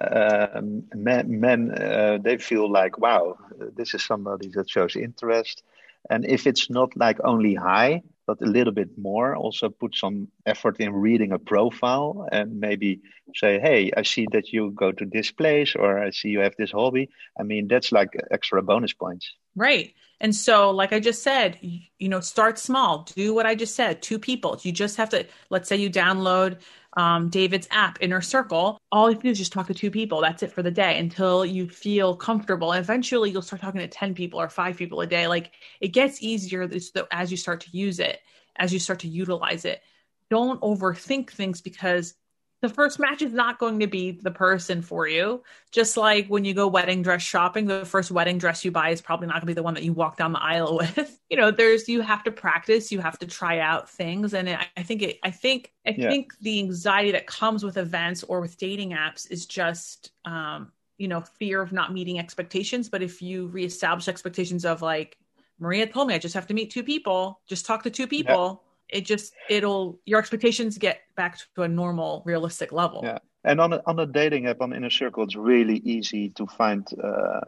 uh, 0.00 0.60
men, 0.94 1.40
men 1.40 1.70
uh, 1.70 2.18
they 2.22 2.38
feel 2.38 2.70
like, 2.70 2.98
wow, 2.98 3.36
this 3.76 3.94
is 3.94 4.04
somebody 4.04 4.48
that 4.48 4.68
shows 4.68 4.96
interest. 4.96 5.62
And 6.10 6.24
if 6.24 6.46
it's 6.46 6.70
not 6.70 6.96
like 6.96 7.18
only 7.24 7.54
hi, 7.54 8.02
but 8.26 8.40
a 8.42 8.46
little 8.46 8.72
bit 8.72 8.96
more, 8.98 9.34
also 9.34 9.68
put 9.70 9.96
some 9.96 10.28
effort 10.46 10.78
in 10.80 10.92
reading 10.92 11.32
a 11.32 11.38
profile 11.38 12.28
and 12.30 12.60
maybe 12.60 13.00
say, 13.34 13.58
hey, 13.58 13.90
I 13.96 14.02
see 14.02 14.26
that 14.32 14.52
you 14.52 14.70
go 14.70 14.92
to 14.92 15.06
this 15.06 15.30
place 15.30 15.74
or 15.74 15.98
I 15.98 16.10
see 16.10 16.28
you 16.28 16.40
have 16.40 16.54
this 16.58 16.70
hobby. 16.70 17.08
I 17.38 17.42
mean, 17.42 17.68
that's 17.68 17.90
like 17.90 18.10
extra 18.30 18.62
bonus 18.62 18.92
points. 18.92 19.34
Right. 19.56 19.94
And 20.20 20.34
so, 20.34 20.70
like 20.70 20.92
I 20.92 21.00
just 21.00 21.22
said, 21.22 21.58
you 21.62 22.08
know, 22.08 22.20
start 22.20 22.58
small. 22.58 23.06
Do 23.14 23.32
what 23.34 23.46
I 23.46 23.54
just 23.54 23.76
said. 23.76 24.02
Two 24.02 24.18
people. 24.18 24.58
You 24.62 24.72
just 24.72 24.96
have 24.96 25.10
to. 25.10 25.26
Let's 25.48 25.68
say 25.68 25.76
you 25.76 25.90
download 25.90 26.58
um, 26.98 27.28
David's 27.28 27.68
app, 27.70 27.98
Inner 28.00 28.20
Circle. 28.20 28.76
All 28.90 29.08
you 29.08 29.14
have 29.14 29.22
to 29.22 29.28
do 29.28 29.30
is 29.30 29.38
just 29.38 29.52
talk 29.52 29.68
to 29.68 29.74
two 29.74 29.90
people. 29.90 30.20
That's 30.20 30.42
it 30.42 30.52
for 30.52 30.64
the 30.64 30.70
day 30.70 30.98
until 30.98 31.46
you 31.46 31.68
feel 31.68 32.16
comfortable. 32.16 32.72
And 32.72 32.84
eventually, 32.84 33.30
you'll 33.30 33.40
start 33.40 33.62
talking 33.62 33.80
to 33.80 33.86
ten 33.86 34.14
people 34.14 34.40
or 34.40 34.48
five 34.48 34.76
people 34.76 35.00
a 35.00 35.06
day. 35.06 35.28
Like 35.28 35.52
it 35.80 35.88
gets 35.88 36.20
easier 36.20 36.68
as 37.12 37.30
you 37.30 37.36
start 37.36 37.60
to 37.60 37.70
use 37.70 38.00
it, 38.00 38.18
as 38.56 38.72
you 38.72 38.80
start 38.80 38.98
to 39.00 39.08
utilize 39.08 39.64
it. 39.64 39.80
Don't 40.28 40.60
overthink 40.60 41.30
things 41.30 41.60
because 41.60 42.14
the 42.60 42.68
first 42.68 42.98
match 42.98 43.22
is 43.22 43.32
not 43.32 43.58
going 43.58 43.78
to 43.80 43.86
be 43.86 44.10
the 44.10 44.32
person 44.32 44.82
for 44.82 45.06
you. 45.06 45.44
Just 45.70 45.96
like 45.96 46.26
when 46.26 46.44
you 46.44 46.54
go 46.54 46.66
wedding 46.66 47.02
dress 47.02 47.22
shopping, 47.22 47.66
the 47.66 47.84
first 47.84 48.10
wedding 48.10 48.38
dress 48.38 48.64
you 48.64 48.72
buy 48.72 48.90
is 48.90 49.00
probably 49.00 49.28
not 49.28 49.34
going 49.34 49.42
to 49.42 49.46
be 49.46 49.54
the 49.54 49.62
one 49.62 49.74
that 49.74 49.84
you 49.84 49.92
walk 49.92 50.16
down 50.16 50.32
the 50.32 50.42
aisle 50.42 50.76
with. 50.96 51.20
you 51.30 51.36
know, 51.36 51.52
there's 51.52 51.88
you 51.88 52.00
have 52.00 52.24
to 52.24 52.32
practice, 52.32 52.90
you 52.90 53.00
have 53.00 53.18
to 53.20 53.26
try 53.26 53.60
out 53.60 53.88
things, 53.88 54.34
and 54.34 54.48
it, 54.48 54.58
I 54.76 54.82
think 54.82 55.02
it. 55.02 55.18
I 55.22 55.30
think 55.30 55.72
I 55.86 55.90
yeah. 55.90 56.08
think 56.08 56.32
the 56.40 56.58
anxiety 56.58 57.12
that 57.12 57.26
comes 57.28 57.62
with 57.62 57.76
events 57.76 58.24
or 58.24 58.40
with 58.40 58.58
dating 58.58 58.90
apps 58.90 59.30
is 59.30 59.46
just, 59.46 60.10
um, 60.24 60.72
you 60.96 61.06
know, 61.06 61.20
fear 61.20 61.62
of 61.62 61.70
not 61.70 61.92
meeting 61.92 62.18
expectations. 62.18 62.88
But 62.88 63.02
if 63.02 63.22
you 63.22 63.46
reestablish 63.46 64.08
expectations 64.08 64.64
of 64.64 64.82
like 64.82 65.16
Maria 65.60 65.86
told 65.86 66.08
me, 66.08 66.14
I 66.14 66.18
just 66.18 66.34
have 66.34 66.48
to 66.48 66.54
meet 66.54 66.70
two 66.70 66.82
people, 66.82 67.40
just 67.46 67.66
talk 67.66 67.84
to 67.84 67.90
two 67.90 68.08
people. 68.08 68.62
Yeah 68.62 68.67
it 68.88 69.04
just 69.04 69.34
it'll 69.48 69.98
your 70.04 70.18
expectations 70.18 70.78
get 70.78 71.00
back 71.16 71.38
to 71.54 71.62
a 71.62 71.68
normal 71.68 72.22
realistic 72.24 72.72
level. 72.72 73.00
Yeah. 73.04 73.18
And 73.44 73.60
on 73.60 73.72
a, 73.72 73.82
on 73.86 73.98
a 74.00 74.06
dating 74.06 74.46
app 74.46 74.60
on 74.60 74.72
inner 74.72 74.90
circle 74.90 75.24
it's 75.24 75.36
really 75.36 75.78
easy 75.78 76.30
to 76.30 76.46
find 76.46 76.86
uh, 77.02 77.40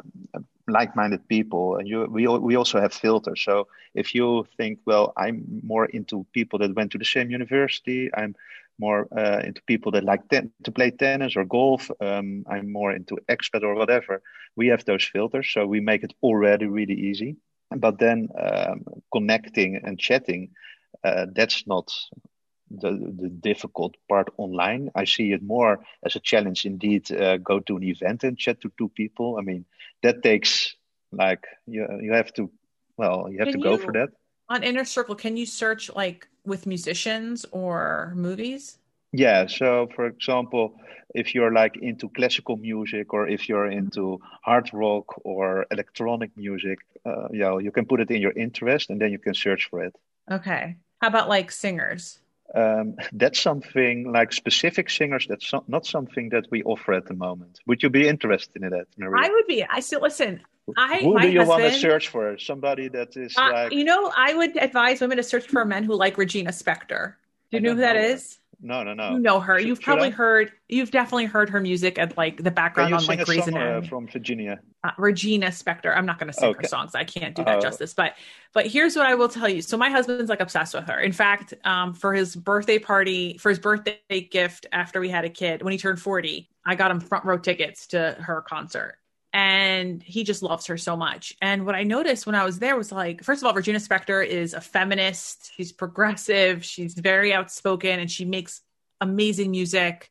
like-minded 0.68 1.26
people. 1.28 1.76
And 1.76 1.88
you 1.88 2.04
we, 2.04 2.26
we 2.26 2.56
also 2.56 2.80
have 2.80 2.92
filters. 2.92 3.42
So 3.42 3.66
if 3.94 4.14
you 4.14 4.46
think 4.56 4.78
well 4.86 5.12
i'm 5.16 5.60
more 5.62 5.86
into 5.86 6.26
people 6.32 6.58
that 6.60 6.74
went 6.74 6.92
to 6.92 6.98
the 6.98 7.04
same 7.04 7.28
university 7.30 8.08
i'm 8.14 8.36
more 8.78 9.08
uh, 9.14 9.40
into 9.44 9.60
people 9.66 9.92
that 9.92 10.04
like 10.04 10.26
ten- 10.28 10.52
to 10.62 10.70
play 10.70 10.90
tennis 10.90 11.36
or 11.36 11.44
golf 11.44 11.90
um, 12.00 12.44
i'm 12.48 12.72
more 12.72 12.92
into 12.92 13.18
expat 13.28 13.62
or 13.62 13.74
whatever 13.74 14.22
we 14.56 14.68
have 14.68 14.84
those 14.84 15.04
filters. 15.04 15.48
So 15.52 15.66
we 15.66 15.80
make 15.80 16.02
it 16.02 16.14
already 16.22 16.66
really 16.66 16.94
easy. 16.94 17.36
But 17.70 17.98
then 17.98 18.28
um, 18.38 18.84
connecting 19.12 19.76
and 19.76 19.98
chatting 19.98 20.50
that's 21.02 21.66
not 21.66 21.92
the, 22.70 22.90
the 23.20 23.28
difficult 23.28 23.96
part 24.08 24.28
online. 24.36 24.90
I 24.94 25.04
see 25.04 25.32
it 25.32 25.42
more 25.42 25.80
as 26.04 26.16
a 26.16 26.20
challenge 26.20 26.64
indeed. 26.64 27.10
Uh, 27.10 27.36
go 27.38 27.60
to 27.60 27.76
an 27.76 27.82
event 27.82 28.24
and 28.24 28.38
chat 28.38 28.60
to 28.62 28.72
two 28.78 28.88
people. 28.88 29.36
I 29.38 29.42
mean, 29.42 29.64
that 30.02 30.22
takes 30.22 30.74
like 31.12 31.44
you 31.66 31.86
you 32.00 32.12
have 32.12 32.32
to 32.34 32.50
well 32.96 33.28
you 33.30 33.38
have 33.38 33.48
can 33.48 33.54
to 33.54 33.60
go 33.60 33.72
you, 33.72 33.78
for 33.78 33.92
that. 33.92 34.10
On 34.48 34.62
Inner 34.62 34.84
Circle, 34.84 35.16
can 35.16 35.36
you 35.36 35.46
search 35.46 35.90
like 35.94 36.28
with 36.44 36.66
musicians 36.66 37.44
or 37.50 38.12
movies? 38.16 38.78
Yeah. 39.12 39.46
So, 39.46 39.88
for 39.94 40.06
example, 40.06 40.74
if 41.14 41.34
you're 41.34 41.52
like 41.52 41.76
into 41.76 42.08
classical 42.08 42.56
music 42.56 43.12
or 43.12 43.28
if 43.28 43.48
you're 43.48 43.66
into 43.66 44.20
hard 44.44 44.70
rock 44.72 45.06
or 45.24 45.66
electronic 45.70 46.36
music, 46.36 46.78
uh, 47.04 47.28
you 47.32 47.40
know, 47.40 47.58
you 47.58 47.72
can 47.72 47.86
put 47.86 48.00
it 48.00 48.10
in 48.10 48.22
your 48.22 48.32
interest 48.32 48.90
and 48.90 49.00
then 49.00 49.10
you 49.10 49.18
can 49.18 49.34
search 49.34 49.68
for 49.68 49.82
it. 49.82 49.94
Okay. 50.30 50.76
How 51.00 51.08
about 51.08 51.28
like 51.28 51.50
singers? 51.50 52.20
Um, 52.54 52.96
that's 53.12 53.40
something 53.40 54.10
like 54.10 54.32
specific 54.32 54.90
singers. 54.90 55.26
That's 55.28 55.52
not 55.68 55.86
something 55.86 56.30
that 56.30 56.46
we 56.50 56.62
offer 56.64 56.92
at 56.92 57.06
the 57.06 57.14
moment. 57.14 57.60
Would 57.66 57.82
you 57.82 57.90
be 57.90 58.08
interested 58.08 58.62
in 58.62 58.70
that, 58.70 58.86
Maria? 58.98 59.26
I 59.26 59.30
would 59.30 59.46
be. 59.46 59.64
I 59.64 59.80
still 59.80 60.00
listen. 60.00 60.40
I, 60.76 60.98
who 60.98 61.18
do 61.20 61.28
you 61.28 61.40
husband, 61.40 61.62
want 61.62 61.72
to 61.72 61.78
search 61.78 62.08
for? 62.08 62.38
Somebody 62.38 62.88
that 62.88 63.16
is 63.16 63.36
uh, 63.36 63.50
like 63.52 63.72
you 63.72 63.84
know. 63.84 64.12
I 64.16 64.34
would 64.34 64.56
advise 64.56 65.00
women 65.00 65.16
to 65.16 65.22
search 65.22 65.46
for 65.46 65.64
men 65.64 65.84
who 65.84 65.94
like 65.94 66.18
Regina 66.18 66.50
Spektor. 66.50 67.14
Do 67.50 67.56
you 67.56 67.60
know 67.60 67.74
who 67.74 67.80
that 67.80 67.94
know 67.94 68.02
is? 68.02 68.39
No, 68.62 68.82
no, 68.82 68.92
no. 68.92 69.12
You 69.12 69.18
know 69.20 69.40
her. 69.40 69.58
Should, 69.58 69.68
you've 69.68 69.80
probably 69.80 70.10
heard. 70.10 70.52
You've 70.68 70.90
definitely 70.90 71.24
heard 71.24 71.48
her 71.50 71.60
music 71.60 71.98
at 71.98 72.16
like 72.18 72.42
the 72.42 72.50
background 72.50 72.92
on 72.92 73.04
like 73.06 73.24
Grey's 73.24 73.46
uh, 73.48 73.52
Anatomy. 73.52 73.88
from 73.88 74.06
Virginia? 74.06 74.60
uh, 74.84 74.90
Regina 74.98 75.46
Spektor. 75.46 75.96
I'm 75.96 76.04
not 76.04 76.18
going 76.18 76.26
to 76.26 76.32
sing 76.38 76.50
Okay. 76.50 76.58
her 76.62 76.68
songs. 76.68 76.94
I 76.94 77.04
can't 77.04 77.34
do 77.34 77.42
that 77.44 77.58
Oh. 77.58 77.60
justice. 77.60 77.94
But 77.94 78.14
but 78.52 78.66
here's 78.66 78.96
what 78.96 79.06
I 79.06 79.14
will 79.14 79.28
tell 79.30 79.48
you. 79.48 79.62
So 79.62 79.76
my 79.78 79.88
husband's 79.88 80.28
like 80.28 80.40
obsessed 80.40 80.74
with 80.74 80.84
her. 80.88 81.00
In 81.00 81.12
fact, 81.12 81.54
um, 81.64 81.94
for 81.94 82.12
his 82.12 82.36
birthday 82.36 82.78
party, 82.78 83.38
for 83.38 83.48
his 83.48 83.58
birthday 83.58 83.98
gift 84.30 84.66
after 84.72 85.00
we 85.00 85.08
had 85.08 85.24
a 85.24 85.30
kid, 85.30 85.62
when 85.62 85.72
he 85.72 85.78
turned 85.78 85.98
40, 86.00 86.48
I 86.66 86.74
got 86.74 86.90
him 86.90 87.00
front 87.00 87.24
row 87.24 87.38
tickets 87.38 87.86
to 87.88 88.16
her 88.20 88.42
concert. 88.42 88.98
And 89.32 90.02
he 90.02 90.24
just 90.24 90.42
loves 90.42 90.66
her 90.66 90.76
so 90.76 90.96
much. 90.96 91.36
And 91.40 91.64
what 91.64 91.76
I 91.76 91.84
noticed 91.84 92.26
when 92.26 92.34
I 92.34 92.44
was 92.44 92.58
there 92.58 92.76
was 92.76 92.90
like, 92.90 93.22
first 93.22 93.42
of 93.42 93.46
all, 93.46 93.54
Regina 93.54 93.78
Spektor 93.78 94.26
is 94.26 94.54
a 94.54 94.60
feminist. 94.60 95.52
She's 95.56 95.70
progressive. 95.70 96.64
She's 96.64 96.94
very 96.94 97.32
outspoken, 97.32 98.00
and 98.00 98.10
she 98.10 98.24
makes 98.24 98.60
amazing 99.00 99.52
music. 99.52 100.10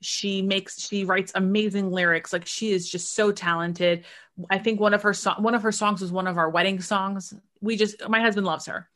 She 0.00 0.42
makes 0.42 0.86
she 0.86 1.04
writes 1.04 1.32
amazing 1.34 1.90
lyrics. 1.90 2.32
Like 2.32 2.46
she 2.46 2.70
is 2.70 2.88
just 2.88 3.14
so 3.14 3.32
talented. 3.32 4.04
I 4.48 4.58
think 4.58 4.80
one 4.80 4.94
of 4.94 5.02
her 5.02 5.14
so- 5.14 5.34
one 5.38 5.54
of 5.54 5.62
her 5.62 5.72
songs 5.72 6.00
was 6.00 6.12
one 6.12 6.26
of 6.26 6.38
our 6.38 6.48
wedding 6.48 6.80
songs. 6.80 7.34
We 7.60 7.76
just 7.76 8.08
my 8.08 8.20
husband 8.20 8.46
loves 8.46 8.66
her. 8.66 8.88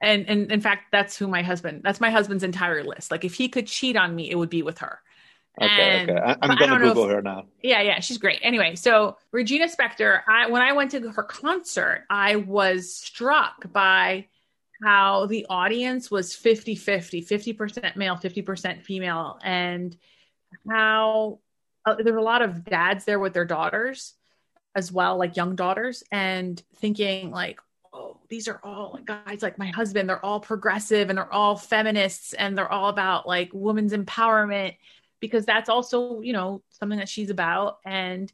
And 0.00 0.28
and 0.28 0.52
in 0.52 0.60
fact 0.60 0.92
that's 0.92 1.16
who 1.16 1.26
my 1.26 1.42
husband 1.42 1.80
that's 1.82 2.00
my 2.00 2.10
husband's 2.10 2.44
entire 2.44 2.84
list. 2.84 3.10
Like 3.10 3.24
if 3.24 3.34
he 3.34 3.48
could 3.48 3.66
cheat 3.66 3.96
on 3.96 4.14
me 4.14 4.30
it 4.30 4.38
would 4.38 4.50
be 4.50 4.62
with 4.62 4.78
her 4.78 5.00
Okay, 5.60 6.00
And- 6.00 6.10
okay. 6.10 6.20
I, 6.20 6.34
but 6.34 6.50
I 6.50 6.52
I'm 6.52 6.58
gonna 6.58 6.78
Google 6.84 7.04
if- 7.04 7.10
her 7.16 7.22
now. 7.22 7.46
yeah, 7.62 7.80
yeah, 7.82 8.00
she's 8.00 8.18
great. 8.18 8.40
Anyway, 8.42 8.74
so 8.74 9.16
Regina 9.30 9.66
Spektor, 9.68 10.22
I 10.26 10.48
when 10.48 10.62
I 10.62 10.72
went 10.72 10.90
to 10.92 11.10
her 11.10 11.22
concert, 11.22 12.04
I 12.10 12.36
was 12.36 12.92
struck 12.94 13.70
by 13.72 14.26
how 14.82 15.26
the 15.26 15.46
audience 15.48 16.10
was 16.10 16.34
50-50, 16.34 17.24
50% 17.26 17.94
male, 17.96 18.16
50% 18.16 18.82
female 18.82 19.38
and 19.42 19.96
how 20.68 21.38
uh, 21.86 21.94
there 21.94 22.12
were 22.12 22.18
a 22.18 22.22
lot 22.22 22.42
of 22.42 22.64
dads 22.64 23.04
there 23.04 23.18
with 23.20 23.32
their 23.32 23.44
daughters 23.44 24.14
as 24.74 24.90
well, 24.90 25.16
like 25.16 25.36
young 25.36 25.54
daughters 25.54 26.02
and 26.10 26.60
thinking 26.76 27.30
like 27.30 27.60
Oh, 27.96 28.18
these 28.28 28.48
are 28.48 28.58
all 28.64 28.98
guys 29.04 29.40
like 29.40 29.56
my 29.56 29.68
husband. 29.68 30.08
They're 30.08 30.24
all 30.24 30.40
progressive 30.40 31.10
and 31.10 31.16
they're 31.16 31.32
all 31.32 31.54
feminists 31.54 32.32
and 32.32 32.58
they're 32.58 32.70
all 32.70 32.88
about 32.88 33.24
like 33.24 33.50
women's 33.52 33.92
empowerment 33.92 34.74
because 35.24 35.46
that's 35.46 35.70
also, 35.70 36.20
you 36.20 36.34
know, 36.34 36.62
something 36.68 36.98
that 36.98 37.08
she's 37.08 37.30
about. 37.30 37.78
And 37.86 38.30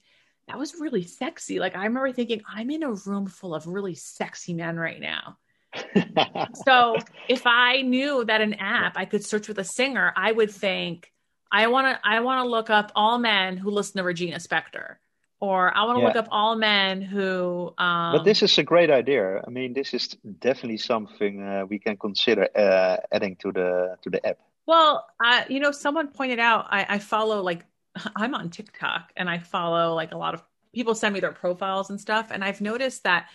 that 0.48 0.58
was 0.58 0.74
really 0.80 1.04
sexy. 1.04 1.60
Like 1.60 1.76
I 1.76 1.84
remember 1.84 2.12
thinking, 2.12 2.42
I'm 2.48 2.70
in 2.70 2.82
a 2.82 2.92
room 2.92 3.26
full 3.28 3.54
of 3.54 3.68
really 3.68 3.94
sexy 3.94 4.54
men 4.54 4.76
right 4.76 5.00
now. 5.00 5.38
So 6.66 6.98
if 7.28 7.42
I 7.46 7.82
knew 7.82 8.24
that 8.24 8.40
an 8.40 8.54
app 8.54 8.96
I 8.96 9.04
could 9.04 9.24
search 9.24 9.46
with 9.46 9.58
a 9.58 9.64
singer, 9.64 10.12
I 10.16 10.32
would 10.32 10.50
think, 10.50 11.12
I 11.52 11.68
want 11.68 11.86
to, 11.86 12.00
I 12.02 12.20
want 12.20 12.44
to 12.44 12.50
look 12.50 12.70
up 12.70 12.90
all 12.96 13.18
men 13.18 13.56
who 13.56 13.70
listen 13.70 13.98
to 13.98 14.04
Regina 14.04 14.38
Spektor, 14.38 14.96
or 15.38 15.76
I 15.76 15.84
want 15.84 15.96
to 15.96 16.00
Yeah. 16.00 16.06
look 16.08 16.16
up 16.16 16.28
all 16.30 16.56
men 16.56 17.02
who. 17.02 17.72
Um, 17.78 18.12
but 18.12 18.24
this 18.24 18.42
is 18.42 18.58
a 18.58 18.62
great 18.62 18.90
idea. 18.90 19.42
I 19.46 19.50
mean, 19.50 19.72
this 19.72 19.94
is 19.94 20.16
definitely 20.40 20.78
something 20.78 21.42
uh, 21.42 21.66
we 21.68 21.78
can 21.78 21.96
consider 21.96 22.48
uh, 22.54 22.96
adding 23.12 23.36
to 23.36 23.52
the 23.52 23.96
to 24.02 24.10
the 24.10 24.20
app. 24.26 24.38
Well, 24.66 25.06
uh, 25.24 25.44
you 25.48 25.60
know, 25.60 25.72
someone 25.72 26.08
pointed 26.08 26.38
out 26.38 26.66
I, 26.70 26.86
I 26.88 26.98
follow 26.98 27.42
like 27.42 27.64
I'm 28.16 28.34
on 28.34 28.50
TikTok 28.50 29.12
and 29.16 29.28
I 29.28 29.38
follow 29.38 29.94
like 29.94 30.12
a 30.12 30.16
lot 30.18 30.34
of 30.34 30.42
people 30.72 30.94
send 30.94 31.12
me 31.14 31.20
their 31.20 31.32
profiles 31.32 31.90
and 31.90 32.00
stuff, 32.00 32.28
and 32.30 32.44
I've 32.44 32.60
noticed 32.60 33.02
that 33.04 33.28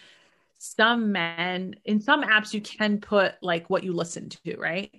some 0.58 1.12
men 1.12 1.76
in 1.84 2.00
some 2.00 2.24
apps 2.24 2.54
you 2.54 2.62
can 2.62 3.00
put 3.00 3.36
like 3.42 3.70
what 3.70 3.84
you 3.84 3.92
listen 3.94 4.30
to, 4.30 4.58
right? 4.58 4.90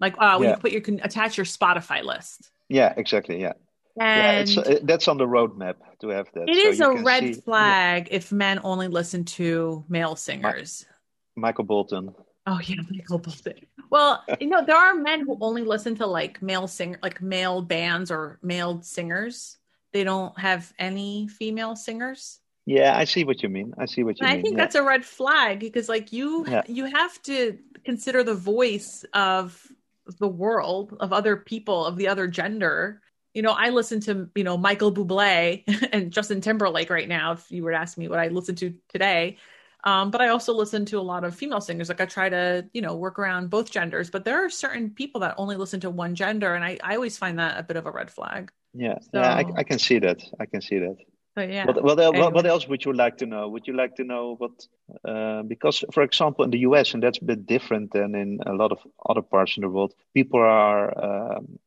Like 0.00 0.16
uh, 0.18 0.36
when 0.38 0.48
Yeah. 0.48 0.54
you 0.56 0.60
put 0.60 0.72
you 0.72 0.80
can 0.80 1.00
attach 1.00 1.36
your 1.38 1.46
Spotify 1.46 2.02
list, 2.02 2.50
Yeah, 2.68 2.92
exactly. 2.96 3.40
Yeah, 3.40 3.52
yeah. 3.96 4.30
and 4.32 4.48
It's, 4.48 4.58
uh, 4.58 4.80
that's 4.82 5.06
on 5.08 5.16
the 5.16 5.26
roadmap 5.26 5.76
to 6.00 6.08
have 6.08 6.26
that. 6.34 6.48
it 6.48 6.56
So 6.56 6.68
is 6.68 6.80
a 6.80 7.02
red 7.04 7.22
see- 7.36 7.40
flag 7.40 8.08
if 8.10 8.32
men 8.32 8.60
only 8.64 8.88
listen 8.88 9.24
to 9.36 9.84
male 9.88 10.16
singers. 10.16 10.84
yeah, 10.86 10.92
Michael 11.40 11.64
Bolton. 11.64 12.14
Oh 12.46 12.60
yeah, 12.64 12.76
Michael 12.90 13.18
Bolton. 13.18 13.54
Well, 13.90 14.24
you 14.40 14.48
know, 14.48 14.64
there 14.64 14.76
are 14.76 14.94
men 14.94 15.20
who 15.20 15.36
only 15.40 15.62
listen 15.62 15.94
to 15.96 16.06
like 16.06 16.40
male 16.42 16.68
singer, 16.68 16.98
like 17.02 17.20
male 17.20 17.60
bands 17.62 18.10
or 18.10 18.38
male 18.42 18.82
singers. 18.82 19.58
They 19.92 20.04
don't 20.04 20.38
have 20.38 20.72
any 20.78 21.28
female 21.28 21.74
singers. 21.76 22.40
Yeah, 22.66 22.96
I 22.96 23.04
see 23.04 23.24
what 23.24 23.42
you 23.42 23.48
mean. 23.48 23.72
I 23.78 23.86
see 23.86 24.02
what 24.02 24.20
you 24.20 24.26
And 24.26 24.38
I 24.38 24.42
think 24.42 24.56
yeah. 24.56 24.64
that's 24.64 24.74
a 24.74 24.82
red 24.82 25.04
flag 25.04 25.60
because 25.60 25.88
like 25.88 26.12
you 26.12 26.44
Yeah. 26.48 26.62
you 26.66 26.84
have 26.84 27.20
to 27.22 27.58
consider 27.84 28.22
the 28.24 28.34
voice 28.34 29.04
of 29.12 29.60
the 30.18 30.28
world, 30.28 30.96
of 31.00 31.12
other 31.12 31.36
people, 31.36 31.84
of 31.84 31.96
the 31.96 32.08
other 32.08 32.28
gender. 32.28 33.00
You 33.34 33.42
know, 33.42 33.52
I 33.52 33.70
listen 33.70 34.00
to, 34.02 34.28
you 34.34 34.44
know, 34.44 34.56
Michael 34.56 34.92
Bublé 34.92 35.64
and 35.92 36.12
Justin 36.12 36.40
Timberlake 36.40 36.90
right 36.90 37.08
now 37.08 37.32
if 37.32 37.50
you 37.50 37.62
were 37.62 37.72
to 37.72 37.76
ask 37.78 37.98
me 37.98 38.08
what 38.08 38.18
I 38.18 38.28
listen 38.28 38.54
to 38.56 38.74
today. 38.88 39.36
Um, 39.86 40.10
but 40.10 40.20
I 40.20 40.28
also 40.28 40.52
listen 40.52 40.84
to 40.86 40.98
a 40.98 41.06
lot 41.12 41.22
of 41.22 41.34
female 41.34 41.60
singers. 41.60 41.88
Like 41.88 42.00
I 42.00 42.06
try 42.06 42.28
to, 42.28 42.68
you 42.74 42.82
know, 42.82 42.96
work 42.96 43.20
around 43.20 43.50
both 43.50 43.70
genders. 43.70 44.10
But 44.10 44.24
there 44.24 44.44
are 44.44 44.50
certain 44.50 44.90
people 44.90 45.20
that 45.20 45.36
only 45.38 45.54
listen 45.56 45.78
to 45.80 45.90
one 45.90 46.14
gender, 46.16 46.54
and 46.56 46.64
I, 46.64 46.76
I 46.82 46.96
always 46.96 47.16
find 47.16 47.38
that 47.38 47.56
a 47.58 47.62
bit 47.62 47.76
of 47.76 47.86
a 47.86 47.92
red 47.92 48.10
flag. 48.10 48.50
yeah, 48.74 48.98
yeah. 49.14 49.34
I, 49.34 49.44
I 49.58 49.62
can 49.62 49.78
see 49.78 50.00
that. 50.00 50.22
I 50.40 50.46
can 50.46 50.60
see 50.60 50.80
that. 50.80 50.96
But 51.36 51.50
yeah, 51.50 51.66
What, 51.66 51.82
what, 51.84 52.00
Anyway. 52.00 52.30
what 52.32 52.46
else 52.46 52.66
would 52.66 52.84
you 52.84 52.94
like 52.94 53.18
to 53.18 53.26
know? 53.26 53.48
Would 53.48 53.66
you 53.68 53.74
like 53.74 53.94
to 53.96 54.04
know 54.04 54.36
what, 54.36 54.66
uh, 55.04 55.42
because, 55.42 55.84
for 55.92 56.02
example, 56.02 56.44
in 56.44 56.50
the 56.50 56.60
US, 56.60 56.94
and 56.94 57.02
that's 57.02 57.18
a 57.18 57.24
bit 57.24 57.46
different 57.46 57.92
than 57.92 58.14
in 58.14 58.40
a 58.46 58.54
lot 58.54 58.72
of 58.72 58.78
other 59.08 59.22
parts 59.22 59.56
in 59.56 59.60
the 59.60 59.68
world, 59.68 59.92
people 60.14 60.40
are, 60.40 60.86
um, 61.04 61.58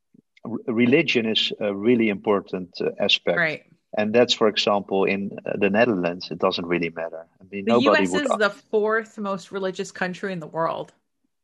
religion 0.66 1.28
is 1.28 1.54
a 1.60 1.74
really 1.74 2.10
important 2.10 2.82
uh, 2.82 2.90
aspect. 3.00 3.38
right. 3.38 3.64
And 3.98 4.14
that's, 4.14 4.34
for 4.34 4.48
example, 4.48 5.06
in 5.06 5.38
uh, 5.46 5.54
the 5.58 5.70
Netherlands, 5.70 6.30
it 6.32 6.38
doesn't 6.40 6.66
really 6.66 6.90
matter. 6.90 7.26
I 7.42 7.44
mean, 7.52 7.66
The 7.66 7.72
nobody 7.72 8.06
U.S. 8.06 8.22
is 8.22 8.30
the 8.38 8.50
fourth 8.50 9.18
most 9.18 9.52
religious 9.52 9.92
country 9.92 10.32
in 10.32 10.40
the 10.40 10.48
world. 10.48 10.94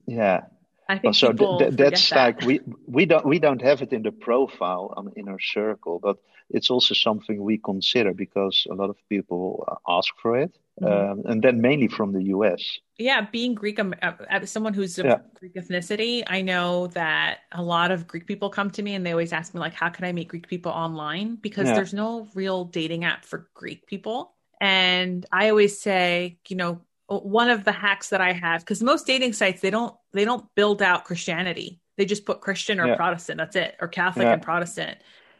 yeah. 0.05 0.45
I 0.87 0.97
think 0.99 1.15
so 1.15 1.31
th- 1.33 1.57
people 1.57 1.73
th- 1.75 1.75
that's 1.75 2.11
that. 2.11 2.21
like 2.21 2.41
we 2.41 2.59
we 2.87 3.05
don't 3.05 3.25
we 3.25 3.39
don't 3.39 3.61
have 3.61 3.81
it 3.81 3.93
in 3.93 4.01
the 4.03 4.11
profile 4.11 4.93
on 4.97 5.11
inner 5.15 5.39
circle, 5.39 5.99
but 5.99 6.17
it's 6.49 6.69
also 6.69 6.93
something 6.93 7.41
we 7.43 7.57
consider 7.57 8.13
because 8.13 8.65
a 8.69 8.73
lot 8.75 8.89
of 8.89 8.97
people 9.09 9.63
uh, 9.67 9.75
ask 9.97 10.13
for 10.21 10.37
it, 10.37 10.51
Mhm. 10.79 11.09
um, 11.09 11.21
and 11.25 11.41
then 11.43 11.61
mainly 11.61 11.87
from 11.87 12.11
the 12.13 12.23
US. 12.35 12.79
yeah, 12.97 13.21
being 13.29 13.55
Greek, 13.55 13.79
um, 13.79 13.93
uh, 14.01 14.45
someone 14.45 14.73
who's 14.73 14.97
of 14.99 15.07
Yeah. 15.07 15.19
Greek 15.39 15.55
ethnicity, 15.55 16.23
I 16.27 16.41
know 16.41 16.87
that 16.87 17.39
a 17.51 17.61
lot 17.61 17.91
of 17.91 18.07
Greek 18.07 18.25
people 18.25 18.49
come 18.49 18.71
to 18.71 18.81
me 18.81 18.95
and 18.95 19.05
they 19.05 19.11
always 19.11 19.33
ask 19.33 19.53
me 19.53 19.59
like, 19.59 19.73
how 19.73 19.89
can 19.89 20.05
I 20.05 20.13
meet 20.13 20.29
Greek 20.29 20.47
people 20.47 20.71
online? 20.71 21.35
Because 21.35 21.67
Yeah. 21.67 21.73
there's 21.73 21.93
no 21.93 22.29
real 22.33 22.63
dating 22.65 23.03
app 23.03 23.25
for 23.25 23.49
Greek 23.53 23.85
people. 23.85 24.33
And 24.61 25.25
I 25.31 25.49
always 25.49 25.79
say, 25.81 26.39
you 26.47 26.55
know, 26.55 26.81
one 27.07 27.49
of 27.49 27.63
the 27.63 27.71
hacks 27.71 28.09
that 28.09 28.21
I 28.21 28.31
have, 28.33 28.61
because 28.61 28.81
most 28.81 29.05
dating 29.05 29.33
sites 29.33 29.61
they 29.61 29.69
don't 29.69 29.95
they 30.13 30.25
don't 30.25 30.45
build 30.55 30.81
out 30.81 31.05
Christianity. 31.05 31.79
They 31.97 32.05
just 32.05 32.25
put 32.25 32.41
Christian 32.41 32.79
or 32.79 32.87
Yeah. 32.87 32.95
Protestant. 32.95 33.37
That's 33.37 33.55
it, 33.55 33.75
or 33.79 33.87
Catholic 33.87 34.25
Yeah. 34.25 34.33
and 34.33 34.41
Protestant, 34.41 34.97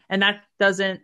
and 0.08 0.22
that 0.22 0.42
doesn't. 0.58 1.00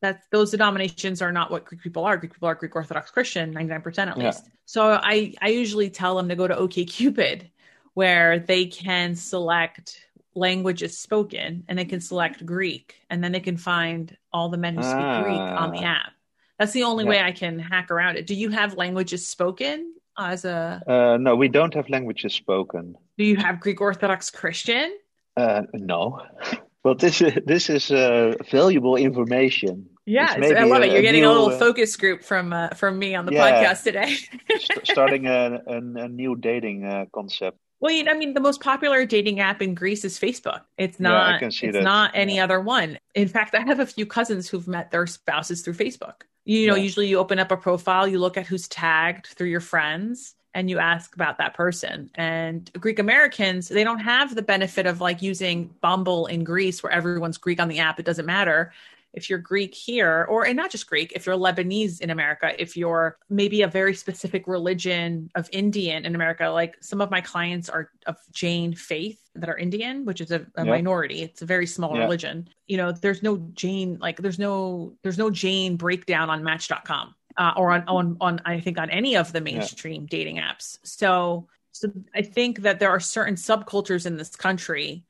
That 0.00 0.22
those 0.30 0.52
denominations 0.52 1.20
are 1.22 1.32
not 1.32 1.50
what 1.50 1.64
Greek 1.64 1.80
people 1.82 2.04
are. 2.04 2.16
Greek 2.16 2.32
people 2.32 2.48
are 2.48 2.54
Greek 2.54 2.76
Orthodox 2.76 3.10
Christian, 3.10 3.50
ninety 3.50 3.70
nine 3.70 3.82
percent 3.82 4.10
at 4.10 4.16
Yeah. 4.16 4.26
least. 4.26 4.48
So 4.64 4.92
I 5.02 5.34
I 5.42 5.48
usually 5.48 5.90
tell 5.90 6.14
them 6.16 6.28
to 6.28 6.36
go 6.36 6.46
to 6.46 6.54
OKCupid, 6.54 7.50
where 7.94 8.38
they 8.38 8.66
can 8.66 9.16
select 9.16 10.04
languages 10.36 10.96
spoken 10.96 11.64
and 11.66 11.76
they 11.76 11.84
can 11.84 12.00
select 12.00 12.46
Greek, 12.46 13.00
and 13.10 13.24
then 13.24 13.32
they 13.32 13.40
can 13.40 13.56
find 13.56 14.16
all 14.32 14.48
the 14.50 14.56
men 14.56 14.76
who 14.76 14.82
speak 14.84 15.24
Greek 15.24 15.40
on 15.40 15.72
the 15.72 15.78
Ah. 15.84 15.96
app. 16.06 16.12
That's 16.58 16.72
the 16.72 16.82
only 16.84 17.04
Yeah. 17.04 17.10
way 17.10 17.20
I 17.22 17.32
can 17.32 17.58
hack 17.58 17.90
around 17.90 18.16
it. 18.16 18.26
Do 18.26 18.34
you 18.34 18.50
have 18.50 18.74
languages 18.76 19.26
spoken 19.28 19.94
as 20.18 20.44
a? 20.44 20.82
Uh, 20.86 21.16
no, 21.20 21.36
we 21.36 21.48
don't 21.48 21.74
have 21.74 21.88
languages 21.88 22.34
spoken. 22.34 22.96
Do 23.16 23.24
you 23.24 23.36
have 23.36 23.60
Greek 23.60 23.80
Orthodox 23.80 24.30
Christian? 24.30 24.92
Uh, 25.36 25.62
no, 25.72 26.20
but 26.82 26.98
this 26.98 27.20
is 27.20 27.32
this 27.46 27.70
is 27.70 27.90
uh, 27.90 28.34
valuable 28.50 28.96
information. 28.96 29.86
Yeah, 30.06 30.32
I 30.36 30.64
love 30.64 30.82
a- 30.82 30.86
it. 30.86 30.92
You're 30.92 31.02
getting 31.02 31.20
new, 31.22 31.28
a 31.28 31.32
little 31.32 31.50
uh, 31.50 31.58
focus 31.58 31.94
group 31.96 32.22
from 32.24 32.52
uh, 32.52 32.68
from 32.70 32.98
me 32.98 33.14
on 33.14 33.26
the 33.26 33.32
Yeah. 33.34 33.46
podcast 33.48 33.82
today. 33.84 34.14
St- 34.58 34.86
starting 34.86 35.26
a, 35.26 35.60
a, 35.66 35.76
a 35.76 36.08
new 36.08 36.34
dating 36.34 36.84
uh, 36.86 37.04
concept. 37.14 37.58
well, 37.80 37.92
you 37.92 38.02
know, 38.04 38.10
I 38.12 38.16
mean, 38.18 38.32
the 38.34 38.40
most 38.40 38.60
popular 38.60 39.04
dating 39.06 39.38
app 39.38 39.60
in 39.62 39.74
Greece 39.74 40.04
is 40.04 40.18
Facebook. 40.18 40.62
It's 40.78 40.98
Yeah, 40.98 41.12
I 41.12 41.30
not. 41.32 41.40
can 41.40 41.50
see 41.52 41.66
it's 41.66 41.76
that. 41.76 41.84
not 41.84 42.10
any 42.14 42.36
Yeah. 42.36 42.44
other 42.44 42.58
one. 42.60 42.98
In 43.14 43.28
fact, 43.28 43.54
I 43.54 43.60
have 43.60 43.78
a 43.80 43.86
few 43.86 44.06
cousins 44.06 44.48
who've 44.48 44.66
met 44.66 44.90
their 44.90 45.06
spouses 45.06 45.60
through 45.62 45.74
Facebook. 45.74 46.22
You 46.48 46.66
know, 46.68 46.76
Yeah. 46.76 46.82
usually 46.82 47.08
you 47.08 47.18
open 47.18 47.38
up 47.38 47.52
a 47.52 47.58
profile, 47.58 48.08
you 48.08 48.18
look 48.18 48.36
at 48.38 48.46
who's 48.46 48.68
tagged 48.68 49.26
through 49.28 49.48
your 49.50 49.60
friends, 49.60 50.34
and 50.54 50.70
you 50.70 50.78
ask 50.78 51.14
about 51.14 51.38
that 51.38 51.54
person. 51.54 52.10
And 52.16 52.70
Greek 52.80 52.98
Americans, 52.98 53.68
they 53.68 53.84
don't 53.84 54.00
have 54.00 54.34
the 54.34 54.42
benefit 54.42 54.86
of 54.86 55.00
like 55.00 55.22
using 55.22 55.76
Bumble 55.82 56.26
in 56.26 56.44
Greece 56.44 56.82
where 56.82 56.92
everyone's 56.92 57.38
Greek 57.38 57.60
on 57.60 57.68
the 57.68 57.80
app. 57.80 58.00
It 58.00 58.06
doesn't 58.06 58.26
matter 58.26 58.72
if 59.12 59.30
you're 59.30 59.38
Greek 59.38 59.74
here, 59.74 60.26
or 60.28 60.46
and 60.46 60.56
not 60.56 60.70
just 60.70 60.86
Greek, 60.86 61.12
if 61.14 61.26
you're 61.26 61.36
Lebanese 61.36 62.00
in 62.00 62.10
America, 62.10 62.54
if 62.60 62.76
you're 62.76 63.18
maybe 63.28 63.62
a 63.62 63.68
very 63.68 63.94
specific 63.94 64.46
religion 64.46 65.30
of 65.34 65.48
Indian 65.52 66.04
in 66.04 66.14
America, 66.14 66.48
like 66.48 66.76
some 66.80 67.00
of 67.00 67.10
my 67.10 67.20
clients 67.20 67.68
are 67.68 67.90
of 68.06 68.16
Jain 68.32 68.74
faith 68.74 69.20
that 69.34 69.48
are 69.48 69.56
Indian, 69.56 70.04
which 70.04 70.20
is 70.20 70.30
a, 70.30 70.46
a 70.56 70.64
yeah. 70.64 70.70
minority. 70.70 71.22
It's 71.22 71.42
a 71.42 71.46
very 71.46 71.66
small 71.66 71.94
yeah. 71.94 72.02
religion. 72.02 72.48
You 72.66 72.76
know, 72.76 72.92
there's 72.92 73.22
no 73.22 73.38
Jain, 73.54 73.98
like 74.00 74.18
there's 74.18 74.38
no 74.38 74.94
there's 75.02 75.18
no 75.18 75.30
Jain 75.30 75.76
breakdown 75.76 76.30
on 76.30 76.44
Match.com 76.44 77.14
uh, 77.38 77.52
or 77.56 77.70
on, 77.70 77.84
on 77.86 78.16
on 78.20 78.40
I 78.44 78.60
think 78.60 78.78
on 78.78 78.90
any 78.90 79.16
of 79.16 79.32
the 79.32 79.40
mainstream 79.40 80.02
yeah. 80.02 80.08
dating 80.10 80.36
apps. 80.36 80.78
So 80.82 81.48
so 81.72 81.88
I 82.14 82.22
think 82.22 82.62
that 82.62 82.80
there 82.80 82.90
are 82.90 83.00
certain 83.00 83.36
subcultures 83.36 84.04
in 84.04 84.16
this 84.16 84.34
country 84.34 85.04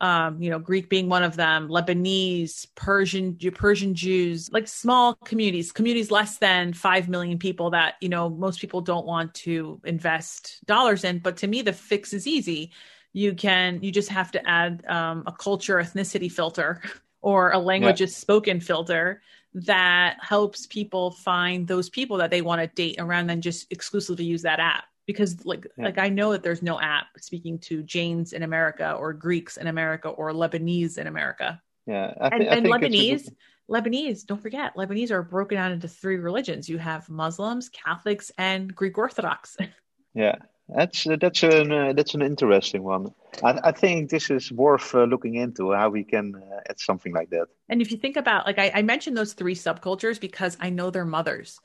um, 0.00 0.40
you 0.42 0.48
know, 0.48 0.58
Greek 0.58 0.88
being 0.88 1.08
one 1.08 1.22
of 1.22 1.36
them, 1.36 1.68
Lebanese, 1.68 2.66
Persian, 2.74 3.36
Persian 3.54 3.94
Jews, 3.94 4.50
like 4.50 4.66
small 4.66 5.14
communities, 5.14 5.72
communities 5.72 6.10
less 6.10 6.38
than 6.38 6.72
5 6.72 7.08
million 7.08 7.38
people 7.38 7.70
that, 7.70 7.94
you 8.00 8.08
know, 8.08 8.30
most 8.30 8.60
people 8.60 8.80
don't 8.80 9.06
want 9.06 9.34
to 9.34 9.80
invest 9.84 10.60
dollars 10.64 11.04
in. 11.04 11.18
But 11.18 11.36
to 11.38 11.46
me, 11.46 11.60
the 11.60 11.74
fix 11.74 12.14
is 12.14 12.26
easy. 12.26 12.72
You 13.12 13.34
can, 13.34 13.82
you 13.82 13.92
just 13.92 14.08
have 14.08 14.30
to 14.32 14.48
add 14.48 14.84
um, 14.86 15.24
a 15.26 15.32
culture 15.32 15.76
ethnicity 15.76 16.32
filter 16.32 16.82
or 17.20 17.52
a 17.52 17.58
language 17.58 18.00
yeah. 18.00 18.06
spoken 18.06 18.60
filter 18.60 19.20
that 19.52 20.16
helps 20.22 20.66
people 20.66 21.10
find 21.10 21.66
those 21.66 21.90
people 21.90 22.16
that 22.18 22.30
they 22.30 22.40
want 22.40 22.60
to 22.60 22.68
date 22.68 22.96
around 22.98 23.28
and 23.30 23.42
just 23.42 23.70
exclusively 23.70 24.24
use 24.24 24.42
that 24.42 24.60
app 24.60 24.84
because 25.12 25.44
like 25.44 25.66
yeah. 25.76 25.86
like 25.86 25.98
I 25.98 26.08
know 26.08 26.32
that 26.32 26.42
there's 26.42 26.62
no 26.62 26.80
app 26.80 27.06
speaking 27.18 27.58
to 27.60 27.82
Jains 27.82 28.32
in 28.32 28.42
America 28.42 28.92
or 28.92 29.12
Greeks 29.12 29.56
in 29.56 29.66
America 29.66 30.08
or 30.08 30.32
Lebanese 30.32 30.98
in 30.98 31.06
America. 31.06 31.60
Yeah, 31.86 32.14
th- 32.14 32.32
and, 32.32 32.42
and 32.42 32.66
Lebanese. 32.66 33.32
Lebanese, 33.68 34.26
don't 34.26 34.42
forget, 34.42 34.74
Lebanese 34.74 35.12
are 35.12 35.22
broken 35.22 35.56
down 35.56 35.70
into 35.70 35.86
three 35.86 36.16
religions. 36.16 36.68
You 36.68 36.78
have 36.78 37.08
Muslims, 37.08 37.68
Catholics, 37.68 38.32
and 38.36 38.74
Greek 38.74 38.98
Orthodox. 38.98 39.56
yeah, 40.14 40.34
that's 40.68 41.06
that's 41.20 41.42
an 41.42 41.72
uh, 41.72 41.92
that's 41.92 42.14
an 42.14 42.22
interesting 42.22 42.82
one. 42.82 43.14
I, 43.42 43.60
I 43.64 43.72
think 43.72 44.10
this 44.10 44.30
is 44.30 44.50
worth 44.52 44.94
uh, 44.94 45.04
looking 45.04 45.36
into 45.36 45.72
how 45.72 45.88
we 45.88 46.04
can 46.04 46.34
uh, 46.34 46.60
add 46.68 46.80
something 46.80 47.12
like 47.12 47.30
that. 47.30 47.46
And 47.68 47.80
if 47.80 47.90
you 47.90 47.96
think 47.96 48.16
about, 48.16 48.46
like, 48.46 48.58
I, 48.58 48.72
I 48.74 48.82
mentioned 48.82 49.16
those 49.16 49.34
three 49.34 49.54
subcultures 49.54 50.20
because 50.20 50.56
I 50.60 50.70
know 50.70 50.90
their 50.90 51.04
mothers. 51.04 51.60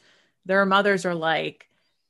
Their 0.46 0.66
mothers 0.66 1.06
are 1.06 1.16
like, 1.16 1.68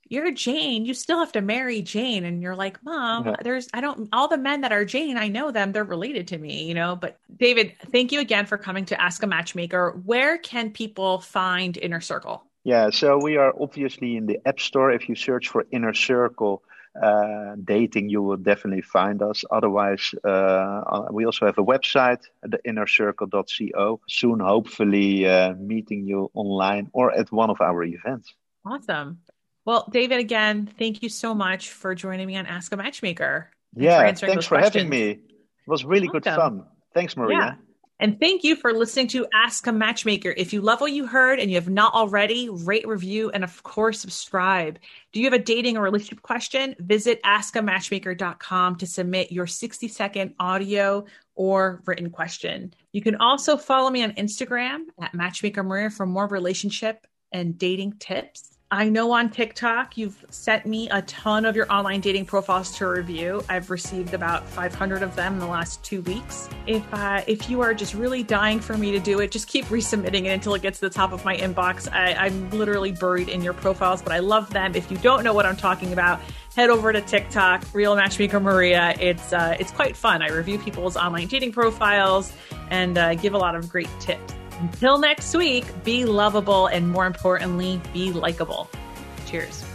you're 0.07 0.31
Jain, 0.31 0.85
you 0.85 0.93
still 0.93 1.19
have 1.19 1.31
to 1.31 1.41
marry 1.41 1.81
Jain. 1.81 2.25
And 2.25 2.41
you're 2.41 2.55
like, 2.55 2.83
Mom, 2.83 3.25
yeah. 3.25 3.35
there's, 3.41 3.67
I 3.73 3.81
don't, 3.81 4.07
all 4.13 4.27
the 4.27 4.37
men 4.37 4.61
that 4.61 4.71
are 4.71 4.85
Jain, 4.85 5.17
I 5.17 5.27
know 5.27 5.51
them, 5.51 5.71
they're 5.71 5.83
related 5.83 6.27
to 6.29 6.37
me, 6.37 6.63
you 6.63 6.73
know. 6.73 6.95
But 6.95 7.17
David, 7.35 7.73
thank 7.91 8.11
you 8.11 8.19
again 8.19 8.45
for 8.45 8.57
coming 8.57 8.85
to 8.85 9.01
Ask 9.01 9.23
a 9.23 9.27
Matchmaker. 9.27 9.99
Where 10.05 10.37
can 10.37 10.71
people 10.71 11.19
find 11.19 11.77
Inner 11.77 12.01
Circle? 12.01 12.43
Yeah, 12.63 12.89
so 12.89 13.17
we 13.17 13.37
are 13.37 13.53
obviously 13.59 14.15
in 14.15 14.25
the 14.25 14.39
App 14.45 14.59
Store. 14.59 14.91
If 14.91 15.07
you 15.09 15.15
search 15.15 15.49
for 15.49 15.65
Inner 15.71 15.93
Circle 15.93 16.63
uh, 17.01 17.55
dating, 17.63 18.09
you 18.09 18.21
will 18.21 18.37
definitely 18.37 18.81
find 18.81 19.21
us. 19.21 19.43
Otherwise, 19.51 20.13
uh, 20.23 21.05
we 21.11 21.25
also 21.25 21.45
have 21.45 21.57
a 21.57 21.63
website, 21.63 22.21
the 22.41 22.57
theinnercircle.co. 22.59 23.99
Soon, 24.07 24.39
hopefully, 24.39 25.27
uh, 25.27 25.53
meeting 25.55 26.07
you 26.07 26.31
online 26.33 26.89
or 26.93 27.11
at 27.11 27.31
one 27.31 27.49
of 27.49 27.59
our 27.61 27.83
events. 27.83 28.33
Awesome. 28.65 29.19
Well, 29.65 29.87
David, 29.91 30.19
again, 30.19 30.69
thank 30.77 31.01
you 31.01 31.09
so 31.09 31.33
much 31.33 31.71
for 31.71 31.95
joining 31.95 32.27
me 32.27 32.37
on 32.37 32.45
Ask 32.45 32.71
a 32.71 32.77
Matchmaker. 32.77 33.49
Yeah, 33.75 33.99
for 34.13 34.27
thanks 34.27 34.45
for 34.45 34.57
questions. 34.57 34.75
having 34.75 34.89
me. 34.89 35.09
It 35.09 35.19
was 35.67 35.83
really 35.83 36.07
good 36.07 36.23
fun. 36.23 36.65
Thanks, 36.93 37.17
Maria. 37.17 37.37
Yeah. 37.37 37.55
And 37.99 38.19
thank 38.19 38.43
you 38.43 38.57
for 38.57 38.73
listening 38.73 39.07
to 39.09 39.25
Ask 39.33 39.67
a 39.67 39.71
Matchmaker. 39.71 40.33
If 40.35 40.51
you 40.51 40.61
love 40.61 40.81
what 40.81 40.91
you 40.91 41.07
heard 41.07 41.39
and 41.39 41.49
you 41.49 41.55
have 41.55 41.69
not 41.69 41.93
already, 41.93 42.49
rate, 42.49 42.85
review, 42.85 43.31
and 43.31 43.41
of 43.43 43.63
course, 43.63 44.01
subscribe. 44.01 44.79
Do 45.13 45.21
you 45.21 45.25
have 45.25 45.33
a 45.33 45.39
dating 45.39 45.77
or 45.77 45.81
relationship 45.81 46.21
question? 46.21 46.75
Visit 46.79 47.23
askamatchmaker.com 47.23 48.75
to 48.75 48.85
submit 48.85 49.31
your 49.31 49.47
60 49.47 49.87
second 49.87 50.35
audio 50.39 51.05
or 51.35 51.81
written 51.85 52.09
question. 52.09 52.73
You 52.91 53.01
can 53.01 53.15
also 53.15 53.55
follow 53.55 53.89
me 53.89 54.03
on 54.03 54.11
Instagram 54.13 54.83
at 55.01 55.13
Matchmaker 55.13 55.63
Maria 55.63 55.89
for 55.89 56.05
more 56.05 56.27
relationship 56.27 57.07
and 57.31 57.57
dating 57.57 57.93
tips. 57.99 58.54
I 58.71 58.89
know 58.89 59.11
on 59.11 59.29
TikTok 59.29 59.95
you've 59.95 60.25
sent 60.31 60.65
me 60.65 60.89
a 60.89 61.03
ton 61.03 61.45
of 61.45 61.55
your 61.55 61.71
online 61.71 62.01
dating 62.01 62.25
profiles 62.25 62.75
to 62.77 62.87
review. 62.87 63.43
I've 63.47 63.69
received 63.69 64.15
about 64.15 64.47
500 64.49 65.03
of 65.03 65.15
them 65.15 65.33
in 65.33 65.39
the 65.39 65.45
last 65.45 65.83
two 65.83 66.01
weeks. 66.01 66.49
If 66.65 66.83
uh, 66.91 67.21
if 67.27 67.47
you 67.47 67.61
are 67.61 67.75
just 67.75 67.93
really 67.93 68.23
dying 68.23 68.59
for 68.59 68.75
me 68.75 68.91
to 68.91 68.99
do 68.99 69.19
it, 69.19 69.29
just 69.29 69.47
keep 69.47 69.65
resubmitting 69.69 70.25
it 70.25 70.29
until 70.29 70.55
it 70.55 70.63
gets 70.63 70.79
to 70.79 70.89
the 70.89 70.93
top 70.93 71.11
of 71.11 71.23
my 71.23 71.37
inbox. 71.37 71.91
I, 71.91 72.13
I'm 72.15 72.49
literally 72.49 72.91
buried 72.91 73.29
in 73.29 73.43
your 73.43 73.53
profiles, 73.53 74.01
but 74.01 74.11
I 74.11 74.19
love 74.19 74.49
them. 74.49 74.73
If 74.73 74.89
you 74.89 74.97
don't 74.97 75.23
know 75.23 75.33
what 75.33 75.45
I'm 75.45 75.57
talking 75.57 75.93
about, 75.93 76.19
head 76.55 76.71
over 76.71 76.91
to 76.91 77.01
TikTok, 77.01 77.63
Real 77.71 77.95
Matchmaker 77.95 78.39
Maria. 78.39 78.95
It's 78.99 79.31
uh, 79.31 79.55
it's 79.59 79.71
quite 79.71 79.95
fun. 79.95 80.23
I 80.23 80.29
review 80.29 80.57
people's 80.57 80.97
online 80.97 81.27
dating 81.27 81.51
profiles 81.51 82.33
and 82.71 82.97
uh, 82.97 83.13
give 83.13 83.35
a 83.35 83.37
lot 83.37 83.53
of 83.55 83.69
great 83.69 83.89
tips. 83.99 84.33
Until 84.59 84.97
next 84.97 85.35
week, 85.35 85.65
be 85.83 86.05
lovable 86.05 86.67
and 86.67 86.89
more 86.89 87.05
importantly, 87.05 87.81
be 87.93 88.11
likable. 88.11 88.69
Cheers. 89.25 89.74